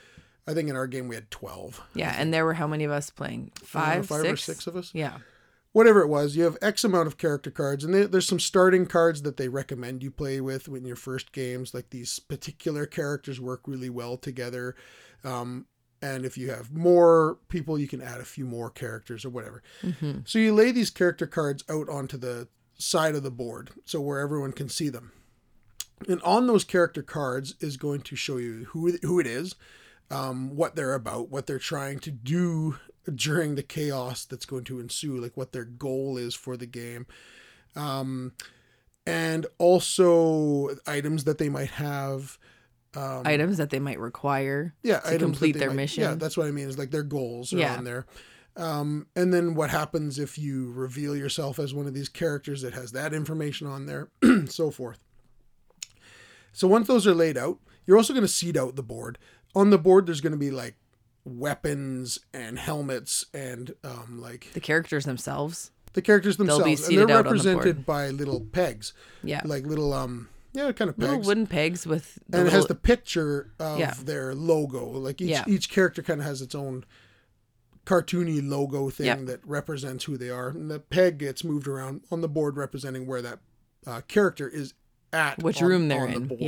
I 0.47 0.54
think 0.54 0.69
in 0.69 0.75
our 0.75 0.88
game 0.88 1.08
we 1.08 1.15
had 1.15 1.30
12. 1.32 1.82
Yeah, 1.93 2.15
and 2.17 2.34
there 2.34 2.45
were 2.45 2.54
how 2.56 2.67
many 2.67 2.84
of 2.84 2.91
us 2.91 3.10
playing? 3.10 3.51
Uh, 3.62 3.65
Five, 3.65 4.08
five 4.08 4.21
six? 4.21 4.34
or 4.34 4.38
six 4.54 4.67
of 4.67 4.75
us. 4.75 4.91
Yeah, 4.93 5.17
whatever 5.71 6.01
it 6.01 6.08
was, 6.08 6.36
you 6.36 6.43
have 6.43 6.58
X 6.62 6.84
amount 6.84 7.08
of 7.08 7.17
character 7.17 7.51
cards, 7.51 7.84
and 7.84 7.93
there- 7.93 8.08
there's 8.08 8.27
some 8.27 8.39
starting 8.39 8.86
cards 8.86 9.21
that 9.21 9.38
they 9.38 9.47
recommend 9.47 10.04
you 10.04 10.12
play 10.12 10.41
with 10.41 10.67
in 10.67 10.86
your 10.86 10.95
first 10.95 11.32
games. 11.32 11.73
Like 11.73 11.89
these 11.91 12.19
particular 12.19 12.86
characters 12.86 13.39
work 13.39 13.62
really 13.67 13.89
well 13.89 14.17
together. 14.17 14.75
Um, 15.23 15.67
and 16.01 16.25
if 16.25 16.36
you 16.36 16.49
have 16.49 16.71
more 16.71 17.38
people, 17.47 17.77
you 17.77 17.88
can 17.88 18.01
add 18.01 18.19
a 18.19 18.25
few 18.25 18.45
more 18.45 18.71
characters 18.71 19.23
or 19.23 19.30
whatever. 19.30 19.62
Mm-hmm. 19.84 20.21
So 20.25 20.39
you 20.39 20.51
lay 20.56 20.71
these 20.71 20.89
character 20.89 21.27
cards 21.27 21.63
out 21.69 21.88
onto 21.89 22.17
the 22.17 22.47
side 22.80 23.13
of 23.13 23.21
the 23.21 23.30
board, 23.30 23.69
so 23.86 24.01
where 24.01 24.19
everyone 24.19 24.51
can 24.54 24.67
see 24.67 24.89
them. 24.89 25.12
And 26.10 26.19
on 26.23 26.47
those 26.47 26.63
character 26.63 27.04
cards 27.04 27.54
is 27.60 27.77
going 27.77 28.01
to 28.01 28.15
show 28.15 28.38
you 28.38 28.65
who 28.69 28.97
who 29.04 29.19
it 29.19 29.27
is, 29.27 29.54
um, 30.12 30.56
what 30.56 30.76
they're 30.76 30.93
about, 30.93 31.30
what 31.30 31.47
they're 31.47 31.58
trying 31.60 32.00
to 32.00 32.12
do 32.12 32.78
during 33.15 33.56
the 33.56 33.63
chaos 33.63 34.26
that's 34.26 34.45
going 34.45 34.63
to 34.65 34.80
ensue, 34.80 35.17
like 35.17 35.36
what 35.38 35.52
their 35.54 35.63
goal 35.65 36.17
is 36.17 36.36
for 36.36 36.56
the 36.58 36.65
game, 36.67 37.08
um, 37.76 38.34
and 39.08 39.45
also 39.58 40.69
items 40.86 41.24
that 41.24 41.38
they 41.38 41.50
might 41.50 41.71
have. 41.71 42.38
Um, 42.93 43.21
items 43.26 43.58
that 43.58 43.69
they 43.69 43.80
might 43.80 44.00
require. 44.00 44.76
yeah, 44.84 45.00
to 45.00 45.17
complete 45.17 45.54
their 45.58 45.69
might- 45.69 45.76
mission. 45.78 46.04
Yeah, 46.04 46.15
that's 46.15 46.36
what 46.36 46.45
I 46.47 46.52
mean. 46.52 46.67
Is 46.67 46.78
like 46.78 46.91
their 46.91 47.04
goals 47.04 47.54
are 47.54 47.58
Yeah. 47.58 47.78
on 47.78 47.86
there. 47.86 48.06
Um, 48.58 49.08
and 49.15 49.34
then 49.34 49.56
what 49.56 49.69
happens 49.69 50.19
if 50.19 50.38
you 50.38 50.74
reveal 50.74 51.15
yourself 51.15 51.58
as 51.58 51.74
one 51.74 51.88
of 51.88 51.93
these 51.93 52.10
characters 52.10 52.62
that 52.63 52.74
has 52.74 52.91
that 52.91 53.13
information 53.13 53.65
on 53.65 53.86
there, 53.86 54.10
so 54.47 54.71
forth. 54.71 55.00
So 56.52 56.67
once 56.67 56.88
those 56.88 57.08
are 57.08 57.13
laid 57.15 57.38
out, 57.38 57.60
you're 57.86 57.95
also 57.95 58.12
going 58.13 58.26
to 58.26 58.32
seed 58.32 58.58
out 58.58 58.76
the 58.76 58.84
board. 58.84 59.17
On 59.55 59.69
the 59.69 59.77
board, 59.77 60.05
there's 60.07 60.21
going 60.21 60.31
to 60.31 60.37
be 60.37 60.51
like 60.51 60.75
weapons 61.25 62.19
and 62.33 62.57
helmets 62.57 63.25
and 63.33 63.75
um, 63.83 64.19
like 64.21 64.47
The 64.53 64.59
characters 64.59 65.05
themselves. 65.05 65.71
the 65.93 66.01
characters 66.01 66.37
be 66.37 66.45
themselves, 66.45 66.87
and 66.87 66.97
they're 66.97 67.03
on 67.03 67.07
the 67.09 67.15
represented 67.23 67.85
by 67.85 68.09
little 68.09 68.39
pegs, 68.39 68.93
Yeah, 69.23 69.41
like 69.45 69.65
little 69.65 69.93
um, 69.93 70.29
yeah, 70.53 70.71
kind 70.71 70.89
of 70.89 70.97
little 70.97 71.19
wooden 71.21 71.47
pegs 71.47 71.85
with. 71.85 72.17
And 72.31 72.47
it 72.47 72.51
has 72.53 72.65
the 72.67 72.75
picture 72.75 73.51
of 73.59 73.77
Yeah. 73.79 73.93
their 74.03 74.33
logo. 74.33 74.85
Like 74.85 75.21
each 75.21 75.29
Yeah. 75.29 75.43
each 75.47 75.69
character 75.69 76.01
kind 76.01 76.21
of 76.21 76.25
has 76.25 76.41
its 76.41 76.55
own 76.55 76.85
cartoony 77.85 78.47
logo 78.47 78.89
thing 78.89 79.05
Yep. 79.07 79.25
that 79.25 79.39
represents 79.45 80.05
who 80.05 80.17
they 80.17 80.29
are, 80.29 80.49
and 80.49 80.69
the 80.71 80.79
peg 80.79 81.17
gets 81.17 81.43
moved 81.43 81.67
around 81.67 82.01
on 82.11 82.21
the 82.21 82.29
board 82.29 82.55
representing 82.57 83.05
where 83.05 83.21
that 83.21 83.39
uh, 83.85 84.01
character 84.07 84.47
is 84.47 84.73
at. 85.11 85.41
which 85.43 85.61
on- 85.61 85.67
room 85.67 85.87
they're 85.87 86.01
on 86.03 86.09
the 86.11 86.15
in. 86.15 86.27
board. 86.27 86.41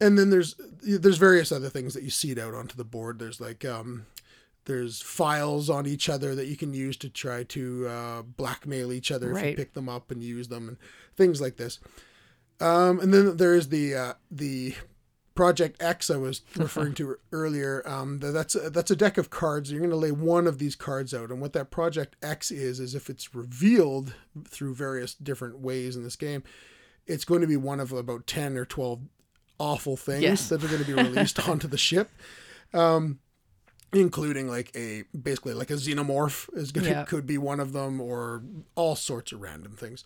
And 0.00 0.18
then 0.18 0.30
there's 0.30 0.54
there's 0.82 1.18
various 1.18 1.50
other 1.50 1.68
things 1.68 1.94
that 1.94 2.02
you 2.04 2.10
seed 2.10 2.38
out 2.38 2.54
onto 2.54 2.76
the 2.76 2.84
board. 2.84 3.18
There's 3.18 3.40
like 3.40 3.64
um, 3.64 4.06
there's 4.66 5.00
files 5.02 5.68
on 5.68 5.86
each 5.86 6.08
other 6.08 6.34
that 6.34 6.46
you 6.46 6.56
can 6.56 6.72
use 6.72 6.96
to 6.98 7.08
try 7.08 7.42
to 7.44 7.88
uh, 7.88 8.22
blackmail 8.22 8.92
each 8.92 9.10
other 9.10 9.30
if 9.32 9.38
you 9.38 9.42
Right. 9.48 9.56
pick 9.56 9.74
them 9.74 9.88
up 9.88 10.10
and 10.10 10.22
use 10.22 10.48
them 10.48 10.68
and 10.68 10.76
things 11.16 11.40
like 11.40 11.56
this. 11.56 11.80
Um, 12.60 13.00
and 13.00 13.12
then 13.14 13.36
there 13.36 13.54
is 13.54 13.68
the 13.70 13.94
uh, 13.94 14.12
the 14.30 14.74
Project 15.34 15.80
X 15.80 16.10
I 16.10 16.16
was 16.16 16.42
referring 16.56 16.94
to 16.94 17.16
earlier, 17.30 17.82
um, 17.86 18.18
that's 18.18 18.56
a, 18.56 18.70
that's 18.70 18.90
a 18.90 18.96
deck 18.96 19.18
of 19.18 19.30
cards. 19.30 19.70
You're 19.70 19.78
going 19.78 19.90
to 19.90 19.96
lay 19.96 20.10
one 20.10 20.48
of 20.48 20.58
these 20.58 20.74
cards 20.74 21.14
out, 21.14 21.30
and 21.30 21.40
what 21.40 21.52
that 21.52 21.70
Project 21.70 22.16
X 22.22 22.50
is 22.50 22.80
is 22.80 22.94
if 22.94 23.08
it's 23.08 23.34
revealed 23.36 24.14
through 24.48 24.74
various 24.74 25.14
different 25.14 25.60
ways 25.60 25.94
in 25.94 26.02
this 26.02 26.16
game, 26.16 26.42
it's 27.06 27.24
going 27.24 27.40
to 27.40 27.46
be 27.46 27.56
one 27.56 27.78
of 27.78 27.92
about 27.92 28.26
ten 28.26 28.56
or 28.56 28.64
twelve 28.64 29.00
awful 29.58 29.96
things 29.96 30.22
Yes. 30.22 30.48
that 30.48 30.62
are 30.62 30.68
going 30.68 30.80
to 30.80 30.86
be 30.86 30.94
released 30.94 31.38
onto 31.48 31.66
the 31.68 31.78
ship. 31.78 32.10
Um, 32.72 33.18
including 33.94 34.48
like 34.48 34.70
a 34.76 35.02
basically 35.18 35.54
like 35.54 35.70
a 35.70 35.74
xenomorph 35.74 36.48
is 36.54 36.72
gonna 36.72 36.88
Yeah. 36.90 37.04
could 37.06 37.26
be 37.26 37.38
one 37.38 37.58
of 37.58 37.72
them 37.72 38.02
or 38.02 38.42
all 38.74 38.94
sorts 38.96 39.32
of 39.32 39.40
random 39.40 39.72
things 39.76 40.04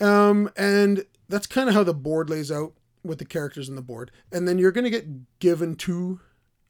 um 0.00 0.50
and 0.56 1.04
that's 1.28 1.46
kind 1.46 1.68
of 1.68 1.76
how 1.76 1.84
the 1.84 1.94
board 1.94 2.28
lays 2.28 2.50
out 2.50 2.72
with 3.04 3.18
the 3.20 3.24
characters 3.24 3.68
in 3.68 3.76
the 3.76 3.82
board 3.82 4.10
and 4.32 4.48
then 4.48 4.58
you're 4.58 4.72
gonna 4.72 4.90
get 4.90 5.38
given 5.38 5.76
two 5.76 6.18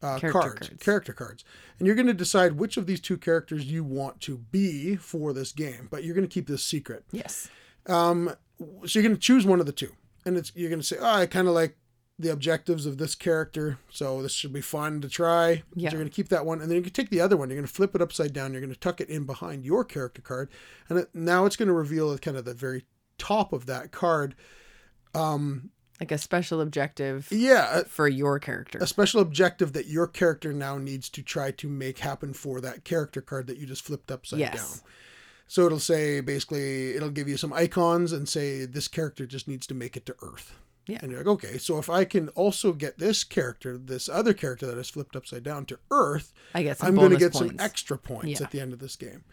uh, 0.02 0.18
Character 0.18 0.40
cards, 0.40 0.68
cards. 0.68 0.82
character 0.84 1.12
cards 1.14 1.44
and 1.78 1.86
you're 1.86 1.96
going 1.96 2.06
to 2.06 2.12
decide 2.14 2.52
which 2.52 2.76
of 2.76 2.86
these 2.86 3.00
two 3.00 3.16
characters 3.16 3.64
you 3.64 3.82
want 3.82 4.20
to 4.20 4.36
be 4.36 4.94
for 4.96 5.32
this 5.32 5.50
game 5.50 5.88
but 5.90 6.04
you're 6.04 6.14
going 6.14 6.28
to 6.28 6.32
keep 6.32 6.46
this 6.46 6.62
secret 6.62 7.04
Yes. 7.10 7.48
um, 7.86 8.30
so 8.60 8.98
you're 8.98 9.02
going 9.02 9.14
to 9.16 9.20
choose 9.20 9.44
one 9.46 9.58
of 9.60 9.66
the 9.66 9.72
two, 9.72 9.90
and 10.26 10.36
it's 10.36 10.52
you're 10.54 10.68
going 10.68 10.78
to 10.80 10.86
say, 10.86 10.96
"Oh, 11.00 11.04
I 11.04 11.26
kind 11.26 11.48
of 11.48 11.54
like 11.54 11.76
the 12.18 12.32
objectives 12.32 12.84
of 12.86 12.98
this 12.98 13.14
character, 13.14 13.78
so 13.90 14.20
this 14.22 14.32
should 14.32 14.52
be 14.52 14.60
fun 14.60 15.00
to 15.00 15.08
try." 15.08 15.56
So 15.56 15.62
you're 15.76 15.90
going 15.92 16.04
to 16.04 16.10
keep 16.10 16.28
that 16.30 16.44
one, 16.46 16.60
and 16.60 16.70
then 16.70 16.76
you 16.76 16.82
can 16.82 16.92
take 16.92 17.10
the 17.10 17.20
other 17.20 17.36
one. 17.36 17.48
You're 17.48 17.58
going 17.58 17.66
to 17.66 17.72
flip 17.72 17.94
it 17.94 18.02
upside 18.02 18.32
down. 18.32 18.52
You're 18.52 18.60
going 18.60 18.72
to 18.72 18.78
tuck 18.80 19.00
it 19.00 19.08
in 19.08 19.24
behind 19.24 19.64
your 19.64 19.84
character 19.84 20.22
card, 20.22 20.48
and 20.88 20.98
it, 20.98 21.08
now 21.14 21.46
it's 21.46 21.56
going 21.56 21.68
to 21.68 21.72
reveal 21.74 22.16
kind 22.18 22.36
of 22.36 22.44
the 22.44 22.54
very 22.54 22.84
top 23.18 23.52
of 23.52 23.66
that 23.66 23.90
card. 23.92 24.34
Um, 25.14 25.70
Like 26.00 26.12
a 26.12 26.18
special 26.18 26.60
objective 26.60 27.28
yeah, 27.32 27.82
for 27.88 28.06
your 28.08 28.38
character. 28.38 28.78
a, 28.78 28.84
a 28.84 28.86
special 28.86 29.20
objective 29.20 29.72
that 29.72 29.86
your 29.86 30.06
character 30.06 30.52
now 30.52 30.78
needs 30.78 31.08
to 31.10 31.22
try 31.22 31.50
to 31.52 31.68
make 31.68 31.98
happen 31.98 32.32
for 32.34 32.60
that 32.60 32.84
character 32.84 33.20
card 33.20 33.46
that 33.48 33.58
you 33.58 33.66
just 33.66 33.82
flipped 33.82 34.10
upside 34.10 34.38
Yes. 34.40 34.54
down. 34.54 34.88
So 35.48 35.64
it'll 35.66 35.80
say 35.80 36.20
basically 36.20 36.94
it'll 36.94 37.10
give 37.10 37.26
you 37.26 37.36
some 37.38 37.52
icons 37.54 38.12
and 38.12 38.28
say 38.28 38.66
this 38.66 38.86
character 38.86 39.26
just 39.26 39.48
needs 39.48 39.66
to 39.68 39.74
make 39.74 39.96
it 39.96 40.04
to 40.06 40.14
Earth. 40.22 40.54
Yeah. 40.88 40.98
And 41.02 41.10
you're 41.12 41.20
like, 41.20 41.28
okay, 41.28 41.58
so 41.58 41.78
if 41.78 41.88
I 41.90 42.04
can 42.04 42.28
also 42.30 42.72
get 42.72 42.98
this 42.98 43.22
character, 43.22 43.76
this 43.78 44.08
other 44.08 44.32
character 44.34 44.66
that 44.66 44.78
is 44.78 44.88
flipped 44.90 45.14
upside 45.14 45.42
down 45.44 45.66
to 45.66 45.78
Earth, 45.90 46.32
I 46.54 46.62
get 46.64 46.78
some 46.78 46.88
I'm 46.88 46.94
going 46.96 47.10
to 47.10 47.16
get 47.18 47.34
some 47.34 47.54
extra 47.58 47.98
points 47.98 48.40
Yeah. 48.40 48.46
at 48.46 48.50
the 48.50 48.60
end 48.60 48.72
of 48.72 48.78
this 48.78 48.96
game. 48.96 49.24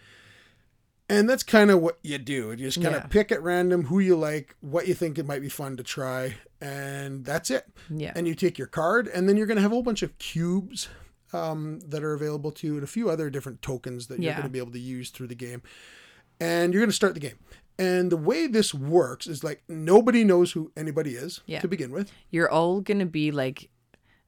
And 1.07 1.29
that's 1.29 1.43
kind 1.43 1.69
of 1.71 1.81
what 1.81 1.99
you 2.03 2.17
do. 2.17 2.49
You 2.49 2.55
just 2.57 2.81
kind 2.81 2.95
of 2.95 3.03
Yeah. 3.03 3.07
pick 3.07 3.31
at 3.31 3.41
random 3.41 3.85
who 3.85 3.99
you 3.99 4.15
like, 4.15 4.55
what 4.61 4.87
you 4.87 4.93
think 4.95 5.17
it 5.19 5.25
might 5.25 5.41
be 5.41 5.49
fun 5.49 5.77
to 5.77 5.83
try, 5.83 6.35
and 6.59 7.23
that's 7.23 7.51
it. 7.51 7.65
Yeah. 7.89 8.11
And 8.15 8.27
you 8.27 8.33
take 8.33 8.57
your 8.57 8.67
card, 8.67 9.07
and 9.07 9.29
then 9.29 9.37
you're 9.37 9.45
going 9.45 9.57
to 9.57 9.61
have 9.61 9.71
a 9.71 9.75
whole 9.75 9.83
bunch 9.83 10.01
of 10.03 10.17
cubes 10.17 10.89
um, 11.31 11.79
that 11.81 12.03
are 12.03 12.13
available 12.13 12.51
to 12.53 12.65
you, 12.67 12.73
and 12.75 12.83
a 12.83 12.87
few 12.87 13.09
other 13.09 13.29
different 13.29 13.61
tokens 13.61 14.07
that 14.07 14.19
you're 14.19 14.31
going 14.33 14.43
to 14.43 14.49
be 14.49 14.57
able 14.59 14.71
to 14.71 14.79
use 14.79 15.09
through 15.11 15.27
the 15.27 15.35
game. 15.35 15.61
And 16.39 16.73
you're 16.73 16.81
going 16.81 16.89
to 16.89 16.95
start 16.95 17.13
the 17.13 17.19
game. 17.19 17.37
And 17.77 18.11
the 18.11 18.17
way 18.17 18.47
this 18.47 18.73
works 18.73 19.27
is 19.27 19.43
like 19.43 19.61
nobody 19.67 20.23
knows 20.23 20.53
who 20.53 20.71
anybody 20.77 21.11
is 21.15 21.41
Yeah. 21.45 21.59
to 21.61 21.67
begin 21.67 21.91
with. 21.91 22.11
You're 22.31 22.49
all 22.49 22.79
going 22.81 22.99
to 22.99 23.05
be 23.05 23.31
like 23.31 23.69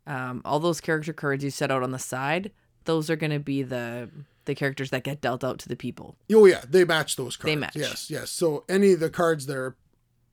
um, 0.06 0.42
all 0.46 0.60
those 0.60 0.82
character 0.82 1.14
cards 1.14 1.44
you 1.44 1.50
set 1.50 1.72
out 1.72 1.84
on 1.84 1.92
the 1.92 2.00
side. 2.00 2.52
Those 2.86 3.10
are 3.10 3.16
going 3.16 3.32
to 3.32 3.40
be 3.40 3.64
the 3.64 4.10
the 4.46 4.56
characters 4.56 4.90
that 4.92 5.04
get 5.04 5.20
dealt 5.20 5.44
out 5.44 5.60
to 5.60 5.68
the 5.70 5.76
people. 5.76 6.16
Oh 6.34 6.46
yeah, 6.46 6.62
they 6.70 6.86
match 6.86 7.18
those 7.18 7.36
cards. 7.36 7.46
They 7.52 7.56
match. 7.58 7.76
Yes, 7.76 8.10
yes. 8.10 8.30
So 8.32 8.64
any 8.70 8.94
of 8.94 9.02
the 9.02 9.10
cards 9.10 9.46
that 9.48 9.58
are, 9.58 9.76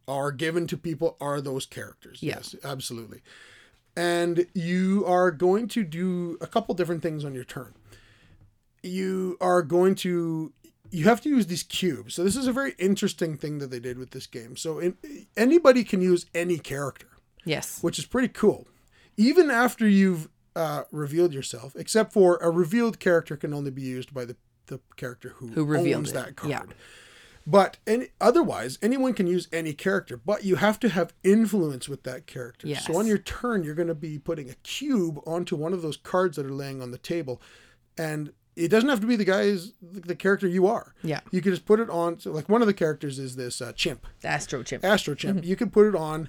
are 0.06 0.30
given 0.30 0.68
to 0.68 0.76
people 0.76 1.16
are 1.20 1.40
those 1.40 1.66
characters. 1.66 2.22
Yeah. 2.22 2.36
Yes, 2.36 2.54
absolutely. 2.62 3.22
And 3.96 4.46
you 4.54 5.04
are 5.06 5.30
going 5.32 5.66
to 5.68 5.82
do 5.82 6.36
a 6.40 6.46
couple 6.46 6.74
different 6.76 7.02
things 7.02 7.24
on 7.24 7.34
your 7.34 7.42
turn. 7.44 7.74
You 8.82 9.36
are 9.40 9.62
going 9.62 9.94
to 9.96 10.52
you 10.94 11.04
have 11.04 11.20
to 11.22 11.28
use 11.28 11.46
these 11.46 11.62
cubes. 11.62 12.14
So 12.14 12.22
this 12.24 12.36
is 12.36 12.46
a 12.46 12.52
very 12.52 12.74
interesting 12.78 13.36
thing 13.36 13.58
that 13.58 13.70
they 13.70 13.80
did 13.80 13.98
with 13.98 14.10
this 14.12 14.26
game. 14.26 14.56
So 14.56 14.78
in, 14.78 14.96
anybody 15.36 15.82
can 15.84 16.00
use 16.00 16.26
any 16.34 16.58
character 16.58 17.08
Yes. 17.44 17.82
which 17.82 17.98
is 17.98 18.06
pretty 18.06 18.28
cool. 18.28 18.66
Even 19.16 19.50
after 19.50 19.86
you've 19.88 20.28
uh, 20.56 20.82
revealed 20.92 21.32
yourself, 21.34 21.74
except 21.76 22.12
for 22.12 22.36
a 22.40 22.50
revealed 22.50 22.98
character 23.00 23.36
can 23.36 23.52
only 23.52 23.70
be 23.70 23.82
used 23.82 24.14
by 24.14 24.24
the, 24.24 24.36
the 24.66 24.80
character 24.96 25.30
who, 25.36 25.48
Who 25.48 25.64
revealed 25.64 25.98
owns 25.98 26.10
it, 26.10 26.14
that 26.14 26.36
card. 26.36 26.50
yeah. 26.50 26.62
But 27.46 27.76
any, 27.86 28.06
otherwise, 28.20 28.78
anyone 28.80 29.12
can 29.12 29.26
use 29.26 29.48
any 29.52 29.74
character, 29.74 30.16
but 30.16 30.44
you 30.44 30.56
have 30.56 30.80
to 30.80 30.88
have 30.88 31.12
influence 31.22 31.88
with 31.90 32.04
that 32.04 32.26
character. 32.26 32.66
Yes. 32.68 32.86
So 32.86 32.96
on 32.96 33.06
your 33.06 33.18
turn, 33.18 33.64
you're 33.64 33.74
going 33.74 33.88
to 33.88 33.94
be 33.94 34.18
putting 34.18 34.48
a 34.48 34.54
cube 34.62 35.20
onto 35.26 35.54
one 35.54 35.74
of 35.74 35.82
those 35.82 35.98
cards 35.98 36.36
that 36.36 36.46
are 36.46 36.50
laying 36.52 36.80
on 36.80 36.90
the 36.90 36.98
table, 36.98 37.42
and 37.98 38.32
it 38.56 38.68
doesn't 38.68 38.88
have 38.88 39.00
to 39.00 39.06
be 39.06 39.16
the 39.16 39.24
guy's 39.24 39.72
the 39.82 40.14
character 40.14 40.46
you 40.46 40.66
are. 40.66 40.94
Yeah. 41.02 41.20
You 41.30 41.40
can 41.42 41.52
just 41.52 41.64
put 41.66 41.80
it 41.80 41.90
on. 41.90 42.18
So 42.20 42.30
like 42.32 42.48
one 42.48 42.60
of 42.60 42.66
the 42.66 42.74
characters 42.74 43.18
is 43.18 43.36
this 43.36 43.60
uh, 43.60 43.72
chimp. 43.72 44.06
The 44.20 44.28
Astro 44.28 44.62
Chimp. 44.62 44.84
Astro 44.84 45.14
Chimp. 45.14 45.40
Mm-hmm. 45.40 45.48
You 45.48 45.56
can 45.56 45.70
put 45.70 45.86
it 45.86 45.94
on 45.96 46.28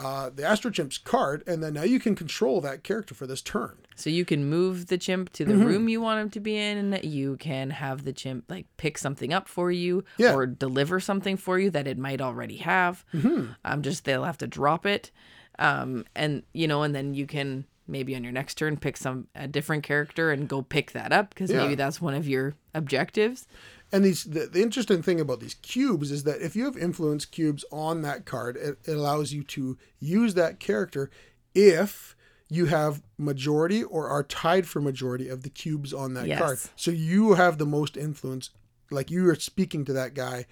uh, 0.00 0.30
the 0.34 0.44
Astro 0.44 0.70
Chimp's 0.70 0.96
card, 0.96 1.42
and 1.46 1.62
then 1.62 1.74
now 1.74 1.82
you 1.82 2.00
can 2.00 2.14
control 2.14 2.60
that 2.62 2.82
character 2.82 3.14
for 3.14 3.26
this 3.26 3.42
turn. 3.42 3.76
So 3.96 4.08
you 4.08 4.24
can 4.24 4.48
move 4.48 4.86
the 4.86 4.96
chimp 4.96 5.30
to 5.34 5.44
the 5.44 5.52
Mm-hmm. 5.52 5.64
room 5.66 5.88
you 5.90 6.00
want 6.00 6.20
him 6.20 6.30
to 6.30 6.40
be 6.40 6.56
in. 6.56 6.98
You 7.02 7.36
can 7.36 7.68
have 7.68 8.04
the 8.04 8.14
chimp 8.14 8.44
like 8.48 8.64
pick 8.78 8.96
something 8.96 9.30
up 9.32 9.46
for 9.46 9.70
you 9.70 10.04
Yeah. 10.16 10.32
or 10.34 10.46
deliver 10.46 11.00
something 11.00 11.36
for 11.36 11.58
you 11.58 11.68
that 11.72 11.86
it 11.86 11.98
might 11.98 12.22
already 12.22 12.56
have. 12.56 13.04
Mm-hmm. 13.12 13.52
Um, 13.62 13.82
just 13.82 14.06
they'll 14.06 14.24
have 14.24 14.38
to 14.38 14.46
drop 14.46 14.86
it. 14.86 15.10
Um, 15.58 16.06
and 16.16 16.44
you 16.54 16.66
know, 16.66 16.82
and 16.82 16.94
then 16.94 17.12
you 17.12 17.26
can 17.26 17.66
maybe 17.90 18.14
on 18.16 18.22
your 18.24 18.32
next 18.32 18.54
turn 18.54 18.76
pick 18.76 18.96
some 18.96 19.26
a 19.34 19.46
different 19.48 19.82
character 19.82 20.30
and 20.30 20.48
go 20.48 20.62
pick 20.62 20.92
that 20.92 21.12
up 21.12 21.30
because 21.30 21.50
Yeah. 21.50 21.58
maybe 21.62 21.74
that's 21.74 22.00
one 22.00 22.14
of 22.14 22.28
your 22.28 22.54
objectives. 22.74 23.46
And 23.92 24.04
these 24.04 24.24
the, 24.24 24.46
the 24.46 24.62
interesting 24.62 25.02
thing 25.02 25.20
about 25.20 25.40
these 25.40 25.54
cubes 25.54 26.10
is 26.10 26.22
that 26.24 26.40
if 26.40 26.54
you 26.54 26.64
have 26.64 26.76
influence 26.76 27.24
cubes 27.24 27.64
on 27.72 28.02
that 28.02 28.24
card, 28.24 28.56
it, 28.56 28.78
it 28.86 28.92
allows 28.96 29.32
you 29.32 29.42
to 29.44 29.76
use 29.98 30.34
that 30.34 30.60
character 30.60 31.10
if 31.54 32.14
you 32.48 32.66
have 32.66 33.02
majority 33.18 33.82
or 33.82 34.08
are 34.08 34.22
tied 34.24 34.66
for 34.66 34.80
majority 34.80 35.28
of 35.28 35.42
the 35.42 35.50
cubes 35.50 35.92
on 35.92 36.14
that 36.14 36.26
Yes. 36.26 36.38
card. 36.38 36.58
So 36.76 36.90
you 36.90 37.34
have 37.34 37.58
the 37.58 37.66
most 37.66 37.96
influence, 37.96 38.50
like 38.90 39.10
you 39.10 39.28
are 39.28 39.34
speaking 39.36 39.84
to 39.84 39.92
that 39.92 40.14
guy, 40.14 40.46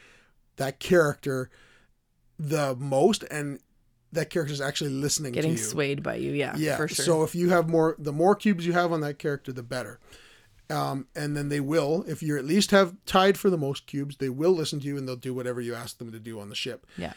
that 0.57 0.79
character, 0.81 1.51
the 2.39 2.77
most, 2.77 3.25
and 3.31 3.59
that 4.13 4.31
character 4.31 4.53
is 4.53 4.61
actually 4.61 4.91
listening 4.91 5.33
Getting 5.33 5.55
to 5.55 5.61
you. 5.61 5.65
swayed 5.67 6.03
by 6.03 6.15
you, 6.17 6.33
yeah, 6.33 6.57
Yeah. 6.57 6.77
for 6.77 6.89
sure. 6.89 7.05
So 7.05 7.23
if 7.25 7.35
you 7.35 7.51
have 7.51 7.69
more, 7.69 7.95
the 7.99 8.13
more 8.13 8.35
cubes 8.35 8.67
you 8.67 8.73
have 8.73 8.93
on 8.93 9.01
that 9.03 9.19
character, 9.19 9.53
the 9.53 9.63
better. 9.63 9.99
Um, 10.71 11.07
and 11.17 11.37
then 11.37 11.49
they 11.49 11.61
will, 11.61 12.05
if 12.07 12.23
you 12.23 12.37
at 12.37 12.45
least 12.45 12.71
have 12.73 12.95
tied 13.07 13.39
for 13.39 13.49
the 13.51 13.57
most 13.59 13.87
cubes, 13.87 14.17
they 14.19 14.29
will 14.29 14.53
listen 14.53 14.81
to 14.81 14.87
you 14.87 14.97
and 14.99 15.09
they'll 15.09 15.17
do 15.17 15.33
whatever 15.35 15.61
you 15.61 15.75
ask 15.75 15.99
them 15.99 16.13
to 16.13 16.19
do 16.21 16.39
on 16.41 16.49
the 16.51 16.55
ship. 16.55 16.87
yeah, 16.99 17.15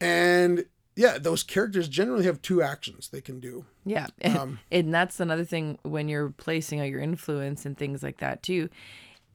And 0.00 0.64
yeah, 0.96 1.18
those 1.18 1.42
characters 1.42 1.88
generally 1.88 2.24
have 2.24 2.42
two 2.42 2.60
actions 2.62 3.08
they 3.08 3.20
can 3.20 3.40
do. 3.40 3.64
yeah, 3.84 4.08
Um, 4.24 4.58
and 4.70 4.92
that's 4.92 5.20
another 5.20 5.44
thing 5.44 5.78
when 5.82 6.08
you're 6.08 6.30
placing 6.30 6.80
out 6.80 6.88
your 6.88 7.00
influence 7.00 7.64
and 7.64 7.76
things 7.78 8.02
like 8.02 8.18
that 8.18 8.42
too. 8.42 8.68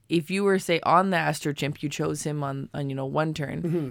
If 0.08 0.30
you 0.30 0.44
were 0.44 0.58
say 0.58 0.80
on 0.84 1.10
the 1.10 1.16
Astro 1.18 1.52
Chimp, 1.52 1.82
you 1.82 1.88
chose 1.90 2.22
him 2.22 2.42
on 2.42 2.68
on 2.72 2.88
you 2.88 2.96
know 2.96 3.04
one 3.06 3.34
turn. 3.34 3.62
Mm-hmm. 3.62 3.88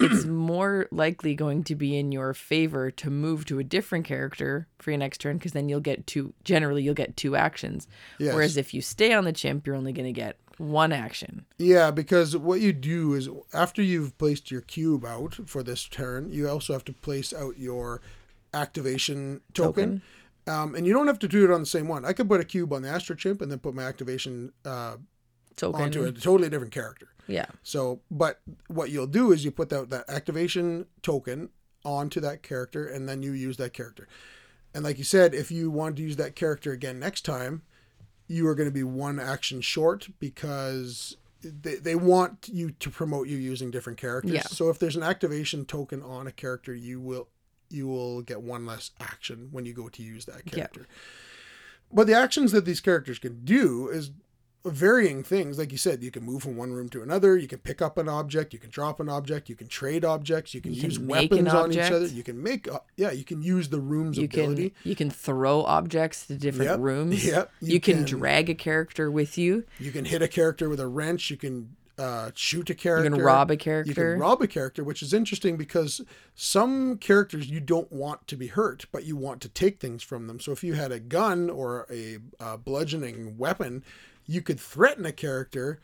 It's 0.00 0.24
more 0.24 0.86
likely 0.90 1.34
going 1.34 1.64
to 1.64 1.74
be 1.74 1.98
in 1.98 2.12
your 2.12 2.34
favor 2.34 2.90
to 2.90 3.10
move 3.10 3.44
to 3.46 3.58
a 3.58 3.64
different 3.64 4.06
character 4.06 4.66
for 4.78 4.90
your 4.90 4.98
next 4.98 5.18
turn 5.18 5.38
because 5.38 5.52
then 5.52 5.68
you'll 5.68 5.80
get 5.80 6.06
two. 6.06 6.32
Generally, 6.44 6.82
you'll 6.82 6.94
get 6.94 7.16
two 7.16 7.36
actions. 7.36 7.86
Yes. 8.18 8.34
Whereas 8.34 8.56
if 8.56 8.72
you 8.72 8.80
stay 8.80 9.12
on 9.12 9.24
the 9.24 9.32
chimp, 9.32 9.66
you're 9.66 9.76
only 9.76 9.92
going 9.92 10.06
to 10.06 10.12
get 10.12 10.36
one 10.58 10.92
action. 10.92 11.46
Yeah, 11.58 11.90
because 11.90 12.36
what 12.36 12.60
you 12.60 12.72
do 12.72 13.14
is 13.14 13.28
after 13.52 13.82
you've 13.82 14.16
placed 14.18 14.50
your 14.50 14.60
cube 14.60 15.04
out 15.04 15.38
for 15.46 15.62
this 15.62 15.84
turn, 15.86 16.30
you 16.30 16.48
also 16.48 16.72
have 16.74 16.84
to 16.84 16.92
place 16.92 17.32
out 17.32 17.58
your 17.58 18.02
activation 18.52 19.40
token. 19.54 20.02
Um, 20.46 20.74
and 20.74 20.86
you 20.86 20.92
don't 20.92 21.06
have 21.06 21.18
to 21.20 21.28
do 21.28 21.44
it 21.44 21.50
on 21.50 21.60
the 21.60 21.66
same 21.66 21.86
one. 21.86 22.04
I 22.04 22.12
could 22.12 22.28
put 22.28 22.40
a 22.40 22.44
cube 22.44 22.72
on 22.72 22.82
the 22.82 22.88
Astro 22.88 23.14
Chimp 23.14 23.40
and 23.40 23.50
then 23.52 23.58
put 23.58 23.74
my 23.74 23.84
activation 23.84 24.52
uh, 24.64 24.96
Token. 25.60 25.82
onto 25.82 26.04
a 26.04 26.12
totally 26.12 26.48
different 26.48 26.72
character. 26.72 27.08
Yeah. 27.26 27.46
So, 27.62 28.00
but 28.10 28.40
what 28.68 28.90
you'll 28.90 29.06
do 29.06 29.30
is 29.30 29.44
you 29.44 29.50
put 29.50 29.68
that, 29.68 29.90
that 29.90 30.08
activation 30.08 30.86
token 31.02 31.50
onto 31.84 32.20
that 32.20 32.42
character 32.42 32.86
and 32.86 33.08
then 33.08 33.22
you 33.22 33.32
use 33.32 33.56
that 33.58 33.72
character. 33.72 34.08
And 34.74 34.84
like 34.84 34.98
you 34.98 35.04
said, 35.04 35.34
if 35.34 35.50
you 35.50 35.70
want 35.70 35.96
to 35.96 36.02
use 36.02 36.16
that 36.16 36.34
character 36.34 36.72
again 36.72 36.98
next 36.98 37.24
time, 37.24 37.62
you 38.26 38.46
are 38.46 38.54
going 38.54 38.68
to 38.68 38.74
be 38.74 38.84
one 38.84 39.18
action 39.18 39.60
short 39.60 40.08
because 40.18 41.16
they, 41.42 41.76
they 41.76 41.94
want 41.94 42.48
you 42.52 42.70
to 42.70 42.90
promote 42.90 43.28
you 43.28 43.36
using 43.36 43.70
different 43.70 43.98
characters. 43.98 44.32
Yeah. 44.32 44.42
So 44.42 44.68
if 44.68 44.78
there's 44.78 44.96
an 44.96 45.02
activation 45.02 45.64
token 45.64 46.02
on 46.02 46.26
a 46.26 46.32
character, 46.32 46.74
you 46.74 47.00
will 47.00 47.28
you 47.70 47.86
will 47.86 48.20
get 48.22 48.42
one 48.42 48.66
less 48.66 48.90
action 49.00 49.48
when 49.52 49.64
you 49.64 49.72
go 49.72 49.88
to 49.88 50.02
use 50.02 50.24
that 50.24 50.44
character. 50.44 50.56
Yeah. 50.56 50.66
character. 50.66 50.86
But 51.92 52.06
the 52.06 52.14
actions 52.14 52.52
that 52.52 52.64
these 52.64 52.80
characters 52.80 53.18
can 53.18 53.44
do 53.44 53.88
is 53.88 54.10
varying 54.64 55.22
things. 55.22 55.58
Like 55.58 55.72
you 55.72 55.78
said, 55.78 56.02
you 56.02 56.10
can 56.10 56.22
move 56.24 56.42
from 56.42 56.56
one 56.56 56.72
room 56.72 56.88
to 56.90 57.02
another. 57.02 57.36
You 57.36 57.48
can 57.48 57.58
pick 57.58 57.80
up 57.80 57.96
an 57.98 58.08
object. 58.08 58.52
You 58.52 58.58
can 58.58 58.70
drop 58.70 59.00
an 59.00 59.08
object. 59.08 59.48
You 59.48 59.56
can 59.56 59.68
trade 59.68 60.04
objects. 60.04 60.52
You 60.54 60.60
can 60.60 60.72
You 60.74 60.82
use 60.82 60.98
make 60.98 61.30
an 61.32 61.44
weapons 61.46 61.54
on 61.54 61.72
each 61.72 61.78
other. 61.92 62.06
You 62.06 62.22
can 62.22 62.42
make, 62.42 62.70
uh, 62.70 62.80
yeah, 62.96 63.10
you 63.10 63.24
can 63.24 63.42
use 63.42 63.68
the 63.70 63.80
room's 63.80 64.18
You 64.18 64.24
ability. 64.24 64.70
can 64.70 64.88
you 64.90 64.96
can 64.96 65.10
throw 65.10 65.62
objects 65.62 66.26
to 66.26 66.34
different 66.34 66.70
Yep, 66.72 66.80
rooms. 66.80 67.24
yep, 67.26 67.50
You, 67.60 67.74
you 67.74 67.80
can, 67.80 68.04
can- 68.04 68.04
drag 68.18 68.50
a 68.50 68.54
character 68.54 69.10
with 69.10 69.38
you. 69.38 69.64
You 69.78 69.92
can 69.92 70.04
hit 70.04 70.20
a 70.22 70.28
character 70.28 70.68
with 70.68 70.80
a 70.80 70.86
wrench. 70.88 71.30
You 71.30 71.36
can 71.36 71.76
uh, 71.98 72.30
shoot 72.34 72.70
a 72.70 72.74
character. 72.74 73.04
You 73.04 73.16
can 73.16 73.20
rob 73.22 73.50
a 73.50 73.56
character. 73.58 73.88
You 73.90 73.94
can 73.94 74.18
rob 74.18 74.40
a 74.40 74.46
character, 74.46 74.82
which 74.82 75.02
is 75.02 75.12
interesting 75.12 75.58
because 75.58 76.00
some 76.34 76.96
characters 76.96 77.50
you 77.50 77.60
don't 77.60 77.92
want 77.92 78.26
to 78.28 78.36
be 78.36 78.46
hurt, 78.46 78.86
but 78.90 79.04
you 79.04 79.16
want 79.16 79.42
to 79.42 79.48
take 79.50 79.80
things 79.80 80.02
from 80.02 80.26
them. 80.26 80.40
So 80.40 80.50
if 80.52 80.64
you 80.64 80.72
had 80.74 80.92
a 80.92 80.98
gun 81.00 81.50
or 81.50 81.86
a 81.90 82.16
uh, 82.38 82.56
bludgeoning 82.56 83.36
weapon, 83.36 83.84
you 84.26 84.42
could 84.42 84.60
threaten 84.60 85.04
a 85.06 85.12
character 85.12 85.80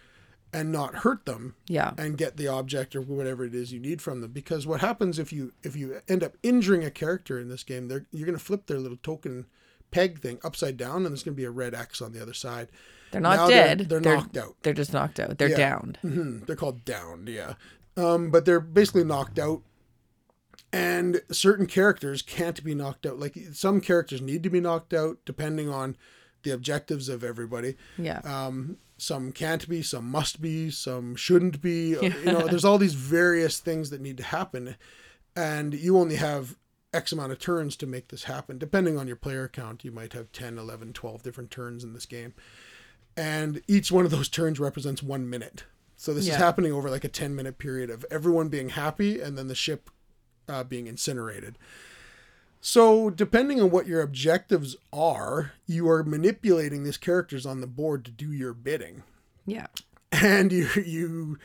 and 0.52 0.70
not 0.72 0.96
hurt 0.96 1.26
them 1.26 1.54
yeah. 1.66 1.92
and 1.98 2.16
get 2.16 2.36
the 2.36 2.48
object 2.48 2.94
or 2.96 3.00
whatever 3.02 3.44
it 3.44 3.54
is 3.54 3.72
you 3.72 3.80
need 3.80 4.00
from 4.00 4.20
them. 4.20 4.30
Because 4.30 4.66
what 4.66 4.80
happens 4.80 5.18
if 5.18 5.32
you 5.32 5.52
if 5.62 5.76
you 5.76 6.00
end 6.08 6.22
up 6.22 6.36
injuring 6.42 6.84
a 6.84 6.90
character 6.90 7.38
in 7.38 7.48
this 7.48 7.62
game, 7.64 7.88
they're, 7.88 8.06
you're 8.12 8.26
going 8.26 8.38
to 8.38 8.42
flip 8.44 8.66
their 8.66 8.78
little 8.78 8.98
token 9.02 9.46
peg 9.90 10.20
thing 10.20 10.38
upside 10.44 10.76
down, 10.76 10.96
and 10.98 11.06
there's 11.06 11.22
going 11.22 11.34
to 11.34 11.40
be 11.40 11.44
a 11.44 11.50
red 11.50 11.74
X 11.74 12.00
on 12.00 12.12
the 12.12 12.22
other 12.22 12.32
side. 12.34 12.68
They're 13.10 13.20
not 13.20 13.36
Now 13.36 13.46
they're- 13.48 13.76
dead. 13.76 13.88
they're 13.88 14.00
knocked 14.00 14.36
out. 14.36 14.56
They're 14.62 14.72
just 14.72 14.92
knocked 14.92 15.20
out. 15.20 15.36
They're 15.38 15.50
Yeah. 15.50 15.56
downed. 15.56 15.98
hmm 16.02 16.38
They're 16.46 16.56
called 16.56 16.84
downed, 16.84 17.28
yeah. 17.28 17.54
Um, 17.96 18.30
but 18.30 18.44
they're 18.44 18.60
basically 18.60 19.04
knocked 19.04 19.38
out. 19.38 19.62
And 20.72 21.22
certain 21.30 21.66
characters 21.66 22.22
can't 22.22 22.62
be 22.62 22.74
knocked 22.74 23.06
out. 23.06 23.18
Like 23.18 23.36
some 23.52 23.80
characters 23.80 24.20
need 24.20 24.42
to 24.42 24.50
be 24.50 24.60
knocked 24.60 24.92
out 24.92 25.18
depending 25.24 25.68
on 25.70 25.96
the 26.46 26.54
objectives 26.54 27.08
of 27.10 27.22
everybody. 27.22 27.74
Yeah. 27.98 28.20
Um, 28.24 28.78
some 28.96 29.32
can't 29.32 29.68
be, 29.68 29.82
some 29.82 30.10
must 30.10 30.40
be, 30.40 30.70
some 30.70 31.16
shouldn't 31.16 31.60
be. 31.60 31.90
You 32.00 32.32
know, 32.32 32.46
there's 32.48 32.64
all 32.64 32.78
these 32.78 32.94
various 32.94 33.58
things 33.58 33.90
that 33.90 34.00
need 34.00 34.16
to 34.16 34.22
happen. 34.22 34.76
And 35.34 35.74
you 35.74 35.98
only 35.98 36.16
have 36.16 36.56
X 36.94 37.12
amount 37.12 37.32
of 37.32 37.38
turns 37.38 37.76
to 37.76 37.86
make 37.86 38.08
this 38.08 38.24
happen. 38.24 38.56
Depending 38.58 38.96
on 38.96 39.06
your 39.06 39.16
player 39.16 39.48
count, 39.48 39.84
you 39.84 39.90
might 39.92 40.14
have 40.14 40.32
10, 40.32 40.56
11, 40.56 40.94
12 40.94 41.22
different 41.22 41.50
turns 41.50 41.84
in 41.84 41.92
this 41.92 42.06
game. 42.06 42.32
And 43.16 43.60
each 43.66 43.90
one 43.92 44.04
of 44.04 44.10
those 44.10 44.28
turns 44.28 44.58
represents 44.60 45.02
one 45.02 45.28
minute. 45.28 45.64
So 45.96 46.14
this 46.14 46.26
Yeah. 46.26 46.34
is 46.34 46.38
happening 46.38 46.72
over 46.72 46.88
like 46.88 47.04
a 47.04 47.08
10 47.08 47.34
minute 47.34 47.58
period 47.58 47.90
of 47.90 48.06
everyone 48.10 48.48
being 48.48 48.70
happy 48.70 49.20
and 49.20 49.36
then 49.36 49.48
the 49.48 49.54
ship 49.54 49.90
uh, 50.48 50.62
being 50.64 50.86
incinerated. 50.86 51.58
So, 52.68 53.10
depending 53.10 53.62
on 53.62 53.70
what 53.70 53.86
your 53.86 54.00
objectives 54.00 54.74
are, 54.92 55.52
you 55.68 55.88
are 55.88 56.02
manipulating 56.02 56.82
these 56.82 56.96
characters 56.96 57.46
on 57.46 57.60
the 57.60 57.66
board 57.68 58.04
to 58.06 58.10
do 58.10 58.32
your 58.32 58.52
bidding. 58.52 59.04
yeah. 59.46 59.68
And 60.10 60.50
you, 60.58 60.68
you, 60.84 61.38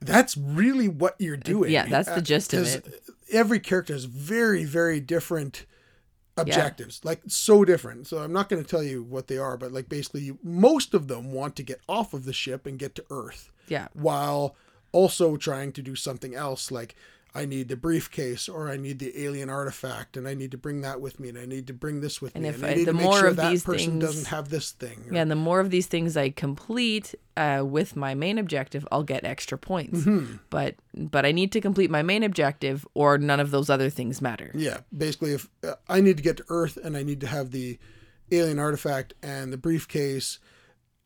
that's 0.00 0.36
really 0.36 0.86
what 0.86 1.16
you're 1.18 1.36
doing. 1.36 1.72
Yeah, 1.72 1.86
that's 1.86 2.06
the 2.08 2.14
Uh, 2.16 2.20
gist 2.20 2.52
of 2.54 2.60
'cause 2.60 2.74
it. 2.76 3.00
Every 3.32 3.58
character 3.58 3.92
has 3.92 4.04
very, 4.04 4.64
very 4.64 5.00
different 5.00 5.66
objectives, 6.36 7.00
like 7.04 7.22
so 7.26 7.64
different. 7.64 8.06
So, 8.06 8.18
I'm 8.18 8.32
not 8.32 8.48
going 8.48 8.62
to 8.62 8.68
tell 8.70 8.84
you 8.84 9.02
what 9.02 9.26
they 9.26 9.36
are, 9.38 9.56
but 9.56 9.72
like 9.72 9.88
basically, 9.88 10.20
you, 10.22 10.38
most 10.44 10.94
of 10.94 11.08
them 11.08 11.32
want 11.32 11.56
to 11.56 11.64
get 11.64 11.80
off 11.88 12.14
of 12.14 12.24
the 12.24 12.32
ship 12.32 12.66
and 12.66 12.78
get 12.78 12.94
to 12.94 13.04
Earth 13.10 13.50
Yeah. 13.66 13.88
while 13.94 14.54
also 14.92 15.36
trying 15.36 15.72
to 15.72 15.82
do 15.82 15.96
something 15.96 16.36
else 16.36 16.70
like 16.70 16.94
I 17.34 17.44
need 17.44 17.68
the 17.68 17.76
briefcase 17.76 18.48
or 18.48 18.70
I 18.70 18.76
need 18.78 18.98
the 18.98 19.22
alien 19.22 19.50
artifact 19.50 20.16
and 20.16 20.26
I 20.26 20.34
need 20.34 20.50
to 20.52 20.58
bring 20.58 20.80
that 20.80 21.00
with 21.00 21.20
me 21.20 21.28
and 21.28 21.36
I 21.38 21.44
need 21.44 21.66
to 21.66 21.74
bring 21.74 22.00
this 22.00 22.22
with 22.22 22.34
And 22.34 22.42
me 22.44 22.48
if 22.48 22.56
and 22.56 22.66
I 22.66 22.70
I- 22.70 22.74
need 22.74 22.80
the 22.86 22.92
to 22.92 22.96
make 22.96 23.04
more 23.04 23.18
sure 23.18 23.28
of 23.28 23.36
that 23.36 23.50
these 23.50 23.62
person 23.64 23.90
things- 23.92 24.04
doesn't 24.04 24.26
have 24.28 24.48
this 24.48 24.70
thing. 24.72 25.04
or- 25.08 25.14
Yeah, 25.14 25.22
and 25.22 25.30
the 25.30 25.36
more 25.36 25.60
of 25.60 25.70
these 25.70 25.86
things 25.86 26.16
I 26.16 26.30
complete 26.30 27.14
uh, 27.36 27.62
with 27.64 27.94
my 27.96 28.14
main 28.14 28.38
objective, 28.38 28.88
I'll 28.90 29.04
get 29.04 29.24
extra 29.24 29.56
points. 29.58 30.00
Mm-hmm. 30.00 30.36
But 30.50 30.76
but 30.94 31.24
I 31.24 31.30
need 31.32 31.52
to 31.52 31.60
complete 31.60 31.90
my 31.90 32.02
main 32.02 32.24
objective, 32.24 32.84
or 32.94 33.16
none 33.18 33.38
of 33.38 33.52
those 33.52 33.70
other 33.70 33.90
things 33.90 34.20
matter. 34.20 34.50
Yeah, 34.54 34.78
basically, 34.96 35.32
if 35.34 35.48
uh, 35.62 35.74
I 35.88 36.00
need 36.00 36.16
to 36.16 36.22
get 36.22 36.38
to 36.38 36.44
Earth 36.48 36.76
and 36.82 36.96
I 36.96 37.04
need 37.04 37.20
to 37.20 37.28
have 37.28 37.52
the 37.52 37.78
alien 38.32 38.58
artifact 38.58 39.14
and 39.22 39.52
the 39.52 39.56
briefcase, 39.56 40.40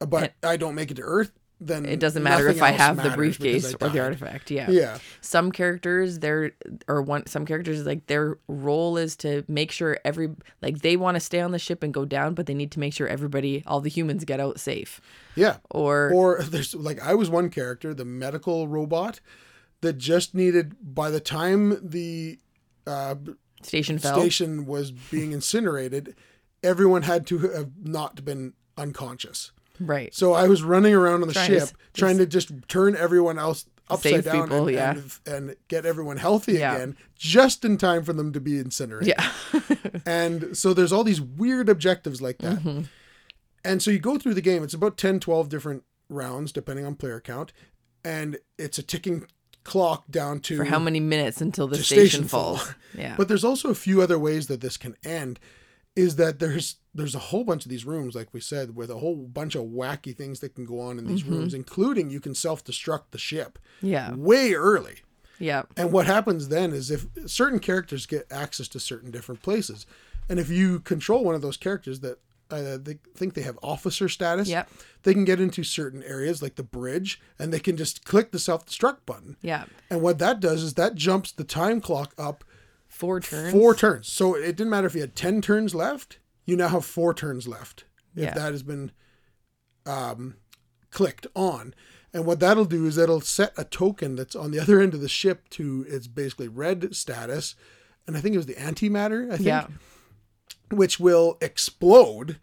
uh, 0.01 0.07
but 0.07 0.33
I 0.43 0.57
don't 0.57 0.75
make 0.75 0.91
it 0.91 0.95
to 0.95 1.03
Earth, 1.03 1.33
then 1.67 1.87
It 1.87 2.01
doesn't 2.01 2.23
matter 2.23 2.49
if 2.49 2.63
I 2.63 2.71
have 2.71 3.03
the 3.03 3.11
briefcase 3.11 3.75
or 3.81 3.89
the 3.89 4.01
artifact. 4.01 4.51
Yeah. 4.51 4.71
Yeah, 4.71 4.99
Some 5.21 5.53
characters, 5.53 6.19
their 6.19 6.53
or 6.89 7.03
one 7.03 7.27
some 7.27 7.47
characters 7.47 7.85
like 7.87 8.07
their 8.07 8.39
role 8.49 8.97
is 8.97 9.17
to 9.17 9.45
make 9.49 9.71
sure 9.71 9.99
every 10.05 10.31
like 10.61 10.79
they 10.81 10.97
want 10.97 11.17
to 11.17 11.21
stay 11.21 11.41
on 11.41 11.53
the 11.53 11.59
ship 11.59 11.83
and 11.83 11.93
go 11.93 12.05
down, 12.05 12.35
but 12.35 12.47
they 12.47 12.55
need 12.55 12.73
to 12.73 12.81
make 12.81 12.93
sure 12.93 13.07
everybody, 13.07 13.63
all 13.67 13.81
the 13.81 13.91
humans, 13.91 14.25
get 14.25 14.41
out 14.41 14.61
safe. 14.61 15.01
yeah. 15.35 15.57
Or, 15.71 16.11
Or 16.13 16.43
there's 16.43 16.75
like 16.75 17.01
I 17.01 17.15
was 17.15 17.31
one 17.31 17.51
character, 17.51 17.95
the 17.95 18.05
medical 18.05 18.69
robot, 18.69 19.21
that 19.81 19.99
just 19.99 20.35
needed 20.35 20.77
by 20.83 21.11
the 21.11 21.21
time 21.21 21.79
the 21.83 22.39
uh, 22.87 23.17
station 23.63 23.99
fell. 23.99 24.19
station 24.19 24.65
was 24.67 24.91
being 24.93 25.33
incinerated, 25.33 26.15
everyone 26.63 27.03
had 27.03 27.27
to 27.29 27.39
have 27.39 27.71
not 27.83 28.25
been 28.25 28.55
unconscious. 28.77 29.53
Right. 29.81 30.15
So 30.15 30.33
I 30.35 30.47
was 30.49 30.63
running 30.63 30.95
around 30.95 31.23
on 31.23 31.29
the 31.29 31.35
Trying 31.35 31.49
to 31.51 31.55
ship 31.61 31.63
s- 31.69 31.75
trying 31.95 32.19
to 32.19 32.27
just 32.27 32.51
turn 32.69 32.95
everyone 32.97 33.39
else 33.39 33.67
upside 33.91 34.25
down 34.25 34.43
people, 34.49 34.69
and, 34.69 34.75
yeah. 34.77 34.91
and, 34.91 35.49
and 35.49 35.57
get 35.69 35.85
everyone 35.85 36.17
healthy 36.17 36.55
Yeah. 36.55 36.75
again 36.77 36.97
just 37.17 37.65
in 37.65 37.77
time 37.79 38.05
for 38.05 38.13
them 38.13 38.33
to 38.33 38.41
be 38.41 38.59
incinerated. 38.59 39.15
Yeah. 39.19 39.33
And 40.07 40.57
so 40.57 40.73
there's 40.75 40.93
all 40.93 41.05
these 41.05 41.21
weird 41.21 41.69
objectives 41.69 42.21
like 42.23 42.39
that. 42.39 42.59
Mm-hmm. 42.59 42.83
And 43.65 43.83
so 43.83 43.91
you 43.91 43.99
go 43.99 44.19
through 44.19 44.35
the 44.35 44.41
game, 44.41 44.65
it's 44.65 44.75
about 44.75 44.97
10, 44.97 45.21
12 45.21 45.49
different 45.49 45.85
rounds, 46.09 46.51
depending 46.53 46.85
on 46.87 46.95
player 46.97 47.21
count. 47.21 47.53
And 48.05 48.39
it's 48.59 48.79
a 48.79 48.83
ticking 48.83 49.27
clock 49.65 50.05
down 50.11 50.41
to 50.41 50.57
For 50.57 50.65
how 50.65 50.79
many 50.81 50.99
minutes 50.99 51.41
until 51.41 51.69
the 51.69 51.77
to 51.77 51.83
station, 51.85 52.07
station 52.09 52.25
fall. 52.29 52.57
falls? 52.57 52.75
Yeah. 52.97 53.15
But 53.17 53.29
there's 53.29 53.45
also 53.45 53.69
a 53.71 53.75
few 53.77 54.03
other 54.03 54.19
ways 54.19 54.49
that 54.49 54.61
this 54.61 54.77
can 54.77 54.97
end. 55.05 55.39
Is 55.95 56.17
that 56.17 56.39
there's 56.39 56.77
there's 56.95 57.15
a 57.15 57.19
whole 57.19 57.45
bunch 57.45 57.65
of 57.67 57.71
these 57.71 57.85
rooms, 57.85 58.15
like 58.15 58.29
we 58.33 58.41
said, 58.41 58.75
with 58.75 58.91
a 58.91 58.99
whole 58.99 59.17
bunch 59.17 59.55
of 59.55 59.65
wacky 59.65 60.17
things 60.17 60.41
that 60.41 60.55
can 60.55 60.65
go 60.65 60.81
on 60.81 60.99
in 60.99 61.05
Mm-hmm. 61.05 61.13
these 61.15 61.25
rooms, 61.25 61.53
including 61.55 62.09
you 62.11 62.21
can 62.21 62.35
self 62.35 62.65
destruct 62.65 63.11
the 63.11 63.19
ship 63.19 63.59
yeah. 63.83 64.15
way 64.15 64.55
early. 64.55 64.97
Yeah. 65.39 65.63
And 65.77 65.93
what 65.93 66.07
happens 66.07 66.49
then 66.49 66.73
is 66.73 66.91
if 66.91 67.07
certain 67.27 67.59
characters 67.59 68.07
get 68.07 68.27
access 68.31 68.69
to 68.69 68.81
certain 68.81 69.11
different 69.11 69.43
places, 69.43 69.85
and 70.31 70.39
if 70.39 70.49
you 70.49 70.81
control 70.81 71.25
one 71.25 71.35
of 71.35 71.43
those 71.43 71.57
characters 71.59 72.01
that 72.01 72.19
uh, 72.51 72.77
they 72.81 72.99
think 73.15 73.35
they 73.35 73.43
have 73.43 73.59
officer 73.63 74.09
status, 74.09 74.49
Yep. 74.49 74.71
they 75.03 75.13
can 75.15 75.25
get 75.25 75.41
into 75.41 75.65
certain 75.65 76.03
areas 76.05 76.43
like 76.43 76.55
the 76.57 76.63
bridge, 76.63 77.21
and 77.39 77.53
they 77.53 77.59
can 77.61 77.77
just 77.77 78.05
click 78.05 78.31
the 78.31 78.39
self 78.39 78.65
destruct 78.67 78.99
button. 79.05 79.37
Yeah. 79.43 79.65
And 79.91 80.01
what 80.01 80.19
that 80.21 80.41
does 80.41 80.63
is 80.63 80.75
that 80.75 80.95
jumps 80.95 81.33
the 81.33 81.45
time 81.45 81.81
clock 81.83 82.15
up 82.17 82.45
Four 82.93 83.21
turns. 83.21 83.53
four 83.53 83.75
turns. 83.75 84.07
So 84.09 84.35
it 84.37 84.55
didn't 84.57 84.71
matter 84.71 84.87
if 84.87 84.95
you 84.95 85.01
had 85.01 85.17
10 85.17 85.41
turns 85.41 85.75
left, 85.75 86.19
you 86.45 86.57
now 86.57 86.69
have 86.69 86.85
four 86.85 87.13
turns 87.15 87.49
left 87.49 87.85
if 88.15 88.23
Yeah. 88.25 88.35
that 88.35 88.53
has 88.53 88.63
been 88.63 88.93
um, 89.87 90.37
clicked 90.91 91.27
on. 91.35 91.75
And 92.13 92.27
what 92.27 92.39
that'll 92.41 92.67
do 92.67 92.87
is 92.87 92.99
it'll 92.99 93.21
set 93.23 93.53
a 93.57 93.65
token 93.65 94.15
that's 94.17 94.37
on 94.37 94.51
the 94.51 94.61
other 94.61 94.81
end 94.81 94.93
of 94.95 95.01
the 95.01 95.09
ship 95.09 95.49
to 95.51 95.85
its 95.89 96.07
basically 96.07 96.49
red 96.49 96.95
status. 96.95 97.55
And 98.07 98.17
I 98.17 98.21
think 98.21 98.35
it 98.35 98.39
was 98.39 98.47
the 98.47 98.55
antimatter, 98.55 99.27
I 99.33 99.37
think, 99.37 99.47
Yeah. 99.47 99.67
which 100.71 101.01
will 101.01 101.39
explode 101.41 102.39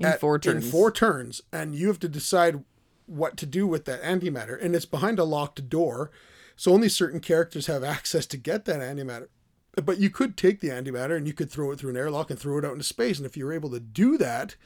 In 0.00 0.06
at- 0.06 0.20
four 0.20 0.38
turns. 0.38 0.64
In 0.66 0.70
four 0.70 0.92
turns, 0.92 1.42
and 1.52 1.74
you 1.74 1.88
have 1.88 1.98
to 2.00 2.08
decide 2.08 2.64
what 3.06 3.36
to 3.38 3.46
do 3.46 3.66
with 3.66 3.84
that 3.86 4.02
antimatter. 4.02 4.56
And 4.62 4.76
it's 4.76 4.84
behind 4.86 5.18
a 5.18 5.24
locked 5.24 5.68
door, 5.68 6.10
so 6.54 6.72
only 6.72 6.88
certain 6.88 7.20
characters 7.20 7.66
have 7.66 7.82
access 7.82 8.26
to 8.26 8.36
get 8.36 8.64
that 8.66 8.80
antimatter. 8.80 9.28
But 9.76 9.98
you 9.98 10.10
could 10.10 10.36
take 10.36 10.60
the 10.60 10.68
antimatter 10.68 11.16
and 11.16 11.26
you 11.26 11.32
could 11.32 11.50
throw 11.50 11.70
it 11.70 11.78
through 11.78 11.90
an 11.90 11.96
airlock 11.96 12.30
and 12.30 12.38
throw 12.38 12.58
it 12.58 12.64
out 12.64 12.72
into 12.72 12.84
space. 12.84 13.18
And 13.18 13.26
if 13.26 13.36
you 13.36 13.44
were 13.44 13.52
able 13.52 13.70
to 13.70 13.80
do 13.80 14.18
that 14.18 14.56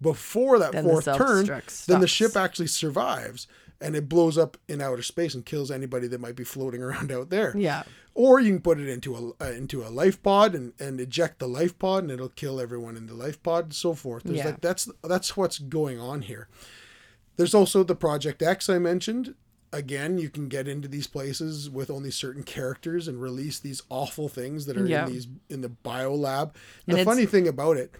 before 0.00 0.58
that 0.58 0.72
Then 0.72 0.84
the 0.84 0.90
fourth 0.90 1.04
turn, 1.04 1.46
self-destruct 1.46 1.86
then 1.86 2.00
the 2.00 2.06
ship 2.08 2.36
actually 2.36 2.66
survives 2.66 3.46
and 3.80 3.96
it 3.96 4.08
blows 4.08 4.38
up 4.38 4.56
in 4.68 4.80
outer 4.80 5.02
space 5.02 5.34
and 5.34 5.44
kills 5.44 5.70
anybody 5.70 6.06
that 6.06 6.20
might 6.20 6.36
be 6.36 6.44
floating 6.44 6.82
around 6.82 7.10
out 7.10 7.30
there. 7.30 7.56
Yeah. 7.56 7.82
Or 8.14 8.40
you 8.40 8.50
can 8.52 8.60
put 8.60 8.78
it 8.78 8.88
into 8.88 9.14
a 9.40 9.44
uh, 9.44 9.50
into 9.52 9.82
a 9.82 9.88
life 9.88 10.22
pod 10.22 10.54
and, 10.54 10.74
and 10.78 11.00
eject 11.00 11.38
the 11.38 11.48
life 11.48 11.78
pod, 11.78 12.02
and 12.04 12.12
it'll 12.12 12.28
kill 12.28 12.60
everyone 12.60 12.94
in 12.96 13.06
the 13.06 13.14
life 13.14 13.42
pod, 13.42 13.64
and 13.64 13.74
so 13.74 13.94
forth. 13.94 14.24
There's 14.24 14.38
Yeah. 14.38 14.46
like 14.46 14.60
that's 14.60 14.86
that's 15.02 15.34
what's 15.36 15.58
going 15.58 15.98
on 15.98 16.22
here. 16.22 16.46
There's 17.36 17.54
also 17.54 17.82
the 17.82 17.94
Project 17.94 18.42
X 18.42 18.68
I 18.68 18.78
mentioned. 18.78 19.34
Again, 19.74 20.18
you 20.18 20.28
can 20.28 20.48
get 20.48 20.68
into 20.68 20.86
these 20.86 21.06
places 21.06 21.70
with 21.70 21.90
only 21.90 22.10
certain 22.10 22.42
characters 22.42 23.08
and 23.08 23.20
release 23.22 23.58
these 23.58 23.82
awful 23.88 24.28
things 24.28 24.66
that 24.66 24.76
are 24.76 24.86
Yeah. 24.86 25.06
in 25.06 25.12
these 25.12 25.28
in 25.48 25.60
the 25.62 25.70
bio 25.70 26.14
lab. 26.14 26.54
And 26.86 26.98
The 26.98 27.04
funny 27.04 27.24
thing 27.24 27.48
about 27.48 27.78
it, 27.78 27.94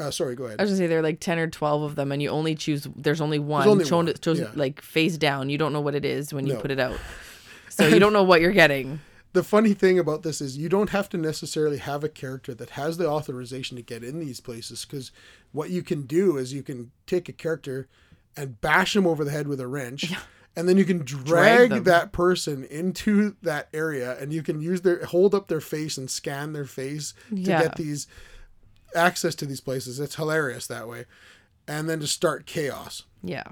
uh, 0.00 0.10
sorry, 0.10 0.34
go 0.34 0.46
ahead. 0.46 0.58
I 0.58 0.64
was 0.64 0.70
gonna 0.72 0.78
say 0.78 0.86
there 0.88 0.98
are 0.98 1.02
like 1.02 1.20
ten 1.20 1.38
or 1.38 1.46
twelve 1.48 1.82
of 1.82 1.94
them, 1.94 2.10
and 2.10 2.20
you 2.20 2.30
only 2.30 2.56
choose. 2.56 2.88
There's 2.96 3.20
only 3.20 3.38
one 3.38 3.68
only 3.68 3.84
shown, 3.84 4.06
one, 4.06 4.14
chosen 4.20 4.46
yeah. 4.46 4.50
like 4.56 4.80
face 4.82 5.16
down. 5.16 5.50
You 5.50 5.58
don't 5.58 5.72
know 5.72 5.80
what 5.80 5.94
it 5.94 6.04
is 6.04 6.34
when 6.34 6.46
you 6.48 6.54
No. 6.54 6.60
put 6.60 6.72
it 6.72 6.80
out, 6.80 6.98
so 7.68 7.86
you 7.86 8.00
don't 8.00 8.12
know 8.12 8.24
what 8.24 8.40
you're 8.40 8.52
getting. 8.52 8.98
the 9.34 9.42
funny 9.44 9.74
thing 9.74 9.98
about 9.98 10.22
this 10.22 10.40
is 10.40 10.56
you 10.56 10.68
don't 10.68 10.90
have 10.90 11.08
to 11.08 11.16
necessarily 11.16 11.78
have 11.78 12.02
a 12.04 12.08
character 12.08 12.54
that 12.54 12.70
has 12.70 12.96
the 12.98 13.08
authorization 13.08 13.76
to 13.76 13.82
get 13.82 14.02
in 14.04 14.20
these 14.20 14.38
places 14.40 14.84
because 14.84 15.10
what 15.52 15.70
you 15.70 15.82
can 15.82 16.02
do 16.02 16.36
is 16.36 16.52
you 16.52 16.62
can 16.62 16.90
take 17.06 17.28
a 17.28 17.32
character 17.32 17.88
and 18.36 18.60
bash 18.60 18.94
them 18.94 19.06
over 19.06 19.24
the 19.24 19.30
head 19.32 19.46
with 19.48 19.60
a 19.60 19.66
wrench. 19.68 20.12
And 20.56 20.68
then 20.68 20.76
you 20.78 20.84
can 20.84 20.98
drag, 20.98 21.70
them. 21.70 21.84
that 21.84 22.12
person 22.12 22.62
into 22.64 23.34
that 23.42 23.68
area, 23.74 24.16
and 24.20 24.32
you 24.32 24.42
can 24.42 24.60
use 24.60 24.82
their 24.82 25.04
hold 25.06 25.34
up 25.34 25.48
their 25.48 25.60
face 25.60 25.98
and 25.98 26.08
scan 26.08 26.52
their 26.52 26.64
face 26.64 27.12
to 27.30 27.36
Yeah. 27.36 27.62
get 27.62 27.76
these 27.76 28.06
access 28.94 29.34
to 29.36 29.46
these 29.46 29.60
places. 29.60 29.98
It's 29.98 30.14
hilarious 30.14 30.66
that 30.68 30.88
way, 30.88 31.06
and 31.66 31.88
then 31.90 31.98
to 32.00 32.06
start 32.06 32.46
chaos. 32.46 33.02
Yeah. 33.22 33.44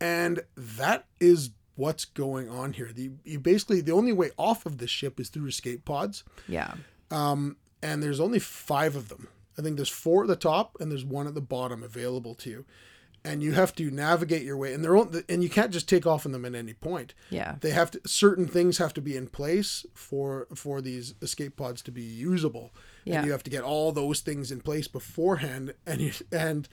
And 0.00 0.40
that 0.56 1.04
is 1.20 1.50
what's 1.74 2.04
going 2.04 2.48
on 2.48 2.72
here. 2.72 2.90
The, 2.94 3.10
you 3.24 3.38
basically 3.38 3.80
the 3.80 3.92
only 3.92 4.12
way 4.12 4.30
off 4.38 4.66
of 4.66 4.78
this 4.78 4.90
ship 4.90 5.20
is 5.20 5.28
through 5.28 5.46
escape 5.48 5.84
pods, 5.84 6.24
Yeah. 6.48 6.74
um 7.10 7.56
and 7.82 8.02
there's 8.02 8.20
only 8.20 8.38
five 8.38 8.94
of 8.96 9.08
them. 9.08 9.28
I 9.58 9.62
think 9.62 9.76
there's 9.76 9.88
four 9.88 10.22
at 10.22 10.28
the 10.28 10.36
top 10.36 10.76
and 10.80 10.90
there's 10.90 11.04
one 11.04 11.26
at 11.26 11.34
the 11.34 11.40
bottom 11.42 11.82
available 11.82 12.34
to 12.36 12.48
you, 12.50 12.64
and 13.24 13.42
you 13.42 13.52
have 13.52 13.74
to 13.76 13.90
navigate 13.90 14.42
your 14.42 14.56
way. 14.56 14.72
And 14.72 14.82
they're 14.82 14.96
on, 14.96 15.22
and 15.28 15.42
you 15.42 15.48
can't 15.48 15.72
just 15.72 15.88
take 15.88 16.06
off 16.06 16.26
on 16.26 16.32
them 16.32 16.44
at 16.44 16.54
any 16.54 16.74
point. 16.74 17.14
Yeah. 17.30 17.56
They 17.60 17.70
have 17.70 17.90
to 17.92 18.00
certain 18.06 18.46
things 18.46 18.78
have 18.78 18.94
to 18.94 19.00
be 19.00 19.16
in 19.16 19.28
place 19.28 19.86
for 19.94 20.46
for 20.54 20.80
these 20.80 21.14
escape 21.22 21.56
pods 21.56 21.82
to 21.82 21.90
be 21.90 22.02
usable. 22.02 22.72
Yeah. 23.04 23.18
And 23.18 23.26
you 23.26 23.32
have 23.32 23.44
to 23.44 23.50
get 23.50 23.62
all 23.62 23.92
those 23.92 24.20
things 24.20 24.50
in 24.50 24.60
place 24.60 24.88
beforehand, 24.88 25.74
and 25.86 26.00
you, 26.00 26.12
and 26.30 26.68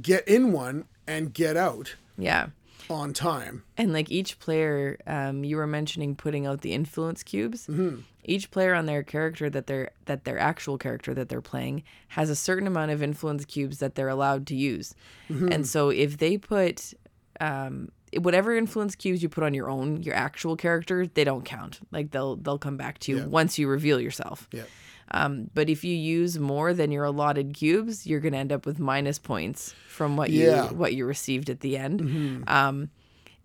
get 0.00 0.26
in 0.26 0.52
one 0.52 0.86
and 1.06 1.32
get 1.32 1.56
out 1.56 1.94
Yeah. 2.16 2.48
On 2.90 3.12
time. 3.12 3.62
And 3.76 3.92
like 3.92 4.10
each 4.10 4.38
player, 4.38 4.98
um, 5.06 5.44
you 5.44 5.56
were 5.56 5.66
mentioning 5.66 6.14
putting 6.16 6.46
out 6.46 6.60
the 6.62 6.72
influence 6.72 7.22
cubes. 7.22 7.66
Mm-hmm. 7.66 8.00
Each 8.24 8.50
player 8.50 8.74
on 8.74 8.86
their 8.86 9.02
character 9.02 9.50
that 9.50 9.66
they're 9.66 9.90
that 10.06 10.24
their 10.24 10.38
actual 10.38 10.78
character 10.78 11.12
that 11.14 11.28
they're 11.28 11.42
playing 11.42 11.82
has 12.08 12.30
a 12.30 12.36
certain 12.36 12.66
amount 12.66 12.90
of 12.90 13.02
influence 13.02 13.44
cubes 13.44 13.78
that 13.80 13.94
they're 13.94 14.08
allowed 14.08 14.46
to 14.48 14.54
use. 14.54 14.94
Mm-hmm. 15.28 15.52
And 15.52 15.66
so 15.66 15.90
if 15.90 16.16
they 16.18 16.38
put 16.38 16.94
um, 17.40 17.90
whatever 18.16 18.56
influence 18.56 18.94
cubes 18.94 19.22
you 19.22 19.28
put 19.28 19.44
on 19.44 19.52
your 19.54 19.68
own, 19.68 20.02
your 20.02 20.14
actual 20.14 20.56
character, 20.56 21.06
they 21.06 21.24
don't 21.24 21.44
count. 21.44 21.80
Like 21.90 22.12
they'll 22.12 22.36
they'll 22.36 22.58
come 22.58 22.76
back 22.76 22.98
to 23.00 23.12
you 23.12 23.18
Yeah. 23.18 23.26
once 23.26 23.58
you 23.58 23.68
reveal 23.68 24.00
yourself. 24.00 24.48
Yeah. 24.52 24.62
Um, 25.10 25.50
but 25.54 25.68
if 25.68 25.84
you 25.84 25.94
use 25.94 26.38
more 26.38 26.72
than 26.74 26.90
your 26.90 27.04
allotted 27.04 27.54
cubes, 27.54 28.06
you're 28.06 28.20
gonna 28.20 28.38
end 28.38 28.52
up 28.52 28.66
with 28.66 28.78
minus 28.78 29.18
points 29.18 29.74
from 29.88 30.16
what 30.16 30.30
Yeah. 30.30 30.46
Mm-hmm. 30.64 30.72
you 30.74 30.78
what 30.78 30.94
you 30.94 31.06
received 31.06 31.50
at 31.50 31.60
the 31.60 31.76
end. 31.76 32.44
Um, 32.48 32.90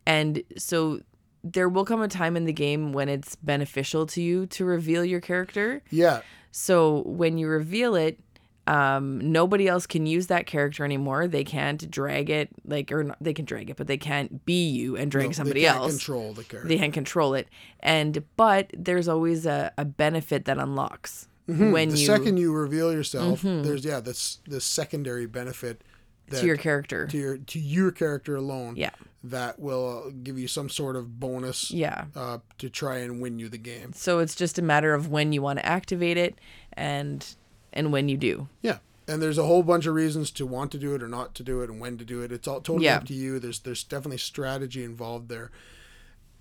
and 0.06 0.42
so 0.58 1.02
there 1.44 1.70
will 1.70 1.86
come 1.86 2.02
a 2.02 2.08
time 2.08 2.36
in 2.36 2.46
the 2.46 2.54
game 2.54 2.92
when 2.94 3.08
it's 3.10 3.36
beneficial 3.36 4.06
to 4.08 4.22
you 4.22 4.46
to 4.48 4.66
reveal 4.66 5.06
your 5.06 5.22
character. 5.22 5.82
Yeah. 5.90 6.22
So 6.52 7.04
when 7.06 7.38
you 7.38 7.48
reveal 7.48 7.96
it, 7.96 8.20
um, 8.68 9.32
nobody 9.32 9.68
else 9.68 9.88
can 9.88 10.06
use 10.06 10.28
that 10.28 10.46
character 10.46 10.84
anymore. 10.84 11.28
They 11.28 11.44
can't 11.44 11.90
drag 11.90 12.30
it, 12.30 12.50
like, 12.66 12.92
or 12.92 13.04
not, 13.06 13.18
they 13.22 13.34
can 13.34 13.46
drag 13.46 13.70
it, 13.70 13.78
but 13.78 13.88
they 13.88 13.98
can't 13.98 14.46
be 14.46 14.68
you 14.70 14.96
and 14.96 15.10
drag 15.10 15.28
No, 15.28 15.32
somebody 15.32 15.62
they 15.62 15.68
can't 15.68 15.80
else. 15.80 15.92
control 15.94 16.34
the 16.34 16.44
character. 16.44 16.68
They 16.68 16.78
can't 16.78 16.94
control 16.94 17.34
it. 17.36 17.48
And 17.80 18.24
but 18.36 18.70
there's 18.78 19.08
always 19.08 19.46
a, 19.48 19.72
a 19.78 19.86
benefit 19.86 20.46
that 20.46 20.58
unlocks 20.58 21.28
when 21.58 21.58
Mm-hmm. 21.58 21.74
the 21.74 21.98
you 22.00 22.08
Mm-hmm. 22.08 22.16
second 22.24 22.38
you 22.38 22.54
reveal 22.54 22.92
yourself, 22.94 23.42
there's 23.42 23.84
yeah, 23.86 24.00
this 24.00 24.40
this 24.48 24.66
secondary 24.66 25.26
benefit 25.26 25.82
that 26.30 26.42
to 26.42 26.46
your 26.48 26.58
character. 26.58 27.08
to 27.08 27.18
your 27.18 27.38
to 27.38 27.60
your 27.60 27.92
character 27.92 28.36
alone. 28.36 28.76
Yeah. 28.76 28.92
That 29.24 29.60
will 29.60 30.12
give 30.12 30.40
you 30.40 30.48
some 30.48 30.70
sort 30.70 30.96
of 30.96 31.20
bonus 31.20 31.72
Yeah. 31.72 32.06
uh, 32.16 32.38
to 32.60 32.70
try 32.70 33.00
and 33.00 33.20
win 33.20 33.38
you 33.40 33.50
the 33.50 33.58
game. 33.58 33.92
So 33.94 34.20
it's 34.20 34.34
just 34.36 34.58
a 34.58 34.62
matter 34.62 34.94
of 34.94 35.10
when 35.10 35.34
you 35.34 35.42
want 35.42 35.60
to 35.60 35.66
activate 35.66 36.18
it 36.18 36.36
and 36.74 37.26
and 37.74 37.92
when 37.92 38.08
you 38.10 38.16
do. 38.18 38.48
Yeah. 38.62 38.78
And 39.08 39.22
there's 39.22 39.40
a 39.40 39.44
whole 39.46 39.64
bunch 39.64 39.88
of 39.88 39.96
reasons 39.96 40.30
to 40.32 40.46
want 40.46 40.72
to 40.72 40.78
do 40.78 40.94
it 40.94 41.02
or 41.04 41.08
not 41.08 41.34
to 41.36 41.44
do 41.44 41.62
it 41.62 41.70
and 41.70 41.80
when 41.82 41.98
to 41.98 42.06
do 42.06 42.22
it. 42.22 42.32
It's 42.32 42.48
all 42.48 42.62
totally 42.62 42.86
Yeah. 42.86 42.98
up 42.98 43.06
to 43.08 43.14
you. 43.14 43.40
There's 43.40 43.60
there's 43.60 43.84
definitely 43.84 44.20
strategy 44.20 44.84
involved 44.84 45.30
there. 45.30 45.50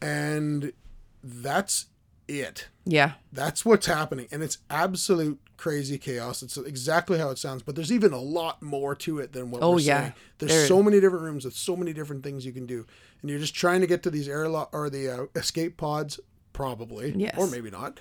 And 0.00 0.72
that's 1.24 1.86
it. 2.28 2.68
Yeah. 2.84 3.12
That's 3.32 3.64
what's 3.64 3.86
happening. 3.86 4.28
And 4.30 4.42
it's 4.42 4.58
absolute 4.70 5.40
crazy 5.56 5.98
chaos. 5.98 6.42
It's 6.42 6.56
exactly 6.56 7.18
how 7.18 7.30
it 7.30 7.38
sounds, 7.38 7.62
but 7.62 7.74
there's 7.74 7.90
even 7.90 8.12
a 8.12 8.20
lot 8.20 8.62
more 8.62 8.94
to 8.96 9.18
it 9.18 9.32
than 9.32 9.50
what 9.50 9.62
Oh, 9.62 9.72
we're 9.72 9.80
yeah. 9.80 10.00
saying. 10.00 10.12
There's 10.38 10.52
There- 10.52 10.66
so 10.68 10.82
many 10.82 11.00
different 11.00 11.24
rooms 11.24 11.44
with 11.44 11.54
so 11.54 11.74
many 11.76 11.92
different 11.92 12.22
things 12.22 12.46
you 12.46 12.52
can 12.52 12.66
do. 12.66 12.86
And 13.20 13.30
you're 13.30 13.40
just 13.40 13.54
trying 13.54 13.80
to 13.80 13.86
get 13.86 14.02
to 14.04 14.10
these 14.10 14.28
airlock 14.28 14.70
or 14.72 14.88
the 14.88 15.08
uh, 15.08 15.26
escape 15.34 15.76
pods, 15.76 16.20
probably, 16.52 17.12
Yes. 17.16 17.34
or 17.36 17.48
maybe 17.48 17.70
not, 17.70 17.98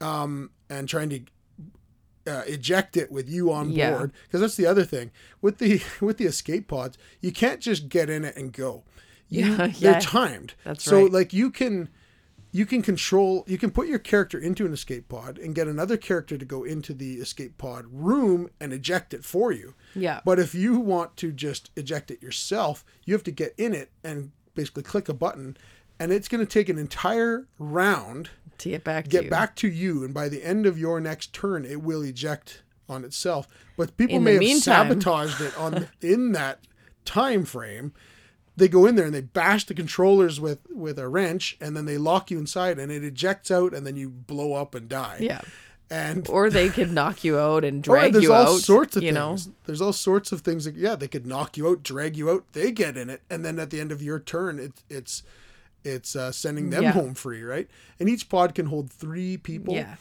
um, 0.00 0.50
and 0.70 0.88
trying 0.88 1.08
to 1.10 1.20
uh, 2.26 2.42
eject 2.46 2.96
it 2.96 3.12
with 3.12 3.28
you 3.28 3.52
on 3.52 3.70
Yeah. 3.70 3.90
board. 3.90 4.12
Because 4.24 4.40
that's 4.40 4.56
the 4.56 4.66
other 4.66 4.84
thing 4.84 5.10
with 5.42 5.58
the 5.58 5.82
with 6.00 6.16
the 6.18 6.24
escape 6.26 6.68
pods, 6.68 6.96
you 7.20 7.32
can't 7.32 7.60
just 7.60 7.88
get 7.88 8.08
in 8.08 8.24
it 8.24 8.36
and 8.36 8.52
go. 8.52 8.84
You, 9.28 9.44
Yeah, 9.46 9.56
they're 9.78 9.92
yeah. 9.92 10.00
timed. 10.00 10.54
That's 10.64 10.86
right. 10.86 10.90
so 10.90 11.02
right. 11.02 11.12
like 11.12 11.32
you 11.34 11.50
can 11.50 11.88
you 12.56 12.64
can 12.64 12.82
control 12.82 13.44
you 13.48 13.58
can 13.58 13.70
put 13.72 13.88
your 13.88 13.98
character 13.98 14.38
into 14.38 14.64
an 14.64 14.72
escape 14.72 15.08
pod 15.08 15.38
and 15.38 15.56
get 15.56 15.66
another 15.66 15.96
character 15.96 16.38
to 16.38 16.44
go 16.44 16.62
into 16.62 16.94
the 16.94 17.14
escape 17.14 17.58
pod 17.58 17.84
room 17.90 18.48
and 18.60 18.72
eject 18.72 19.12
it 19.12 19.24
for 19.24 19.50
you 19.50 19.74
Yeah. 19.96 20.20
but 20.24 20.38
if 20.38 20.54
you 20.54 20.78
want 20.78 21.16
to 21.16 21.32
just 21.32 21.70
eject 21.76 22.10
it 22.12 22.22
yourself 22.22 22.84
you 23.04 23.12
have 23.12 23.24
to 23.24 23.32
get 23.32 23.54
in 23.58 23.74
it 23.74 23.90
and 24.04 24.30
basically 24.54 24.84
click 24.84 25.08
a 25.08 25.14
button 25.14 25.56
and 25.98 26.12
it's 26.12 26.28
going 26.28 26.46
to 26.46 26.50
take 26.50 26.68
an 26.68 26.78
entire 26.78 27.48
round 27.58 28.30
to 28.58 28.68
get 28.70 28.84
back 28.84 29.04
to 29.06 29.10
get 29.10 29.24
you. 29.24 29.30
back 29.30 29.56
to 29.56 29.68
you 29.68 30.04
and 30.04 30.14
by 30.14 30.28
the 30.28 30.44
end 30.44 30.64
of 30.64 30.78
your 30.78 31.00
next 31.00 31.32
turn 31.32 31.64
it 31.64 31.82
will 31.82 32.02
eject 32.02 32.62
on 32.88 33.04
itself 33.04 33.48
but 33.76 33.96
people 33.96 34.16
In 34.16 34.22
may 34.24 34.32
have 34.34 34.40
meantime- 34.40 34.88
sabotaged 34.90 35.40
it 35.40 35.58
on 35.58 35.88
in 36.00 36.30
that 36.32 36.60
time 37.04 37.44
frame 37.44 37.92
they 38.56 38.68
go 38.68 38.86
in 38.86 38.94
there 38.94 39.06
and 39.06 39.14
they 39.14 39.20
bash 39.20 39.64
the 39.66 39.74
controllers 39.74 40.40
with 40.40 40.60
with 40.70 40.98
a 40.98 41.08
wrench 41.08 41.56
and 41.60 41.76
then 41.76 41.84
they 41.86 41.98
lock 41.98 42.30
you 42.30 42.38
inside 42.38 42.78
and 42.78 42.90
it 42.92 43.02
ejects 43.04 43.50
out 43.50 43.72
and 43.74 43.86
then 43.86 43.96
you 43.96 44.08
blow 44.08 44.54
up 44.54 44.74
and 44.74 44.88
die 44.88 45.18
Yeah. 45.20 45.40
and 45.90 46.28
Or 46.30 46.50
they 46.50 46.68
could 46.68 46.92
knock 46.92 47.24
you 47.24 47.38
out 47.38 47.64
and 47.64 47.82
drag 47.82 48.12
there's 48.12 48.24
you 48.24 48.32
all 48.32 48.54
out. 48.54 48.60
sorts 48.60 48.96
of 48.96 49.02
you 49.02 49.12
things 49.12 49.46
know. 49.46 49.52
there's 49.66 49.80
all 49.80 49.92
sorts 49.92 50.30
of 50.32 50.42
things 50.42 50.64
that 50.66 50.76
yeah 50.76 50.94
they 50.96 51.08
could 51.08 51.26
knock 51.26 51.56
you 51.56 51.68
out 51.68 51.82
drag 51.82 52.16
you 52.16 52.30
out 52.30 52.44
they 52.52 52.70
get 52.70 52.96
in 52.96 53.10
it 53.10 53.22
and 53.28 53.44
then 53.44 53.58
at 53.58 53.70
the 53.70 53.80
end 53.80 53.90
of 53.92 54.02
your 54.02 54.18
turn 54.20 54.58
it's 54.58 54.82
it's 54.88 55.22
it's 55.82 56.16
uh, 56.16 56.32
sending 56.32 56.70
them 56.70 56.82
Yeah. 56.84 56.92
home 56.92 57.14
free 57.14 57.42
right 57.42 57.68
and 58.00 58.08
each 58.08 58.28
pod 58.28 58.54
can 58.54 58.66
hold 58.66 58.90
three 58.90 59.36
people 59.36 59.74
Yeah. 59.74 59.96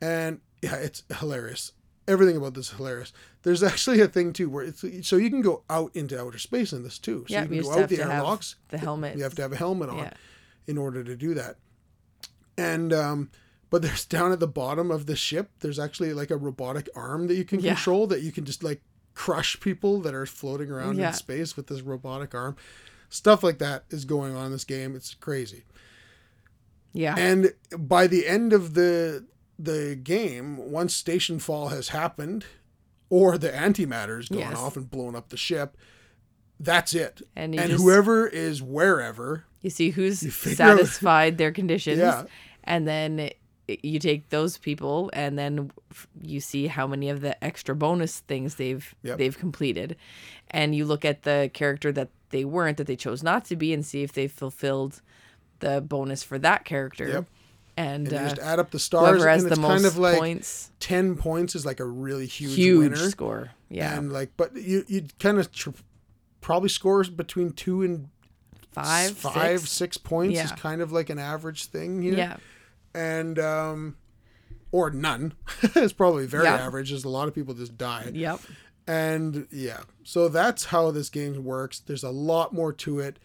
and 0.00 0.40
yeah, 0.62 0.76
it's 0.76 1.02
hilarious. 1.20 1.72
Everything 2.08 2.36
about 2.36 2.54
this 2.54 2.70
is 2.70 2.76
hilarious. 2.76 3.12
There's 3.42 3.62
actually 3.62 4.00
a 4.00 4.06
thing 4.08 4.32
too 4.32 4.48
where 4.48 4.64
it's 4.64 4.84
so 5.08 5.16
you 5.16 5.28
can 5.30 5.40
go 5.42 5.62
out 5.68 5.90
into 5.94 6.20
outer 6.20 6.38
space 6.38 6.72
in 6.72 6.82
this 6.84 6.98
too. 6.98 7.24
So 7.28 7.34
Yeah. 7.34 7.42
you 7.42 7.46
can 7.48 7.56
You 7.56 7.62
go 7.64 7.78
out 7.80 7.88
the 7.88 8.00
airlocks. 8.02 8.54
the 8.68 8.78
helmet. 8.78 9.16
You 9.16 9.24
have 9.24 9.34
to 9.36 9.42
have 9.42 9.52
a 9.52 9.56
helmet 9.56 9.88
on 9.90 9.98
Yeah. 9.98 10.12
in 10.68 10.78
order 10.78 11.02
to 11.02 11.16
do 11.16 11.34
that. 11.34 11.56
And 12.56 12.92
um, 12.92 13.30
but 13.70 13.82
there's 13.82 14.04
down 14.16 14.30
at 14.32 14.38
the 14.40 14.46
bottom 14.46 14.90
of 14.90 15.06
the 15.06 15.16
ship, 15.16 15.50
there's 15.60 15.78
actually 15.78 16.12
like 16.12 16.30
a 16.30 16.36
robotic 16.36 16.88
arm 16.94 17.26
that 17.26 17.34
you 17.34 17.44
can 17.44 17.58
Yeah. 17.60 17.74
control 17.74 18.06
that 18.06 18.22
you 18.22 18.30
can 18.32 18.44
just 18.44 18.62
like 18.62 18.82
crush 19.14 19.58
people 19.60 20.00
that 20.02 20.14
are 20.14 20.26
floating 20.26 20.70
around 20.70 20.98
Yeah. 20.98 21.08
in 21.08 21.14
space 21.14 21.56
with 21.56 21.66
this 21.66 21.80
robotic 21.80 22.34
arm. 22.34 22.54
Stuff 23.08 23.42
like 23.42 23.58
that 23.58 23.84
is 23.90 24.04
going 24.04 24.34
on 24.36 24.46
in 24.46 24.52
this 24.52 24.64
game. 24.64 24.94
It's 24.94 25.14
crazy. 25.14 25.64
Yeah. 26.92 27.14
And 27.18 27.52
by 27.76 28.06
the 28.06 28.26
end 28.26 28.52
of 28.52 28.74
the 28.74 29.24
the 29.58 29.94
game, 30.02 30.56
once 30.70 30.94
station 30.94 31.38
fall 31.38 31.68
has 31.68 31.88
happened, 31.88 32.44
or 33.08 33.38
the 33.38 33.54
antimatter's 33.54 34.28
gone 34.28 34.38
Yes. 34.40 34.56
off 34.58 34.76
and 34.76 34.90
blown 34.90 35.14
up 35.16 35.28
the 35.30 35.36
ship, 35.36 35.76
that's 36.58 36.94
it. 36.94 37.22
And 37.36 37.54
And, 37.58 37.70
just- 37.70 37.82
whoever 37.82 38.26
is 38.26 38.62
wherever, 38.62 39.44
You 39.62 39.70
see 39.70 39.90
who's 39.90 40.24
out- 40.24 40.56
satisfied 40.56 41.38
their 41.38 41.52
conditions. 41.52 41.98
Yeah. 41.98 42.24
And 42.64 42.86
then 42.86 43.30
you 43.82 43.98
take 43.98 44.28
those 44.28 44.58
people 44.58 45.10
and 45.12 45.38
then 45.38 45.70
you 46.22 46.40
see 46.40 46.68
how 46.68 46.86
many 46.86 47.08
of 47.08 47.20
the 47.20 47.42
extra 47.44 47.74
bonus 47.74 48.20
things 48.20 48.54
they've 48.56 48.94
Yep. 49.02 49.18
they've 49.18 49.36
completed. 49.38 49.96
And 50.50 50.74
you 50.74 50.84
look 50.84 51.04
at 51.04 51.22
the 51.24 51.50
character 51.52 51.90
that 51.92 52.08
they 52.30 52.44
weren't 52.44 52.76
that 52.76 52.86
they 52.86 52.96
chose 52.96 53.22
not 53.22 53.44
to 53.46 53.56
be 53.56 53.72
and 53.72 53.84
see 53.84 54.02
if 54.02 54.12
they 54.12 54.28
fulfilled 54.28 55.00
the 55.60 55.80
bonus 55.80 56.22
for 56.22 56.38
that 56.38 56.64
character. 56.64 57.08
Yep. 57.08 57.26
And, 57.76 58.04
and 58.08 58.12
you 58.12 58.18
uh, 58.18 58.28
just 58.30 58.40
add 58.40 58.58
up 58.58 58.70
the 58.70 58.78
stars, 58.78 59.22
and 59.22 59.46
it's 59.46 59.58
kind 59.58 59.84
of 59.84 59.98
like 59.98 60.18
points, 60.18 60.70
ten 60.80 61.14
points 61.16 61.54
is 61.54 61.66
like 61.66 61.78
a 61.80 61.84
really 61.84 62.26
huge, 62.26 62.54
huge 62.54 62.92
winner. 62.92 63.10
score. 63.10 63.50
Yeah. 63.68 63.96
And 63.98 64.12
like, 64.12 64.30
but 64.36 64.56
you 64.56 64.84
you 64.88 65.04
kind 65.18 65.38
of 65.38 65.52
tr- 65.52 65.70
probably 66.40 66.68
scores 66.70 67.10
between 67.10 67.52
two 67.52 67.82
and 67.82 68.08
five, 68.72 69.10
five, 69.16 69.60
six. 69.60 69.70
six 69.72 69.96
points 69.98 70.38
is 70.40 70.52
kind 70.52 70.80
of 70.80 70.90
like 70.92 71.10
an 71.10 71.18
average 71.18 71.66
thing 71.66 72.00
here. 72.02 72.14
Yeah. 72.14 72.36
and 72.94 73.38
um, 73.38 73.96
or 74.72 74.90
none. 74.90 75.34
it's 75.62 75.92
probably 75.92 76.26
very 76.26 76.44
Yeah. 76.44 76.54
average, 76.56 76.92
as 76.92 77.04
a 77.04 77.08
lot 77.10 77.28
of 77.28 77.34
people 77.34 77.52
just 77.54 77.76
die. 77.76 78.10
Yep. 78.14 78.40
And 78.86 79.48
yeah, 79.50 79.80
so 80.04 80.28
that's 80.28 80.66
how 80.66 80.90
this 80.92 81.08
game 81.10 81.44
works. 81.44 81.80
There's 81.80 82.04
a 82.04 82.10
lot 82.10 82.52
more 82.54 82.72
to 82.74 83.00
it. 83.00 83.18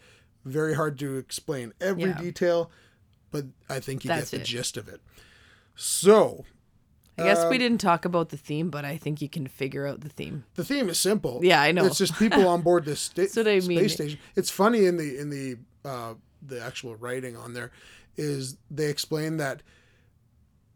Very 0.44 0.74
hard 0.74 0.98
to 0.98 1.16
explain 1.16 1.72
every 1.80 2.02
Yeah. 2.04 2.20
detail, 2.20 2.70
but 3.32 3.46
I 3.68 3.80
think 3.80 4.04
you 4.04 4.08
That's 4.08 4.30
get 4.30 4.36
the 4.36 4.42
it. 4.42 4.46
gist 4.46 4.76
of 4.76 4.86
it. 4.88 5.00
So 5.74 6.44
I 7.18 7.24
guess 7.24 7.38
Um, 7.40 7.50
we 7.50 7.58
didn't 7.58 7.78
talk 7.80 8.04
about 8.04 8.28
the 8.28 8.36
theme, 8.36 8.70
but 8.70 8.84
I 8.84 8.96
think 8.96 9.20
you 9.20 9.28
can 9.28 9.46
figure 9.46 9.86
out 9.86 10.00
the 10.02 10.08
theme. 10.08 10.44
the 10.54 10.64
theme 10.64 10.88
is 10.88 10.98
simple. 11.00 11.40
Yeah, 11.42 11.60
I 11.60 11.72
know. 11.72 11.84
It's 11.86 11.98
just 11.98 12.14
people 12.18 12.46
on 12.46 12.62
board 12.62 12.84
this 12.84 13.00
sta- 13.10 13.22
That's 13.22 13.36
what 13.36 13.48
I 13.48 13.58
space 13.58 13.68
mean. 13.68 13.88
station. 13.88 14.18
It's 14.36 14.50
funny 14.50 14.84
in 14.86 14.96
the 14.96 15.18
in 15.18 15.30
the 15.30 15.56
uh, 15.84 16.14
the 16.40 16.62
actual 16.62 16.94
writing 16.96 17.36
on 17.36 17.54
there 17.54 17.70
is 18.16 18.56
they 18.70 18.86
explain 18.90 19.38
that 19.38 19.62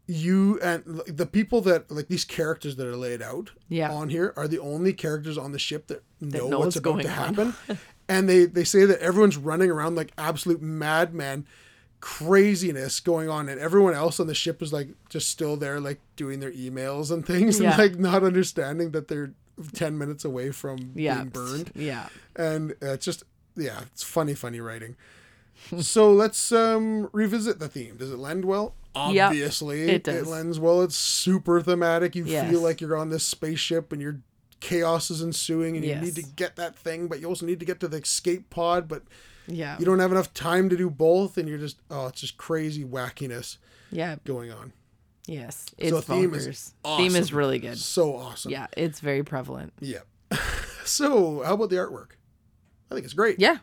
you 0.09 0.57
and 0.61 0.83
the 1.07 1.25
people 1.25 1.59
that 1.61 1.91
like 1.91 2.07
these 2.07 2.23
characters 2.23 2.77
that 2.77 2.87
are 2.87 2.95
laid 2.95 3.21
out 3.21 3.51
Yeah. 3.67 3.91
on 3.91 4.07
here 4.09 4.33
are 4.37 4.47
the 4.47 4.59
only 4.59 4.93
characters 4.93 5.37
on 5.37 5.51
the 5.51 5.59
ship 5.59 5.87
that 5.87 6.03
know, 6.21 6.47
know 6.47 6.59
what's 6.59 6.77
about 6.77 6.91
going 6.91 7.03
to 7.03 7.09
happen. 7.11 7.53
and 8.09 8.29
they 8.29 8.45
they 8.45 8.63
say 8.63 8.85
that 8.85 8.99
everyone's 8.99 9.35
running 9.37 9.69
around 9.69 9.95
like 9.95 10.11
absolute 10.17 10.61
madman 10.61 11.45
craziness 11.99 12.99
going 12.99 13.27
on 13.29 13.49
and 13.49 13.59
everyone 13.59 13.93
else 13.93 14.19
on 14.19 14.27
the 14.27 14.35
ship 14.35 14.61
is 14.61 14.71
like 14.71 14.89
just 15.09 15.29
still 15.29 15.57
there 15.57 15.79
like 15.79 15.99
doing 16.15 16.39
their 16.39 16.51
emails 16.51 17.11
and 17.11 17.25
things 17.25 17.59
Yeah. 17.59 17.71
and 17.71 17.77
like 17.79 17.99
not 17.99 18.23
understanding 18.23 18.91
that 18.91 19.07
they're 19.07 19.33
10 19.73 19.97
minutes 19.97 20.23
away 20.23 20.51
from 20.51 20.91
Yeah. 20.95 21.15
being 21.15 21.29
burned 21.29 21.71
Yeah. 21.75 22.07
and 22.35 22.71
uh, 22.83 22.93
it's 22.93 23.05
just 23.05 23.23
yeah 23.55 23.81
it's 23.91 24.03
funny 24.03 24.35
funny 24.35 24.59
writing 24.61 24.95
so 25.81 26.11
let's 26.13 26.51
um 26.51 27.09
revisit 27.13 27.57
the 27.59 27.67
theme 27.67 27.97
does 27.97 28.11
it 28.11 28.17
lend 28.19 28.45
well 28.45 28.73
Yep, 28.95 29.29
obviously 29.29 29.81
it 29.89 30.03
does. 30.03 30.27
lends 30.27 30.59
well 30.59 30.81
it's 30.81 30.95
super 30.95 31.61
thematic 31.61 32.15
you 32.15 32.25
Yes. 32.25 32.49
feel 32.49 32.61
like 32.61 32.79
you're 32.81 32.97
on 32.97 33.09
this 33.09 33.23
spaceship 33.25 33.91
and 33.91 34.01
your 34.01 34.19
chaos 34.59 35.11
is 35.11 35.21
ensuing 35.21 35.75
and 35.75 35.83
you 35.85 35.91
Yes. 35.91 36.03
need 36.03 36.15
to 36.15 36.23
get 36.35 36.55
that 36.55 36.75
thing 36.75 37.07
but 37.07 37.19
you 37.19 37.27
also 37.27 37.45
need 37.45 37.59
to 37.59 37.65
get 37.65 37.79
to 37.79 37.87
the 37.87 37.97
escape 37.97 38.49
pod 38.49 38.87
but 38.87 39.03
Yeah. 39.47 39.77
you 39.79 39.85
don't 39.85 39.99
have 39.99 40.11
enough 40.11 40.33
time 40.33 40.69
to 40.69 40.77
do 40.77 40.89
both 40.89 41.37
and 41.37 41.47
you're 41.47 41.57
just 41.57 41.79
oh 41.89 42.07
it's 42.07 42.21
just 42.21 42.37
crazy 42.37 42.83
wackiness 42.85 43.57
Yeah. 43.91 44.15
going 44.25 44.51
on 44.51 44.73
Yes. 45.25 45.65
It's 45.77 45.89
So 45.91 45.99
theme 46.01 46.33
is 46.33 46.73
bonkers. 46.83 46.97
Theme 46.97 47.15
is 47.15 47.33
really 47.33 47.59
good. 47.59 47.77
so 47.77 48.15
awesome 48.15 48.51
Yeah. 48.51 48.67
It's 48.77 48.99
very 48.99 49.23
prevalent. 49.23 49.73
yeah 49.79 49.99
so 50.85 51.41
how 51.43 51.53
about 51.53 51.69
the 51.69 51.75
artwork 51.77 52.11
i 52.89 52.93
think 52.95 53.05
it's 53.05 53.13
great 53.13 53.39
Yeah. 53.39 53.57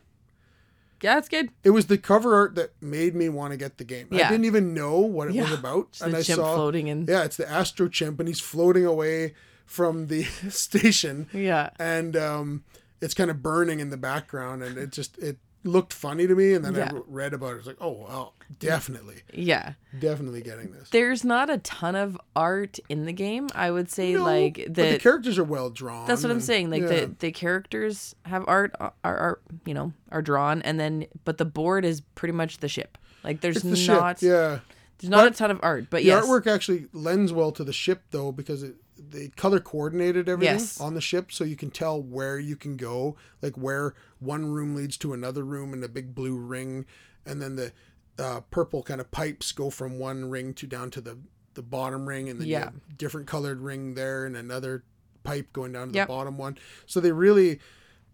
Yeah, 1.01 1.17
it's 1.19 1.27
good. 1.29 1.49
it 1.63 1.69
was 1.71 1.85
the 1.87 1.97
cover 1.97 2.33
art 2.35 2.55
that 2.55 2.71
made 2.81 3.13
me 3.15 3.27
want 3.29 3.51
to 3.51 3.57
get 3.57 3.77
the 3.77 3.83
game. 3.83 4.07
I 4.13 4.15
didn't 4.29 4.45
even 4.45 4.73
know 4.73 4.99
what 5.01 5.27
it 5.27 5.35
was 5.35 5.51
about, 5.51 5.91
Just 5.91 6.01
and 6.03 6.13
the 6.13 6.19
I 6.19 6.21
chimp 6.23 6.37
saw, 6.37 6.55
floating 6.55 6.87
in. 6.87 7.05
yeah, 7.07 7.25
it's 7.25 7.35
the 7.37 7.47
Astro 7.47 7.89
Chimp, 7.89 8.17
and 8.19 8.27
he's 8.29 8.39
floating 8.39 8.85
away 8.85 9.35
from 9.65 10.07
the 10.07 10.23
station, 10.49 11.27
Yeah. 11.33 11.71
and 11.77 12.15
um, 12.15 12.63
it's 13.01 13.13
kind 13.13 13.29
of 13.29 13.43
burning 13.43 13.81
in 13.81 13.89
the 13.89 13.97
background, 13.97 14.63
and 14.63 14.77
it 14.77 14.91
just 14.93 15.17
it 15.19 15.37
looked 15.65 15.91
funny 15.91 16.27
to 16.27 16.35
me, 16.35 16.53
and 16.53 16.63
then 16.63 16.75
Yeah. 16.75 16.91
I 16.93 17.01
read 17.07 17.33
about 17.33 17.47
it, 17.49 17.53
I 17.53 17.57
was 17.57 17.67
like, 17.67 17.77
oh 17.81 18.05
well, 18.07 18.33
definitely, 18.59 19.23
Yeah. 19.33 19.73
definitely 19.99 20.41
getting 20.41 20.71
this. 20.71 20.89
There's 20.91 21.23
not 21.25 21.49
a 21.49 21.57
ton 21.57 21.95
of 21.95 22.17
art 22.35 22.79
in 22.87 23.05
the 23.05 23.11
game. 23.13 23.49
I 23.55 23.71
would 23.71 23.89
say 23.89 24.13
No, 24.13 24.23
like 24.23 24.55
but 24.55 24.73
the 24.75 24.91
the 24.91 24.99
characters 24.99 25.37
are 25.37 25.43
well 25.43 25.69
drawn. 25.69 26.07
That's 26.07 26.23
what 26.23 26.31
I'm 26.31 26.39
saying. 26.39 26.69
Like 26.69 26.83
yeah. 26.83 26.87
the 26.87 27.15
the 27.19 27.31
characters 27.31 28.15
have 28.25 28.45
art 28.47 28.75
uh, 28.79 28.91
are, 29.03 29.17
are 29.17 29.39
you 29.65 29.73
know 29.73 29.91
are 30.11 30.21
drawn, 30.21 30.61
and 30.61 30.79
then 30.79 31.07
but 31.25 31.37
the 31.37 31.45
board 31.45 31.83
is 31.83 32.01
pretty 32.01 32.33
much 32.33 32.59
the 32.59 32.69
ship. 32.69 32.97
Like 33.23 33.41
there's 33.41 33.57
it's 33.57 33.63
the 33.87 33.93
not 33.93 34.19
ship, 34.19 34.27
yeah. 34.29 34.59
there's 34.99 35.09
not 35.09 35.23
But 35.25 35.33
a 35.33 35.35
ton 35.35 35.51
of 35.51 35.59
art, 35.63 35.87
but 35.89 36.03
yes. 36.03 36.21
The 36.23 36.27
yes, 36.27 36.39
artwork 36.39 36.47
actually 36.47 36.87
lends 36.93 37.33
well 37.33 37.51
to 37.53 37.63
the 37.63 37.73
ship 37.73 38.03
though 38.11 38.31
because 38.31 38.61
it 38.61 38.75
they 39.09 39.29
color 39.29 39.59
coordinated 39.59 40.27
everything 40.29 40.55
Yes. 40.59 40.79
on 40.79 40.93
the 40.93 41.01
ship 41.01 41.31
so 41.31 41.43
you 41.43 41.55
can 41.55 41.71
tell 41.71 42.01
where 42.01 42.39
you 42.39 42.55
can 42.55 42.77
go, 42.77 43.15
like 43.41 43.55
where 43.57 43.93
one 44.19 44.45
room 44.51 44.75
leads 44.75 44.97
to 44.97 45.13
another 45.13 45.43
room 45.43 45.73
in 45.73 45.83
a 45.83 45.87
big 45.87 46.13
blue 46.15 46.35
ring, 46.37 46.85
and 47.25 47.41
then 47.41 47.55
the 47.55 47.71
uh, 48.17 48.39
purple 48.49 48.81
kind 48.81 49.01
of 49.01 49.11
pipes 49.11 49.51
go 49.51 49.69
from 49.69 49.99
one 49.99 50.29
ring 50.29 50.53
to 50.53 50.65
down 50.67 50.89
to 50.91 51.01
the 51.01 51.17
the 51.55 51.61
bottom 51.61 52.07
ring, 52.07 52.27
and 52.29 52.39
then 52.39 52.47
you 52.47 52.53
Yeah. 52.53 52.71
different 52.97 53.27
colored 53.27 53.61
ring 53.61 53.93
there 53.93 54.25
and 54.25 54.35
another 54.35 54.83
pipe 55.23 55.53
going 55.53 55.71
down 55.71 55.89
to 55.89 55.93
Yep. 55.95 56.07
the 56.07 56.13
bottom 56.13 56.37
one. 56.37 56.57
So 56.85 56.99
they 56.99 57.11
really, 57.13 57.59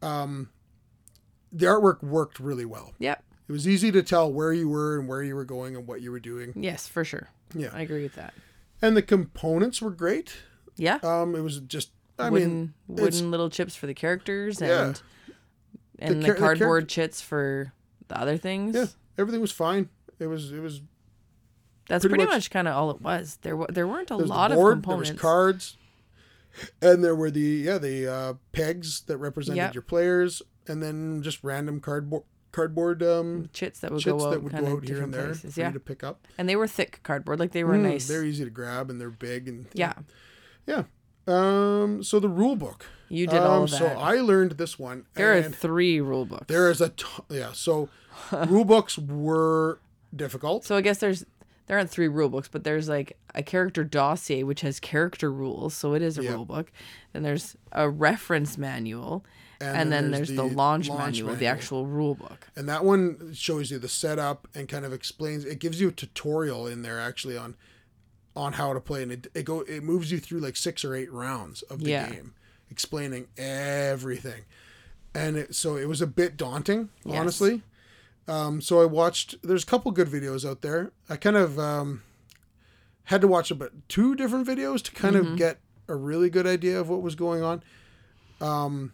um, 0.02 0.50
the 1.52 1.66
artwork 1.66 2.04
worked 2.04 2.40
really 2.40 2.66
well. 2.66 2.94
Yep. 3.00 3.24
It 3.48 3.52
was 3.52 3.68
easy 3.68 3.92
to 3.92 4.04
tell 4.04 4.32
where 4.32 4.54
you 4.54 4.70
were 4.70 4.98
and 5.00 5.08
where 5.10 5.24
you 5.24 5.36
were 5.36 5.44
going 5.46 5.76
and 5.76 5.86
what 5.88 6.02
you 6.02 6.12
were 6.12 6.20
doing. 6.20 6.54
Yes, 6.56 6.88
for 6.88 7.04
sure. 7.04 7.30
Yeah. 7.54 7.70
I 7.74 7.82
agree 7.82 8.04
with 8.04 8.14
that. 8.16 8.34
And 8.82 8.96
the 8.96 9.02
components 9.02 9.82
were 9.82 9.92
great. 9.92 10.34
Yeah. 10.82 10.98
Um, 11.04 11.36
it 11.36 11.42
was 11.42 11.60
just, 11.62 11.92
I 12.18 12.30
wooden 12.30 12.50
mean, 12.50 12.74
wooden 12.88 13.30
little 13.32 13.50
chips 13.50 13.76
for 13.76 13.86
the 13.88 13.94
characters 13.94 14.62
and 14.62 14.70
Yeah. 15.30 15.34
and 16.00 16.24
the, 16.24 16.28
the 16.30 16.34
cardboard 16.34 16.90
chits 16.90 17.22
for 17.22 17.72
the 18.08 18.20
other 18.20 18.36
things. 18.38 18.76
yeah, 18.76 18.86
everything 19.18 19.42
was 19.42 19.52
fine. 19.52 19.90
It 20.20 20.28
was, 20.28 20.52
it 20.52 20.60
was. 20.60 20.82
That's 21.88 22.04
pretty 22.04 22.16
pretty, 22.16 22.26
much- 22.26 22.36
much, 22.46 22.50
kind 22.52 22.68
of 22.68 22.76
all 22.76 22.92
it 22.92 23.02
was. 23.02 23.38
There 23.42 23.56
wa- 23.58 23.68
there 23.70 23.88
weren't 23.88 24.12
a 24.12 24.18
There 24.18 24.26
lot 24.26 24.50
the 24.52 24.58
of 24.60 24.72
components. 24.72 25.10
there 25.10 25.14
was 25.16 25.22
cards, 25.22 25.78
and 26.82 27.04
there 27.04 27.16
were 27.16 27.30
the 27.32 27.40
yeah 27.42 27.78
the 27.78 28.08
uh, 28.12 28.34
pegs 28.52 29.02
that 29.02 29.18
represented 29.18 29.58
Yep. 29.58 29.74
your 29.76 29.82
players, 29.84 30.42
and 30.68 30.82
then 30.82 31.22
just 31.22 31.44
random 31.44 31.80
cardboard 31.80 32.24
cardboard 32.52 33.02
um, 33.04 33.50
chits 33.54 33.80
that 33.80 33.92
would 33.92 34.02
chits 34.02 34.12
go 34.24 34.30
that 34.30 34.38
out 34.38 34.44
would 34.44 34.52
kind 34.52 34.66
go 34.66 34.72
of 34.74 34.78
out 34.80 34.88
here 34.88 35.02
and 35.04 35.14
there 35.14 35.26
places. 35.28 35.54
for 35.56 35.60
Yeah, 35.62 35.68
you 35.68 35.74
to 35.74 35.80
pick 35.80 36.04
up. 36.04 36.28
and 36.38 36.48
they 36.50 36.56
were 36.56 36.68
thick 36.68 37.00
cardboard. 37.04 37.40
Like 37.40 37.52
they 37.52 37.64
were 37.64 37.76
Mm, 37.76 37.84
nice. 37.84 38.08
They're 38.08 38.24
easy 38.26 38.44
to 38.44 38.50
grab 38.50 38.90
and 38.90 39.00
they're 39.00 39.10
big 39.10 39.48
and 39.48 39.66
yeah, 39.74 39.94
yeah. 40.72 40.84
Um, 41.28 42.04
so 42.04 42.20
the 42.20 42.30
rule 42.30 42.56
book. 42.56 42.86
you 43.10 43.28
did 43.28 43.40
um, 43.40 43.50
all 43.52 43.64
of 43.64 43.72
that. 43.72 43.78
So 43.78 43.86
I 43.88 44.16
learned 44.16 44.54
this 44.54 44.80
one. 44.80 45.06
there 45.14 45.38
are 45.38 45.44
three 45.44 46.02
rule 46.02 46.26
books. 46.26 46.46
there 46.48 46.70
is 46.72 46.82
a 46.82 46.90
t- 46.90 47.06
yeah. 47.30 47.52
So 47.54 47.90
rule 48.48 48.66
books 48.66 48.98
were 48.98 49.80
difficult. 50.16 50.66
So 50.66 50.76
I 50.76 50.82
guess 50.82 50.98
there's 50.98 51.26
there 51.68 51.78
aren't 51.78 51.90
three 51.92 52.08
rule 52.08 52.28
books, 52.28 52.50
but 52.52 52.64
there's 52.64 52.90
like 52.90 53.18
a 53.36 53.44
character 53.44 53.84
dossier 53.84 54.44
which 54.44 54.62
has 54.62 54.80
character 54.80 55.32
rules, 55.32 55.74
so 55.74 55.94
it 55.94 56.02
is 56.02 56.18
a 56.18 56.24
Yeah. 56.24 56.32
rule 56.32 56.46
book. 56.46 56.72
Then 57.14 57.24
there's 57.24 57.56
a 57.72 57.90
reference 57.90 58.58
manual, 58.58 59.24
and, 59.62 59.92
then, 59.92 60.10
there's, 60.12 60.30
the, 60.30 60.44
launch, 60.44 60.90
manual, 60.90 61.36
the 61.36 61.46
actual 61.46 61.86
rule 61.86 62.16
book. 62.16 62.48
And 62.56 62.68
that 62.68 62.84
one 62.84 63.32
shows 63.34 63.70
you 63.70 63.78
the 63.78 63.88
setup 63.88 64.48
and 64.56 64.68
kind 64.68 64.86
of 64.86 64.92
explains. 64.92 65.46
It 65.46 65.60
gives 65.60 65.80
you 65.80 65.90
a 65.90 65.92
tutorial 65.92 66.66
in 66.68 66.82
there 66.82 67.00
actually 67.00 67.38
on 67.38 67.56
on 68.36 68.54
how 68.54 68.74
to 68.74 68.80
play, 68.80 69.04
and 69.04 69.12
it 69.12 69.28
it 69.34 69.44
go 69.44 69.62
it 69.62 69.84
moves 69.84 70.12
you 70.12 70.20
through 70.20 70.40
like 70.40 70.56
six 70.56 70.84
or 70.86 70.96
eight 70.96 71.12
rounds 71.12 71.62
of 71.64 71.80
the 71.84 71.90
Yeah. 71.90 72.10
game, 72.10 72.34
explaining 72.70 73.28
everything. 73.38 74.44
And 75.14 75.36
it, 75.36 75.56
so 75.56 75.76
it 75.76 75.88
was 75.90 76.02
a 76.02 76.08
bit 76.08 76.38
daunting, 76.38 76.90
Yes. 77.06 77.20
honestly. 77.20 77.62
Um, 78.28 78.62
so 78.62 78.82
I 78.82 78.86
watched. 78.86 79.36
There's 79.44 79.64
a 79.64 79.66
couple 79.66 79.92
good 79.92 80.08
videos 80.08 80.48
out 80.50 80.62
there. 80.62 80.92
I 81.10 81.18
kind 81.18 81.36
of 81.36 81.60
um, 81.60 82.04
had 83.06 83.20
to 83.22 83.28
watch 83.28 83.52
about 83.52 83.74
two 83.90 84.16
different 84.16 84.48
videos 84.48 84.82
to 84.84 84.92
kind 84.92 85.16
Mm-hmm. 85.16 85.34
of 85.34 85.38
get 85.38 85.60
a 85.90 85.96
really 85.96 86.30
good 86.30 86.48
idea 86.48 86.80
of 86.80 86.88
what 86.88 87.02
was 87.02 87.16
going 87.16 87.44
on. 87.44 87.62
Um, 88.40 88.94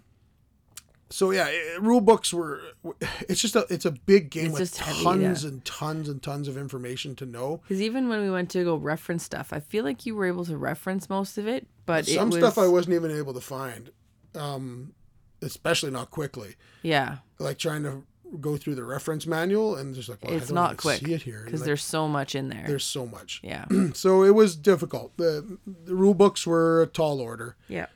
so 1.10 1.32
yeah, 1.32 1.48
it, 1.50 1.82
rule 1.82 2.02
books 2.02 2.34
were. 2.34 2.62
It's 3.30 3.42
just 3.42 3.56
a 3.56 3.66
it's 3.70 3.86
a 3.86 3.92
big 3.92 4.30
game 4.30 4.48
It's 4.48 4.54
with 4.54 4.60
just 4.72 4.78
heavy, 4.80 5.04
tons 5.04 5.44
yeah. 5.44 5.50
and 5.50 5.66
tons 5.66 6.08
and 6.10 6.22
tons 6.24 6.48
of 6.48 6.58
information 6.58 7.16
to 7.18 7.26
know. 7.26 7.62
Because 7.64 7.82
even 7.82 8.08
when 8.10 8.22
we 8.22 8.30
went 8.32 8.50
to 8.52 8.64
go 8.64 8.76
reference 8.78 9.24
stuff, 9.24 9.52
I 9.52 9.60
feel 9.60 9.84
like 9.84 10.06
you 10.06 10.16
were 10.16 10.26
able 10.26 10.46
to 10.46 10.58
reference 10.58 11.10
most 11.10 11.38
of 11.38 11.48
it, 11.48 11.68
but 11.86 12.06
Some 12.06 12.30
it 12.30 12.36
was, 12.36 12.54
stuff 12.54 12.58
I 12.58 12.68
wasn't 12.68 12.96
even 12.96 13.12
able 13.12 13.34
to 13.34 13.42
find, 13.42 13.92
um, 14.36 14.94
especially 15.42 15.92
not 15.92 16.10
quickly. 16.12 16.56
yeah, 16.84 17.18
Like 17.40 17.58
trying 17.58 17.84
to 17.84 18.04
go 18.42 18.58
through 18.58 18.76
the 18.76 18.84
reference 18.84 19.26
manual 19.26 19.76
and 19.78 19.96
just 19.96 20.10
like 20.10 20.22
well, 20.24 20.34
I 20.34 20.38
it's 20.38 20.52
not 20.52 20.76
quick 20.78 21.00
See 21.00 21.14
it 21.14 21.22
here 21.22 21.44
because 21.46 21.62
Like, 21.62 21.66
there's 21.68 21.84
so 21.84 22.08
much 22.10 22.36
in 22.36 22.50
there. 22.50 22.66
there's 22.68 22.84
so 22.84 23.06
much. 23.06 23.40
yeah, 23.44 23.66
So 23.94 24.24
it 24.24 24.36
was 24.36 24.56
difficult. 24.56 25.16
The 25.18 25.58
the 25.66 25.96
rule 25.96 26.14
books 26.14 26.46
were 26.48 26.82
a 26.82 26.88
tall 26.88 27.20
order, 27.22 27.56
yeah. 27.70 27.88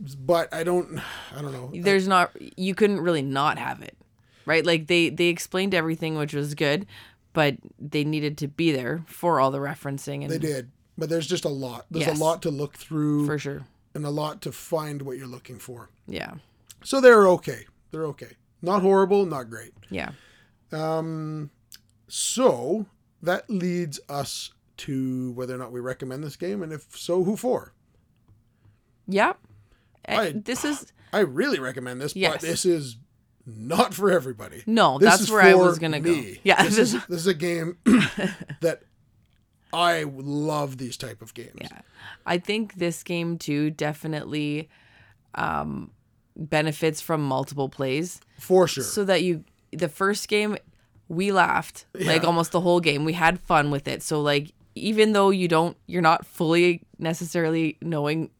But 0.00 0.52
I 0.52 0.64
don't 0.64 1.00
I 1.36 1.42
don't 1.42 1.52
know. 1.52 1.70
There's 1.74 2.08
not 2.08 2.32
you 2.56 2.74
couldn't 2.74 3.00
really 3.00 3.22
not 3.22 3.58
have 3.58 3.80
it, 3.82 3.96
right? 4.46 4.64
Like 4.66 4.86
they 4.86 5.08
they 5.10 5.26
explained 5.28 5.74
everything, 5.74 6.16
which 6.16 6.34
was 6.34 6.54
good, 6.54 6.86
but 7.32 7.56
they 7.78 8.04
needed 8.04 8.36
to 8.38 8.48
be 8.48 8.72
there 8.72 9.02
for 9.06 9.40
all 9.40 9.50
the 9.50 9.58
referencing 9.58 10.22
and 10.22 10.30
They 10.30 10.38
did, 10.38 10.70
but 10.98 11.08
there's 11.08 11.26
just 11.26 11.44
a 11.44 11.48
lot. 11.48 11.86
There's 11.90 12.06
Yes. 12.06 12.18
a 12.18 12.22
lot 12.22 12.42
to 12.42 12.50
look 12.50 12.76
through 12.76 13.26
for 13.26 13.38
sure. 13.38 13.62
and 13.94 14.04
a 14.04 14.10
lot 14.10 14.40
to 14.42 14.52
find 14.52 15.02
what 15.02 15.16
you're 15.18 15.26
looking 15.26 15.58
for. 15.58 15.90
Yeah, 16.06 16.34
So 16.84 17.00
they're 17.00 17.28
okay. 17.28 17.66
They're 17.90 18.06
okay. 18.06 18.32
Not 18.62 18.82
horrible, 18.82 19.26
not 19.26 19.48
great. 19.50 19.72
yeah. 19.90 20.12
Um 20.72 21.50
so 22.08 22.86
that 23.22 23.48
leads 23.48 24.00
us 24.08 24.52
to 24.78 25.30
whether 25.32 25.54
or 25.54 25.58
not 25.58 25.70
we 25.70 25.78
recommend 25.80 26.24
this 26.24 26.34
game, 26.36 26.62
and 26.62 26.72
if 26.72 26.96
so, 26.98 27.22
who 27.24 27.36
for? 27.36 27.72
Yep. 29.06 29.38
Eh, 29.42 29.46
I- 30.08 30.32
this 30.32 30.64
is 30.64 30.92
I 31.12 31.20
really 31.20 31.58
recommend 31.58 32.00
this, 32.00 32.16
Yes. 32.16 32.32
but 32.32 32.40
this 32.40 32.64
is 32.64 32.96
not 33.46 33.92
for 33.94 34.10
everybody. 34.10 34.62
no. 34.66 34.98
This 34.98 35.10
that's 35.10 35.22
is 35.22 35.30
where 35.30 35.42
I 35.42 35.54
was 35.54 35.78
gonna 35.78 36.00
me. 36.00 36.34
go. 36.34 36.38
Yeah. 36.44 36.62
this 36.62 36.78
is 36.78 36.92
this 37.06 37.20
is 37.20 37.26
a 37.26 37.34
game 37.34 37.76
that 38.60 38.82
I 39.72 40.04
love 40.04 40.78
these 40.78 40.96
type 40.96 41.22
of 41.22 41.34
games. 41.34 41.56
yeah. 41.60 41.80
I 42.26 42.38
think 42.38 42.74
this 42.74 43.02
game 43.02 43.38
too 43.38 43.70
definitely 43.70 44.68
um, 45.34 45.90
benefits 46.36 47.00
from 47.00 47.22
multiple 47.22 47.68
plays, 47.68 48.20
For 48.38 48.68
sure. 48.68 48.84
so 48.84 49.04
that 49.04 49.22
you 49.22 49.44
the 49.72 49.88
first 49.88 50.28
game 50.28 50.56
we 51.08 51.32
laughed 51.32 51.86
like 51.94 52.24
almost 52.24 52.52
the 52.52 52.60
whole 52.60 52.80
game. 52.80 53.04
We 53.04 53.12
had 53.14 53.40
fun 53.40 53.70
with 53.70 53.88
it. 53.88 54.02
So 54.02 54.20
like 54.22 54.52
even 54.74 55.12
though 55.12 55.30
you 55.30 55.48
don't 55.48 55.76
you're 55.86 56.02
not 56.02 56.24
fully 56.26 56.82
necessarily 56.98 57.76
knowing 57.82 58.30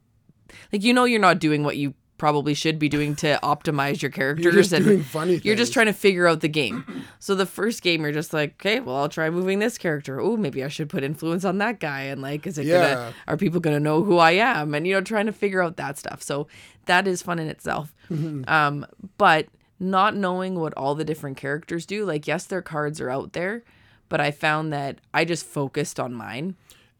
like 0.72 0.82
you 0.82 0.92
know 0.92 1.05
you're 1.05 1.20
not 1.20 1.38
doing 1.38 1.62
what 1.64 1.76
you 1.76 1.94
probably 2.18 2.55
should 2.55 2.78
be 2.78 2.88
doing 2.88 3.16
to 3.16 3.36
optimize 3.42 4.00
your 4.00 4.11
characters 4.11 4.44
You're 4.44 4.53
just 4.53 4.72
and 4.72 5.05
funny 5.07 5.40
you're 5.42 5.57
just 5.57 5.72
trying 5.72 5.86
to 5.86 5.92
figure 5.92 6.28
out 6.28 6.40
the 6.40 6.46
game. 6.48 6.84
So 7.18 7.34
the 7.34 7.46
first 7.46 7.82
game 7.82 8.03
you're 8.03 8.12
just 8.12 8.32
like, 8.32 8.53
okay, 8.61 8.78
well 8.78 8.94
I'll 8.94 9.09
try 9.09 9.28
moving 9.28 9.59
this 9.59 9.76
character. 9.76 10.20
Oh, 10.20 10.36
maybe 10.36 10.62
I 10.62 10.68
should 10.68 10.88
put 10.88 11.03
influence 11.03 11.44
on 11.44 11.59
that 11.59 11.80
guy 11.80 12.03
and 12.03 12.22
like 12.22 12.46
is 12.46 12.59
it 12.59 12.66
Yeah. 12.66 12.94
gonna 12.94 13.14
are 13.26 13.36
people 13.36 13.59
gonna 13.59 13.80
know 13.80 14.05
who 14.05 14.18
I 14.18 14.32
am? 14.32 14.72
And 14.74 14.86
you 14.86 14.94
know, 14.94 15.00
trying 15.00 15.26
to 15.26 15.32
figure 15.32 15.61
out 15.62 15.76
that 15.78 15.98
stuff. 15.98 16.22
So 16.22 16.46
that 16.86 17.09
is 17.09 17.22
fun 17.22 17.40
in 17.40 17.48
itself. 17.48 17.92
Mm-hmm. 18.09 18.48
Um, 18.48 18.86
but 19.18 19.48
not 19.80 20.14
knowing 20.14 20.61
what 20.61 20.72
all 20.76 20.94
the 20.94 21.05
different 21.05 21.36
characters 21.36 21.86
do, 21.86 22.05
like 22.05 22.28
yes, 22.28 22.44
their 22.44 22.62
cards 22.62 23.00
are 23.00 23.11
out 23.11 23.32
there, 23.32 23.64
but 24.09 24.20
I 24.20 24.30
found 24.30 24.72
that 24.72 25.00
I 25.12 25.24
just 25.24 25.44
focused 25.44 25.98
on 25.98 26.14
mine. 26.14 26.55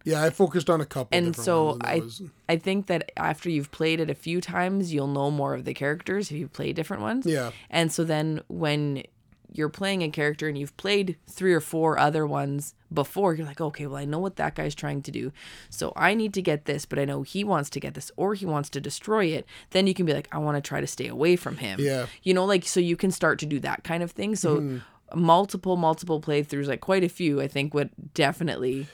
Yeah, 0.05 0.23
I 0.23 0.31
focused 0.31 0.69
on 0.69 0.81
a 0.81 0.87
couple. 0.87 1.17
And 1.17 1.35
so 1.37 1.79
I 1.81 2.01
was- 2.01 2.23
I 2.49 2.57
think 2.57 2.87
that 2.87 3.11
after 3.17 3.49
you've 3.51 3.71
played 3.71 4.01
it 4.01 4.11
a 4.11 4.15
few 4.15 4.41
times, 4.41 4.93
you'll 4.93 5.07
know 5.07 5.31
more 5.31 5.55
of 5.55 5.65
the 5.65 5.75
characters 5.75 6.31
if 6.31 6.37
you 6.37 6.49
play 6.49 6.73
different 6.73 7.03
ones. 7.03 7.27
yeah, 7.27 7.51
And 7.71 7.93
so 7.93 8.05
then 8.05 8.43
when 8.49 9.05
you're 9.55 9.69
playing 9.69 10.03
a 10.03 10.09
character 10.09 10.49
and 10.49 10.57
you've 10.57 10.75
played 10.79 11.17
three 11.29 11.53
or 11.53 11.61
four 11.61 11.99
other 11.99 12.27
ones 12.27 12.75
before, 12.93 13.35
you're 13.35 13.47
like, 13.47 13.61
okay, 13.61 13.87
well, 13.87 13.99
I 13.99 14.07
know 14.07 14.19
what 14.19 14.37
that 14.37 14.55
guy's 14.55 14.75
trying 14.75 15.03
to 15.03 15.11
do. 15.11 15.31
So 15.69 15.93
I 15.95 16.15
need 16.15 16.33
to 16.35 16.43
get 16.43 16.65
this, 16.65 16.87
but 16.87 16.99
I 16.99 17.05
know 17.05 17.21
he 17.23 17.45
wants 17.45 17.69
to 17.71 17.81
get 17.81 17.93
this 17.93 18.11
or 18.17 18.33
he 18.35 18.47
wants 18.47 18.71
to 18.71 18.81
destroy 18.81 19.27
it. 19.27 19.47
Then 19.71 19.87
you 19.87 19.93
can 19.93 20.07
be 20.07 20.15
like, 20.15 20.29
I 20.33 20.39
want 20.39 20.57
to 20.57 20.67
try 20.67 20.81
to 20.81 20.87
stay 20.87 21.07
away 21.07 21.37
from 21.37 21.59
him. 21.59 21.79
Yeah. 21.81 22.07
You 22.23 22.33
know, 22.33 22.47
like, 22.47 22.65
so 22.65 22.81
you 22.81 22.97
can 22.97 23.11
start 23.11 23.39
to 23.41 23.47
do 23.47 23.61
that 23.61 23.85
kind 23.85 24.03
of 24.03 24.11
thing. 24.13 24.37
So 24.37 24.61
hmm. 24.61 24.79
multiple, 25.15 25.77
multiple 25.77 26.21
playthroughs, 26.21 26.67
like 26.67 26.81
quite 26.81 27.05
a 27.05 27.09
few, 27.11 27.41
I 27.41 27.49
think 27.49 27.75
would 27.75 27.91
definitely 28.15 28.87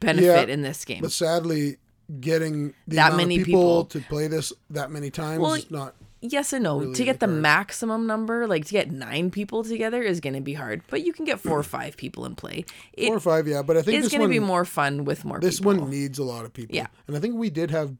benefit 0.00 0.48
Yeah, 0.48 0.52
in 0.54 0.62
this 0.62 0.84
game. 0.84 1.02
but 1.02 1.12
sadly, 1.12 1.76
getting 2.20 2.74
the 2.88 2.96
That 2.96 3.14
many 3.16 3.38
people, 3.38 3.84
people- 3.84 3.84
to 3.86 4.00
play 4.08 4.26
this 4.26 4.52
that 4.70 4.90
many 4.90 5.10
times 5.10 5.40
Well, 5.40 5.54
is 5.54 5.70
not. 5.70 5.94
yes 6.20 6.52
and 6.52 6.64
no. 6.64 6.80
really 6.80 6.94
to 6.94 7.04
get 7.04 7.20
the 7.20 7.26
the 7.28 7.32
maximum 7.32 8.06
number, 8.06 8.46
like 8.48 8.64
to 8.66 8.72
get 8.72 8.90
nine 8.90 9.30
people 9.30 9.62
together, 9.62 10.02
is 10.02 10.18
going 10.20 10.34
to 10.34 10.40
be 10.40 10.54
hard. 10.54 10.82
But 10.90 11.04
you 11.06 11.12
can 11.12 11.24
get 11.24 11.38
four 11.38 11.58
or 11.58 11.62
five 11.78 11.96
people 11.96 12.26
in 12.26 12.34
play. 12.34 12.64
It, 12.94 13.06
Four 13.06 13.16
or 13.16 13.20
five, 13.20 13.46
yeah, 13.46 13.62
but 13.62 13.76
I 13.76 13.82
think 13.82 14.02
it's 14.02 14.08
going 14.12 14.22
to 14.22 14.28
be 14.28 14.40
more 14.40 14.64
fun 14.64 15.04
with 15.04 15.24
more 15.24 15.38
people. 15.38 15.48
this 15.48 15.60
people. 15.60 15.76
one 15.76 15.90
needs 15.90 16.18
a 16.18 16.24
lot 16.24 16.44
of 16.44 16.52
people. 16.52 16.74
Yeah. 16.74 16.88
and 17.06 17.16
I 17.16 17.20
think 17.20 17.36
we 17.36 17.48
did 17.50 17.70
have. 17.70 17.94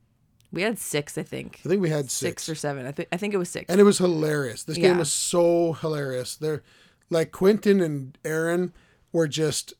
we 0.53 0.63
had 0.63 0.79
six, 0.79 1.17
I 1.17 1.23
think. 1.23 1.61
I 1.65 1.69
think 1.69 1.81
we 1.81 1.91
had 1.91 2.11
Six 2.11 2.43
six, 2.43 2.49
or 2.49 2.55
seven. 2.57 2.87
I 2.87 2.91
think 2.93 3.09
I 3.13 3.17
think 3.17 3.33
it 3.35 3.37
was 3.39 3.49
six. 3.49 3.67
and 3.71 3.81
it 3.81 3.85
was 3.85 3.99
hilarious. 3.99 4.65
This 4.65 4.77
game 4.77 4.85
Yeah. 4.95 4.99
was 4.99 5.13
so 5.13 5.75
hilarious. 5.75 6.35
They're 6.35 6.63
like 7.11 7.31
Quentin 7.31 7.81
and 7.81 8.19
Aaron 8.25 8.73
were 9.13 9.29
just. 9.29 9.75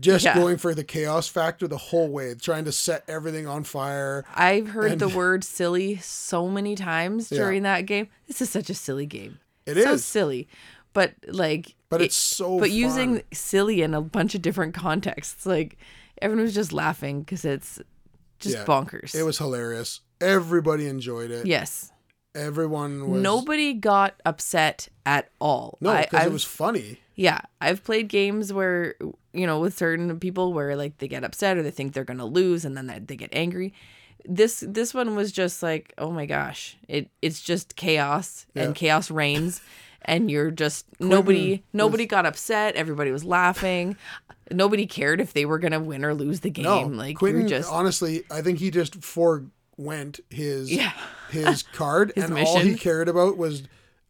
Just 0.00 0.24
Yeah. 0.24 0.34
going 0.34 0.56
for 0.56 0.74
the 0.74 0.84
chaos 0.84 1.28
factor 1.28 1.68
the 1.68 1.76
whole 1.76 2.08
way, 2.08 2.34
trying 2.34 2.64
to 2.64 2.72
set 2.72 3.04
everything 3.06 3.46
on 3.46 3.64
fire. 3.64 4.24
I've 4.34 4.68
heard 4.68 4.92
and- 4.92 5.00
the 5.00 5.08
word 5.16 5.44
silly 5.44 5.96
so 5.98 6.48
many 6.48 6.74
times 6.74 7.30
Yeah. 7.30 7.38
during 7.38 7.64
that 7.64 7.82
game. 7.82 8.08
This 8.26 8.40
is 8.40 8.48
such 8.48 8.70
a 8.70 8.74
silly 8.74 9.04
game. 9.06 9.38
It 9.66 9.74
so 9.82 9.92
is. 9.92 10.04
silly. 10.04 10.48
But 10.94 11.12
like 11.26 11.74
But 11.90 12.00
it- 12.00 12.06
it's 12.06 12.16
so 12.16 12.58
but 12.58 12.70
using 12.70 13.22
silly 13.32 13.82
in 13.82 13.92
a 13.92 14.00
bunch 14.00 14.34
of 14.34 14.40
different 14.40 14.72
contexts. 14.74 15.44
Like 15.44 15.76
everyone 16.22 16.44
was 16.44 16.54
just 16.54 16.72
laughing 16.72 17.20
because 17.20 17.44
it's 17.44 17.78
just 18.38 18.56
Yeah. 18.56 18.64
bonkers. 18.64 19.14
It 19.14 19.24
was 19.24 19.36
hilarious. 19.38 20.00
Everybody 20.20 20.86
enjoyed 20.88 21.30
it. 21.30 21.44
yes. 21.46 21.92
Everyone 22.38 23.10
was 23.10 23.22
Nobody 23.22 23.74
got 23.74 24.14
upset 24.24 24.88
at 25.04 25.28
all. 25.40 25.76
No, 25.80 25.96
because 26.00 26.26
it 26.26 26.32
was 26.32 26.44
funny. 26.44 26.98
Yeah, 27.14 27.40
I've 27.60 27.82
played 27.82 28.08
games 28.08 28.52
where 28.52 28.94
you 29.32 29.46
know 29.46 29.58
with 29.60 29.76
certain 29.76 30.18
people 30.20 30.52
where 30.52 30.76
like 30.76 30.98
they 30.98 31.08
get 31.08 31.24
upset 31.24 31.56
or 31.56 31.62
they 31.62 31.70
think 31.70 31.92
they're 31.92 32.04
gonna 32.04 32.24
lose 32.26 32.64
and 32.64 32.76
then 32.76 32.86
they, 32.86 32.98
they 33.00 33.16
get 33.16 33.30
angry. 33.32 33.74
This 34.24 34.62
this 34.66 34.94
one 34.94 35.16
was 35.16 35.32
just 35.32 35.62
like 35.62 35.92
oh 35.98 36.10
my 36.12 36.26
gosh, 36.26 36.76
it 36.88 37.10
it's 37.22 37.40
just 37.40 37.76
chaos 37.76 38.46
Yeah. 38.54 38.64
and 38.64 38.74
chaos 38.74 39.10
reigns, 39.10 39.60
and 40.02 40.30
you're 40.30 40.50
just 40.50 40.86
nobody 41.00 41.62
nobody 41.72 42.06
got 42.06 42.24
upset. 42.26 42.76
Everybody 42.76 43.10
was 43.10 43.24
laughing. 43.24 43.96
Nobody 44.50 44.86
cared 44.86 45.20
if 45.20 45.32
they 45.34 45.44
were 45.44 45.58
gonna 45.58 45.80
win 45.80 46.04
or 46.04 46.14
lose 46.14 46.40
the 46.40 46.50
game. 46.50 46.64
No, 46.64 46.82
like 46.82 47.16
Quentin. 47.16 47.48
just 47.48 47.70
honestly, 47.70 48.22
I 48.30 48.42
think 48.42 48.58
he 48.60 48.70
just 48.70 49.02
forewent 49.04 50.20
his 50.30 50.72
yeah 50.72 50.92
his 51.30 51.62
card, 51.62 52.12
His 52.16 52.24
and 52.24 52.38
all 52.38 52.58
he 52.60 52.74
cared 52.74 53.08
about 53.08 53.36
was 53.36 53.62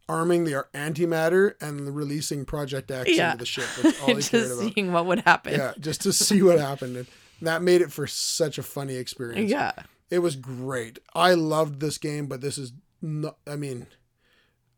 arming 0.07 0.43
the 0.43 0.65
antimatter 0.73 1.53
and 1.61 1.95
releasing 1.95 2.43
Project 2.45 2.89
X 2.91 3.09
Yeah. 3.15 3.31
into 3.33 3.39
the 3.39 3.45
ship. 3.45 3.65
That's 3.81 3.99
all 4.01 4.07
he 4.07 4.13
cared 4.15 4.23
just 4.23 4.59
about. 4.61 4.73
seeing 4.73 4.91
what 4.91 5.05
would 5.05 5.19
happen. 5.19 5.53
Yeah, 5.53 5.73
just 5.79 6.01
to 6.01 6.13
see 6.13 6.41
what 6.41 6.57
happened, 6.59 6.97
and 6.97 7.07
that 7.41 7.61
made 7.61 7.81
it 7.81 7.91
for 7.91 8.07
such 8.07 8.57
a 8.57 8.63
funny 8.63 8.95
experience. 8.95 9.49
yeah. 9.51 9.71
It 10.09 10.19
was 10.19 10.35
great. 10.35 10.97
I 11.13 11.35
loved 11.35 11.79
this 11.79 11.99
game, 11.99 12.25
but 12.25 12.41
this 12.41 12.57
is 12.57 12.73
not. 13.01 13.37
I 13.45 13.55
mean, 13.55 13.85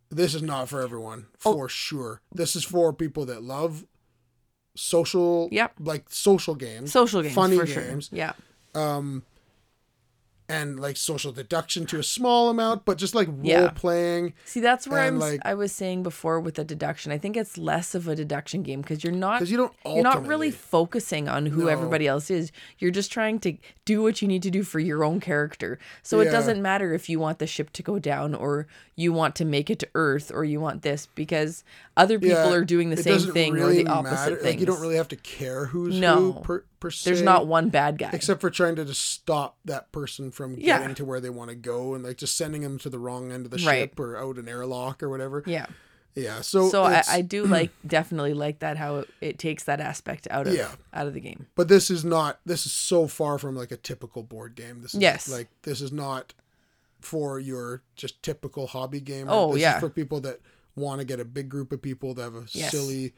this 0.09 0.35
is 0.35 0.41
not 0.41 0.67
for 0.67 0.81
everyone 0.81 1.27
Oh. 1.45 1.53
for 1.53 1.69
sure. 1.69 2.21
This 2.35 2.53
is 2.57 2.65
for 2.65 2.91
people 2.91 3.25
that 3.27 3.41
love 3.41 3.85
social, 4.75 5.47
Yep. 5.51 5.73
like 5.79 6.05
social 6.09 6.55
games, 6.55 6.91
Social 6.91 7.21
games 7.21 7.33
funny 7.33 7.57
games, 7.63 8.07
sure. 8.09 8.17
Yeah. 8.17 8.33
Um, 8.75 9.23
and 10.51 10.79
like 10.79 10.97
social 10.97 11.31
deduction 11.31 11.85
to 11.87 11.99
a 11.99 12.03
small 12.03 12.49
amount, 12.49 12.83
but 12.85 12.97
just 12.97 13.15
like 13.15 13.27
role 13.29 13.39
Yeah. 13.43 13.69
playing. 13.69 14.33
See, 14.45 14.59
that's 14.59 14.87
where 14.87 14.99
I'm. 14.99 15.17
like- 15.19 15.39
I 15.45 15.53
was 15.53 15.71
saying 15.71 16.03
before 16.03 16.39
with 16.39 16.55
the 16.55 16.63
deduction. 16.65 17.11
I 17.11 17.17
think 17.17 17.37
it's 17.37 17.57
less 17.57 17.95
of 17.95 18.07
a 18.07 18.15
deduction 18.15 18.61
game 18.63 18.81
because 18.81 19.03
you're 19.03 19.13
not. 19.13 19.39
'Cause 19.39 19.49
you 19.49 19.57
don't 19.57 19.73
You're 19.85 20.03
not 20.03 20.27
really 20.27 20.51
focusing 20.51 21.29
on 21.29 21.45
who 21.47 21.61
No. 21.63 21.67
everybody 21.67 22.07
else 22.07 22.29
is. 22.29 22.51
You're 22.79 22.91
just 22.91 23.11
trying 23.11 23.39
to 23.39 23.57
do 23.85 24.01
what 24.03 24.21
you 24.21 24.27
need 24.27 24.43
to 24.43 24.51
do 24.51 24.63
for 24.63 24.79
your 24.79 25.03
own 25.03 25.19
character. 25.19 25.79
So 26.03 26.19
it 26.19 26.25
doesn't 26.31 26.61
matter 26.61 26.93
if 26.93 27.09
you 27.09 27.19
want 27.19 27.39
the 27.39 27.47
ship 27.47 27.71
to 27.73 27.83
go 27.83 27.97
down 27.99 28.35
or 28.35 28.67
you 28.95 29.13
want 29.13 29.35
to 29.35 29.45
make 29.45 29.69
it 29.69 29.79
to 29.79 29.87
Earth 29.95 30.31
or 30.33 30.43
you 30.43 30.59
want 30.59 30.81
this 30.81 31.07
because 31.15 31.63
other 31.97 32.19
people 32.19 32.37
Yeah, 32.37 32.53
are 32.53 32.65
doing 32.65 32.89
the 32.89 32.97
same 32.97 33.19
thing 33.31 33.53
really 33.53 33.81
or 33.81 33.83
the 33.85 33.89
opposite 33.89 34.41
thing. 34.41 34.51
Like 34.51 34.59
you 34.59 34.65
don't 34.65 34.81
really 34.81 34.95
have 34.97 35.07
to 35.09 35.15
care 35.15 35.65
who's 35.67 35.99
No. 35.99 36.33
who 36.33 36.41
per, 36.41 36.63
per 36.81 36.91
se. 36.91 37.09
There's 37.09 37.21
not 37.21 37.47
one 37.47 37.69
bad 37.69 37.97
guy. 37.97 38.09
except 38.11 38.41
for 38.41 38.49
trying 38.49 38.75
to 38.75 38.83
just 38.83 39.05
stop 39.05 39.57
that 39.63 39.91
person 39.93 40.31
from 40.31 40.55
Yeah. 40.59 40.79
getting 40.79 40.95
to 40.95 41.05
where 41.05 41.21
they 41.21 41.29
want 41.29 41.49
to 41.49 41.55
go 41.55 41.93
and 41.93 42.03
like 42.03 42.17
just 42.17 42.35
sending 42.35 42.61
them 42.63 42.77
to 42.79 42.89
the 42.89 42.99
wrong 42.99 43.31
end 43.31 43.45
of 43.45 43.51
the 43.51 43.63
Right. 43.65 43.89
ship 43.89 43.99
or 43.99 44.17
out 44.17 44.37
an 44.37 44.49
airlock 44.49 45.01
or 45.01 45.09
whatever. 45.09 45.43
yeah. 45.47 45.67
Yeah. 46.13 46.41
So 46.41 46.67
So 46.67 46.83
I, 46.83 47.01
I 47.07 47.21
do 47.21 47.45
like 47.57 47.71
definitely 47.87 48.33
like 48.33 48.59
that 48.59 48.75
how 48.75 48.97
it, 48.97 49.09
it 49.21 49.39
takes 49.39 49.63
that 49.63 49.79
aspect 49.79 50.27
out 50.29 50.45
of 50.45 50.53
Yeah. 50.53 50.71
out 50.93 51.07
of 51.07 51.13
the 51.13 51.21
game. 51.21 51.47
but 51.55 51.69
this 51.69 51.89
is 51.89 52.03
not 52.03 52.41
this 52.45 52.65
is 52.65 52.73
so 52.73 53.07
far 53.07 53.37
from 53.37 53.55
like 53.55 53.71
a 53.71 53.77
typical 53.77 54.21
board 54.23 54.55
game. 54.55 54.81
This 54.81 54.93
is 54.93 54.99
Yes. 54.99 55.29
like 55.29 55.47
this 55.61 55.79
is 55.79 55.93
not 55.93 56.33
for 56.99 57.39
your 57.39 57.81
just 57.95 58.21
typical 58.21 58.67
hobby 58.67 58.99
gamer. 58.99 59.31
Oh, 59.31 59.53
this 59.53 59.61
yeah. 59.61 59.75
is 59.75 59.79
for 59.79 59.89
people 59.89 60.19
that 60.21 60.41
want 60.75 60.99
to 60.99 61.05
get 61.05 61.19
a 61.19 61.25
big 61.25 61.47
group 61.47 61.71
of 61.71 61.81
people 61.81 62.13
to 62.15 62.21
have 62.21 62.35
a 62.35 62.45
Yes. 62.51 62.71
silly 62.71 63.13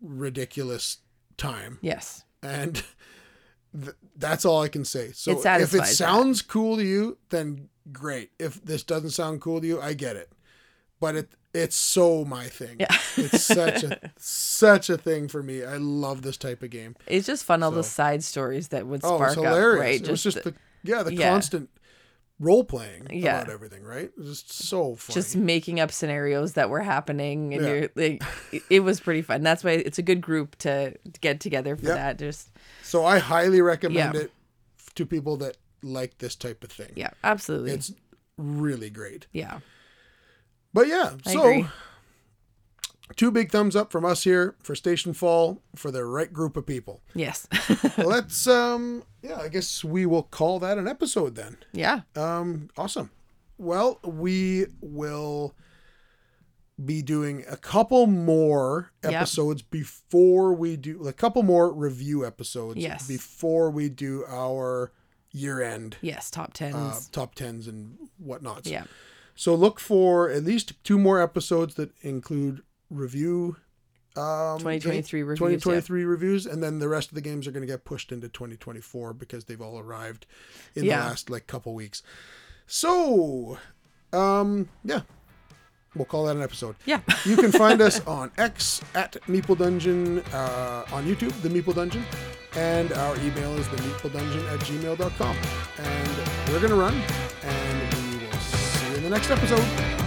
ridiculous 0.00 0.98
time. 1.36 1.78
Yes. 1.80 2.24
And 2.42 2.74
th- 3.80 3.94
that's 4.16 4.44
all 4.44 4.62
I 4.62 4.68
can 4.68 4.84
say. 4.84 5.12
So 5.12 5.30
It 5.30 5.34
if 5.34 5.38
it 5.38 5.42
satisfies 5.42 5.78
that. 5.80 5.94
sounds 5.94 6.42
cool 6.42 6.76
to 6.76 6.84
you, 6.84 7.18
then 7.30 7.68
great. 7.92 8.30
If 8.38 8.62
this 8.64 8.82
doesn't 8.82 9.10
sound 9.10 9.40
cool 9.40 9.60
to 9.60 9.66
you, 9.66 9.80
I 9.80 9.94
get 9.94 10.16
it. 10.16 10.32
But 11.00 11.16
it 11.16 11.32
it's 11.54 11.76
so 11.76 12.24
my 12.24 12.44
thing. 12.44 12.76
Yeah. 12.80 12.94
it's 13.16 13.42
such 13.42 13.82
a 13.82 14.10
such 14.18 14.90
a 14.90 14.98
thing 14.98 15.28
for 15.28 15.42
me. 15.42 15.64
I 15.64 15.76
love 15.78 16.22
this 16.22 16.36
type 16.36 16.62
of 16.62 16.70
game. 16.70 16.94
It's 17.06 17.26
just 17.26 17.44
fun 17.44 17.62
all 17.62 17.70
the 17.70 17.82
side 17.84 18.22
stories 18.22 18.68
that 18.68 18.86
would 18.86 19.00
spark 19.02 19.20
Oh, 19.20 19.24
it's 19.24 19.34
hilarious. 19.34 19.74
up, 19.76 19.80
right? 19.80 20.00
it 20.02 20.10
was 20.10 20.22
just 20.22 20.44
the, 20.44 20.54
yeah, 20.84 21.02
the 21.02 21.14
yeah. 21.14 21.30
constant 21.30 21.70
role 22.40 22.62
playing 22.64 23.08
Yeah. 23.10 23.40
about 23.40 23.52
everything, 23.52 23.82
right? 23.82 24.04
It 24.04 24.16
was 24.18 24.42
just 24.42 24.52
so 24.68 24.94
funny. 24.94 25.14
just 25.14 25.34
making 25.36 25.80
up 25.80 25.90
scenarios 25.90 26.52
that 26.52 26.70
were 26.70 26.80
happening 26.82 27.52
and 27.54 27.62
Yeah. 27.64 27.68
you're 27.68 27.88
like 27.96 28.22
it- 28.52 28.62
it 28.70 28.80
was 28.80 29.00
pretty 29.00 29.22
fun 29.22 29.42
that's 29.42 29.64
why 29.64 29.72
it's 29.72 29.98
a 29.98 30.02
good 30.02 30.20
group 30.20 30.54
to 30.58 30.92
to 30.96 31.20
get 31.20 31.40
together 31.40 31.76
for 31.76 31.86
Yep. 31.86 31.94
that 31.96 32.18
just 32.18 32.50
so 32.82 33.04
I 33.04 33.18
highly 33.18 33.60
recommend 33.60 34.14
Yeah. 34.14 34.20
it 34.22 34.32
to 34.94 35.04
people 35.04 35.36
that 35.38 35.56
like 35.82 36.18
this 36.18 36.36
type 36.36 36.62
of 36.62 36.70
thing. 36.70 36.92
yeah 36.94 37.10
absolutely 37.24 37.72
It's 37.72 37.92
really 38.36 38.90
great. 38.90 39.26
yeah 39.32 39.58
But 40.72 40.86
yeah, 40.86 41.16
I 41.26 41.32
so 41.32 41.40
agree. 41.40 41.66
Two 43.16 43.30
big 43.30 43.50
thumbs 43.50 43.74
up 43.74 43.90
from 43.90 44.04
us 44.04 44.22
here 44.24 44.54
for 44.62 44.74
Stationfall 44.74 45.58
for 45.74 45.90
the 45.90 46.04
right 46.04 46.32
group 46.32 46.56
of 46.56 46.66
people. 46.66 47.00
yes 47.14 47.46
Let's 47.98 48.46
um 48.46 49.02
yeah, 49.22 49.38
I 49.40 49.48
guess 49.48 49.82
we 49.82 50.06
will 50.06 50.22
call 50.22 50.58
that 50.60 50.78
an 50.78 50.86
episode 50.86 51.34
then. 51.34 51.56
yeah 51.72 52.02
Um 52.16 52.70
awesome. 52.76 53.10
Well, 53.56 53.98
we 54.04 54.66
will 54.80 55.54
be 56.84 57.02
doing 57.02 57.44
a 57.50 57.56
couple 57.56 58.06
more 58.06 58.92
Yep. 59.02 59.12
episodes 59.12 59.62
before 59.62 60.54
we 60.54 60.76
do 60.76 61.08
a 61.08 61.12
couple 61.12 61.42
more 61.42 61.72
review 61.72 62.24
episodes 62.24 62.78
Yes. 62.78 63.06
before 63.08 63.70
we 63.70 63.88
do 63.88 64.24
our 64.28 64.92
year 65.32 65.60
end 65.60 65.96
yes 66.02 66.30
top 66.30 66.52
tens 66.54 66.74
uh, 66.76 67.00
top 67.12 67.34
tens 67.34 67.66
and 67.66 67.96
whatnots. 68.22 68.70
yeah 68.70 68.84
So 69.34 69.54
look 69.56 69.80
for 69.80 70.30
at 70.30 70.44
least 70.44 70.72
two 70.84 70.98
more 70.98 71.20
episodes 71.20 71.74
that 71.74 71.90
include 72.02 72.62
review 72.90 73.56
um, 74.16 74.58
2023 74.58 75.22
reviews, 75.22 75.38
2023 75.38 76.04
reviews, 76.04 76.46
and 76.46 76.62
then 76.62 76.78
the 76.80 76.88
rest 76.88 77.08
of 77.10 77.14
the 77.14 77.20
games 77.20 77.46
are 77.46 77.52
going 77.52 77.60
to 77.66 77.72
get 77.72 77.84
pushed 77.84 78.10
into 78.10 78.28
2024 78.28 79.14
because 79.14 79.44
they've 79.44 79.60
all 79.60 79.78
arrived 79.78 80.26
in 80.74 80.84
Yeah. 80.84 81.02
the 81.02 81.04
last 81.10 81.30
like 81.30 81.46
couple 81.46 81.74
weeks. 81.74 82.02
So, 82.66 83.58
um, 84.12 84.68
yeah, 84.84 85.02
we'll 85.94 86.04
call 86.04 86.26
that 86.26 86.34
an 86.36 86.42
episode. 86.42 86.74
Yeah. 86.84 87.00
You 87.24 87.36
can 87.36 87.52
find 87.52 87.80
us 87.80 88.00
on 88.06 88.32
X 88.38 88.82
at 88.94 89.12
Meeple 89.28 89.56
Dungeon, 89.56 90.18
uh, 90.32 90.84
on 90.92 91.06
YouTube, 91.06 91.40
The 91.42 91.48
Meeple 91.48 91.74
Dungeon, 91.74 92.04
and 92.56 92.92
our 92.94 93.14
email 93.20 93.56
is 93.56 93.68
the 93.68 93.76
Meeple 93.76 94.12
Dungeon 94.12 94.44
at 94.48 94.58
gmail.com. 94.60 95.36
And 95.78 96.48
we're 96.52 96.58
going 96.58 96.70
to 96.70 96.74
run, 96.76 96.94
and 97.44 97.94
we 97.94 98.26
will 98.26 98.32
see 98.38 98.90
you 98.90 98.96
in 98.96 99.02
the 99.04 99.10
next 99.10 99.30
episode. 99.30 99.97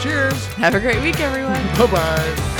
Cheers. 0.00 0.46
Have 0.54 0.74
a 0.74 0.80
great 0.80 1.02
week, 1.02 1.20
everyone. 1.20 1.62
Bye 1.76 1.86
bye. 1.90 2.55